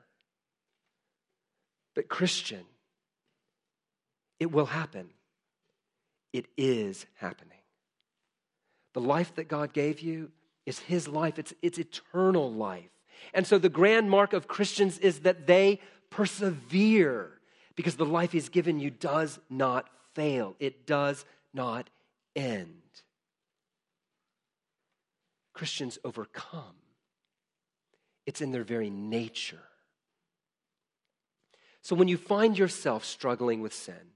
But, 1.95 2.07
Christian, 2.07 2.63
it 4.39 4.51
will 4.51 4.65
happen. 4.65 5.09
It 6.31 6.45
is 6.57 7.05
happening. 7.15 7.52
The 8.93 9.01
life 9.01 9.35
that 9.35 9.47
God 9.47 9.73
gave 9.73 9.99
you 9.99 10.31
is 10.65 10.79
His 10.79 11.07
life, 11.07 11.39
it's, 11.39 11.53
it's 11.61 11.77
eternal 11.77 12.51
life. 12.51 12.89
And 13.33 13.45
so, 13.45 13.57
the 13.57 13.69
grand 13.69 14.09
mark 14.09 14.33
of 14.33 14.47
Christians 14.47 14.97
is 14.99 15.19
that 15.21 15.47
they 15.47 15.79
persevere 16.09 17.31
because 17.75 17.95
the 17.95 18.05
life 18.05 18.31
He's 18.31 18.49
given 18.49 18.79
you 18.79 18.89
does 18.89 19.39
not 19.49 19.89
fail, 20.13 20.55
it 20.59 20.85
does 20.85 21.25
not 21.53 21.89
end. 22.35 22.81
Christians 25.53 25.99
overcome, 26.03 26.75
it's 28.25 28.41
in 28.41 28.51
their 28.51 28.63
very 28.63 28.89
nature. 28.89 29.61
So 31.81 31.95
when 31.97 32.07
you 32.07 32.17
find 32.17 32.57
yourself 32.57 33.03
struggling 33.03 33.61
with 33.61 33.73
sin, 33.73 34.13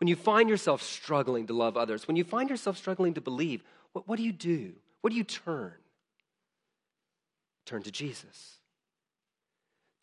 when 0.00 0.08
you 0.08 0.16
find 0.16 0.48
yourself 0.48 0.82
struggling 0.82 1.46
to 1.46 1.52
love 1.52 1.76
others, 1.76 2.08
when 2.08 2.16
you 2.16 2.24
find 2.24 2.48
yourself 2.48 2.78
struggling 2.78 3.14
to 3.14 3.20
believe, 3.20 3.62
what, 3.94 4.06
what 4.06 4.16
do 4.18 4.22
you 4.22 4.32
do? 4.32 4.72
What 5.00 5.10
do 5.10 5.16
you 5.16 5.24
turn? 5.24 5.72
Turn 7.64 7.82
to 7.82 7.90
Jesus. 7.90 8.56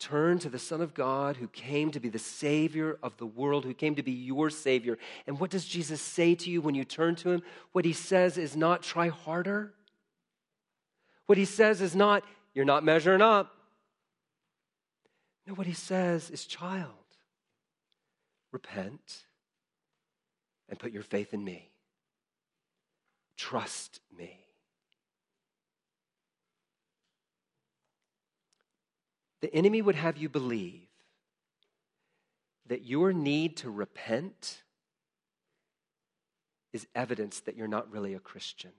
Turn 0.00 0.40
to 0.40 0.48
the 0.48 0.58
Son 0.58 0.80
of 0.80 0.94
God 0.94 1.36
who 1.36 1.46
came 1.46 1.92
to 1.92 2.00
be 2.00 2.08
the 2.08 2.18
Savior 2.18 2.98
of 3.04 3.16
the 3.18 3.26
world, 3.26 3.64
who 3.64 3.74
came 3.74 3.94
to 3.94 4.02
be 4.02 4.10
your 4.10 4.50
Savior. 4.50 4.98
And 5.28 5.38
what 5.38 5.50
does 5.50 5.64
Jesus 5.64 6.00
say 6.00 6.34
to 6.34 6.50
you 6.50 6.60
when 6.60 6.74
you 6.74 6.84
turn 6.84 7.14
to 7.16 7.30
Him? 7.30 7.42
What 7.70 7.84
He 7.84 7.92
says 7.92 8.36
is 8.36 8.56
not 8.56 8.82
try 8.82 9.08
harder. 9.08 9.74
What 11.26 11.38
He 11.38 11.44
says 11.44 11.80
is 11.80 11.94
not, 11.94 12.24
you're 12.52 12.64
not 12.64 12.82
measuring 12.82 13.22
up. 13.22 13.54
No, 15.46 15.54
what 15.54 15.68
He 15.68 15.74
says 15.74 16.30
is, 16.30 16.46
child, 16.46 16.88
repent 18.50 19.26
and 20.68 20.78
put 20.78 20.92
your 20.92 21.02
faith 21.02 21.32
in 21.32 21.44
me. 21.44 21.71
Trust 23.42 23.98
me. 24.16 24.38
The 29.40 29.52
enemy 29.52 29.82
would 29.82 29.96
have 29.96 30.16
you 30.16 30.28
believe 30.28 30.86
that 32.68 32.84
your 32.84 33.12
need 33.12 33.56
to 33.56 33.68
repent 33.68 34.62
is 36.72 36.86
evidence 36.94 37.40
that 37.40 37.56
you're 37.56 37.66
not 37.66 37.90
really 37.90 38.14
a 38.14 38.20
Christian. 38.20 38.70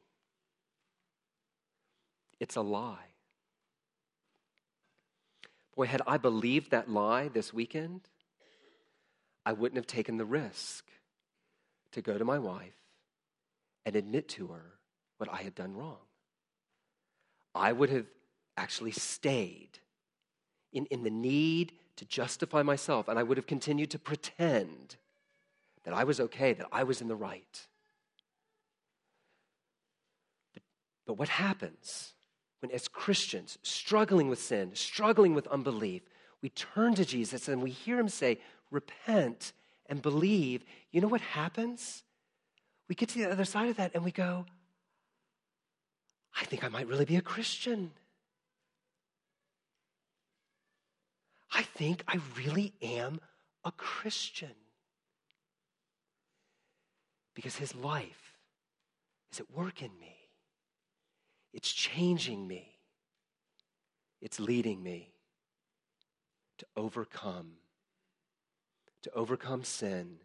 It's 2.39 2.55
a 2.55 2.61
lie. 2.61 3.11
Boy, 5.75 5.87
had 5.87 6.01
I 6.07 6.17
believed 6.17 6.71
that 6.71 6.89
lie 6.89 7.27
this 7.27 7.53
weekend, 7.53 7.99
I 9.45 9.51
wouldn't 9.51 9.75
have 9.75 9.87
taken 9.87 10.15
the 10.15 10.25
risk 10.25 10.85
to 11.91 12.01
go 12.01 12.17
to 12.17 12.23
my 12.23 12.39
wife 12.39 12.82
and 13.85 13.95
admit 13.95 14.27
to 14.29 14.47
her 14.47 14.73
what 15.17 15.29
I 15.31 15.41
had 15.41 15.55
done 15.55 15.75
wrong. 15.75 15.97
I 17.55 17.71
would 17.71 17.89
have 17.89 18.05
actually 18.57 18.91
stayed 18.91 19.79
in, 20.71 20.85
in 20.87 21.03
the 21.03 21.09
need 21.09 21.73
to 21.97 22.05
justify 22.05 22.63
myself, 22.63 23.07
and 23.07 23.19
I 23.19 23.23
would 23.23 23.37
have 23.37 23.47
continued 23.47 23.91
to 23.91 23.99
pretend 23.99 24.95
that 25.83 25.93
I 25.93 26.03
was 26.03 26.19
okay, 26.19 26.53
that 26.53 26.67
I 26.71 26.83
was 26.83 27.01
in 27.01 27.07
the 27.07 27.15
right. 27.15 27.67
But, 30.53 30.63
but 31.05 31.13
what 31.15 31.29
happens 31.29 32.13
when, 32.61 32.71
as 32.71 32.87
Christians, 32.87 33.57
struggling 33.61 34.29
with 34.29 34.41
sin, 34.41 34.71
struggling 34.73 35.33
with 35.33 35.47
unbelief, 35.47 36.03
we 36.41 36.49
turn 36.49 36.95
to 36.95 37.05
Jesus 37.05 37.47
and 37.47 37.61
we 37.61 37.69
hear 37.69 37.99
him 37.99 38.09
say, 38.09 38.39
Repent 38.71 39.53
and 39.87 40.01
believe? 40.01 40.63
You 40.91 41.01
know 41.01 41.07
what 41.07 41.21
happens? 41.21 42.03
We 42.87 42.95
get 42.95 43.09
to 43.09 43.17
the 43.19 43.31
other 43.31 43.45
side 43.45 43.69
of 43.69 43.77
that 43.77 43.91
and 43.93 44.03
we 44.03 44.11
go, 44.11 44.45
I 46.39 46.45
think 46.45 46.63
I 46.63 46.67
might 46.67 46.87
really 46.87 47.05
be 47.05 47.15
a 47.15 47.21
Christian. 47.21 47.91
I 51.51 51.61
think 51.61 52.03
I 52.07 52.19
really 52.35 52.73
am 52.81 53.19
a 53.63 53.71
Christian. 53.71 54.55
Because 57.35 57.55
his 57.55 57.73
life 57.75 58.33
is 59.31 59.39
at 59.39 59.51
work 59.51 59.81
in 59.81 59.91
me, 59.99 60.15
it's 61.53 61.71
changing 61.71 62.47
me, 62.47 62.75
it's 64.21 64.39
leading 64.39 64.81
me 64.81 65.13
to 66.57 66.65
overcome, 66.75 67.53
to 69.01 69.11
overcome 69.13 69.63
sin, 69.63 70.17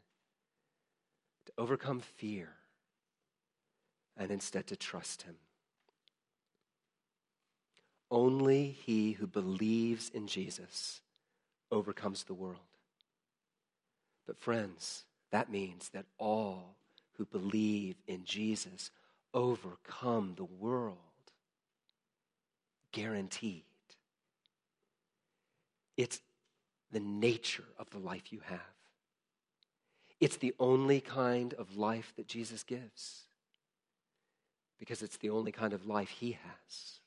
to 1.49 1.53
overcome 1.57 2.01
fear, 2.01 2.51
and 4.19 4.31
instead 4.31 4.67
to 4.67 4.77
trust 4.77 5.23
him. 5.23 5.37
Only 8.11 8.67
he 8.67 9.13
who 9.13 9.27
believes 9.27 10.11
in 10.11 10.27
Jesus 10.27 11.01
overcomes 11.73 12.25
the 12.25 12.35
world. 12.35 12.59
But, 14.27 14.39
friends, 14.39 15.05
that 15.31 15.51
means 15.51 15.89
that 15.95 16.05
all 16.19 16.77
who 17.17 17.25
believe 17.25 17.97
in 18.07 18.25
Jesus 18.25 18.91
overcome 19.33 20.35
the 20.37 20.45
world. 20.45 20.97
Guaranteed. 22.93 23.65
It's 25.97 26.21
the 26.93 27.01
nature 27.01 27.65
of 27.79 27.89
the 27.89 27.99
life 27.99 28.33
you 28.33 28.41
have. 28.45 28.78
It's 30.21 30.37
the 30.37 30.55
only 30.59 31.01
kind 31.01 31.55
of 31.55 31.77
life 31.77 32.13
that 32.17 32.27
Jesus 32.27 32.63
gives 32.63 33.23
because 34.79 35.03
it's 35.03 35.17
the 35.17 35.31
only 35.31 35.53
kind 35.53 35.73
of 35.73 35.87
life 35.87 36.09
he 36.09 36.33
has. 36.33 37.01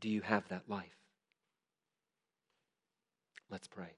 Do 0.00 0.08
you 0.08 0.20
have 0.20 0.48
that 0.48 0.62
life? 0.68 0.86
Let's 3.50 3.66
pray. 3.66 3.88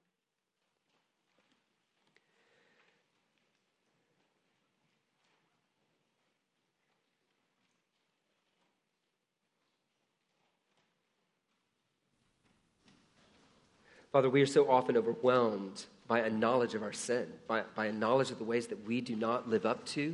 Father, 14.11 14.29
we 14.29 14.41
are 14.41 14.45
so 14.45 14.69
often 14.69 14.97
overwhelmed 14.97 15.85
by 16.11 16.19
a 16.19 16.29
knowledge 16.29 16.75
of 16.75 16.83
our 16.83 16.91
sin, 16.91 17.25
by, 17.47 17.63
by 17.73 17.85
a 17.85 17.91
knowledge 17.93 18.31
of 18.31 18.37
the 18.37 18.43
ways 18.43 18.67
that 18.67 18.85
we 18.85 18.99
do 18.99 19.15
not 19.15 19.47
live 19.47 19.65
up 19.65 19.85
to 19.85 20.13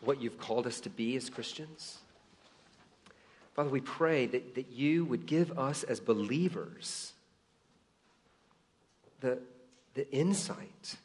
what 0.00 0.18
you've 0.18 0.38
called 0.38 0.66
us 0.66 0.80
to 0.80 0.88
be 0.88 1.14
as 1.14 1.28
Christians. 1.28 1.98
Father, 3.52 3.68
we 3.68 3.82
pray 3.82 4.24
that, 4.24 4.54
that 4.54 4.70
you 4.70 5.04
would 5.04 5.26
give 5.26 5.58
us 5.58 5.82
as 5.82 6.00
believers 6.00 7.12
the, 9.20 9.40
the 9.92 10.10
insight 10.10 10.96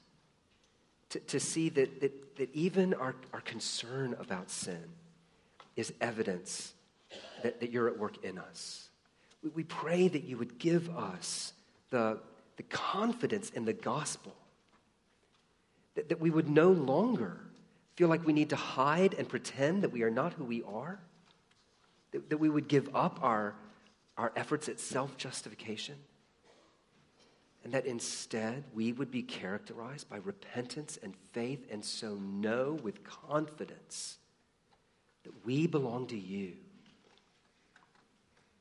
to, 1.09 1.19
to 1.19 1.41
see 1.41 1.67
that, 1.67 1.99
that, 1.99 2.37
that 2.37 2.55
even 2.55 2.93
our, 2.93 3.15
our 3.33 3.41
concern 3.41 4.15
about 4.17 4.49
sin 4.49 4.85
is 5.75 5.91
evidence 5.99 6.71
that, 7.43 7.59
that 7.59 7.69
you're 7.69 7.89
at 7.89 7.99
work 7.99 8.23
in 8.23 8.37
us. 8.37 8.87
We, 9.43 9.49
we 9.49 9.63
pray 9.65 10.07
that 10.07 10.23
you 10.23 10.37
would 10.37 10.57
give 10.57 10.95
us 10.95 11.51
the, 11.89 12.19
the 12.59 12.63
confidence 12.63 13.51
in 13.51 13.63
the 13.63 13.71
gospel. 13.71 14.35
That, 15.95 16.09
that 16.09 16.19
we 16.19 16.29
would 16.29 16.49
no 16.49 16.71
longer 16.71 17.39
feel 17.95 18.09
like 18.09 18.27
we 18.27 18.33
need 18.33 18.49
to 18.49 18.57
hide 18.57 19.13
and 19.13 19.29
pretend 19.29 19.81
that 19.83 19.93
we 19.93 20.03
are 20.03 20.11
not 20.11 20.33
who 20.33 20.43
we 20.43 20.61
are. 20.63 20.99
That, 22.11 22.29
that 22.29 22.37
we 22.37 22.49
would 22.49 22.67
give 22.67 22.93
up 22.93 23.19
our, 23.23 23.55
our 24.17 24.33
efforts 24.35 24.67
at 24.67 24.81
self 24.81 25.15
justification. 25.15 25.95
And 27.63 27.71
that 27.73 27.85
instead 27.85 28.65
we 28.73 28.91
would 28.91 29.09
be 29.09 29.21
characterized 29.21 30.09
by 30.09 30.17
repentance 30.17 30.99
and 31.01 31.15
faith, 31.31 31.65
and 31.71 31.83
so 31.83 32.15
know 32.15 32.77
with 32.83 33.05
confidence 33.05 34.17
that 35.23 35.45
we 35.45 35.65
belong 35.65 36.07
to 36.07 36.19
you 36.19 36.55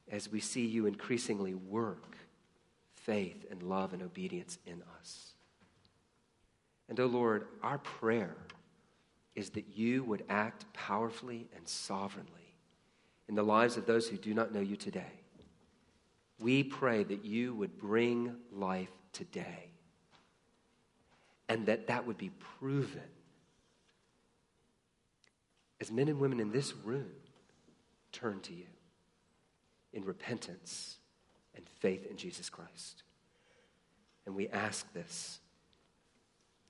as 0.09 0.30
we 0.30 0.38
see 0.38 0.66
you 0.66 0.86
increasingly 0.86 1.55
work 1.55 2.18
faith 3.09 3.47
and 3.51 3.63
love 3.63 3.95
and 3.95 4.03
obedience 4.03 4.59
in 4.67 4.83
us. 5.01 5.33
And, 6.91 7.01
oh 7.01 7.07
Lord, 7.07 7.47
our 7.63 7.79
prayer 7.79 8.37
is 9.35 9.49
that 9.51 9.65
you 9.75 10.05
would 10.05 10.25
act 10.29 10.71
powerfully 10.75 11.49
and 11.57 11.67
sovereignly 11.67 12.55
in 13.27 13.35
the 13.35 13.43
lives 13.43 13.79
of 13.79 13.87
those 13.87 14.09
who 14.09 14.19
do 14.19 14.35
not 14.35 14.53
know 14.53 14.61
you 14.61 14.77
today. 14.77 15.23
We 16.39 16.63
pray 16.63 17.03
that 17.03 17.25
you 17.25 17.55
would 17.55 17.79
bring 17.79 18.37
life 18.53 18.93
today 19.15 19.71
and 21.49 21.65
that 21.65 21.87
that 21.87 22.07
would 22.07 22.19
be 22.19 22.31
proven 22.59 23.01
as 25.81 25.91
men 25.91 26.09
and 26.09 26.21
women 26.21 26.41
in 26.41 26.53
this 26.53 26.75
room 26.77 27.11
turn 28.13 28.41
to 28.41 28.53
you 28.53 28.67
in 29.95 30.05
repentance 30.05 30.99
and 31.59 31.69
faith 31.81 32.11
in 32.11 32.17
Jesus 32.17 32.49
Christ. 32.49 33.03
And 34.25 34.35
we 34.35 34.49
ask 34.49 34.91
this 34.95 35.41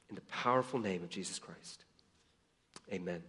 in 0.09 0.17
the 0.17 0.23
powerful 0.23 0.81
name 0.81 1.05
of 1.05 1.11
Jesus 1.11 1.39
Christ. 1.39 1.85
Amen. 2.93 3.23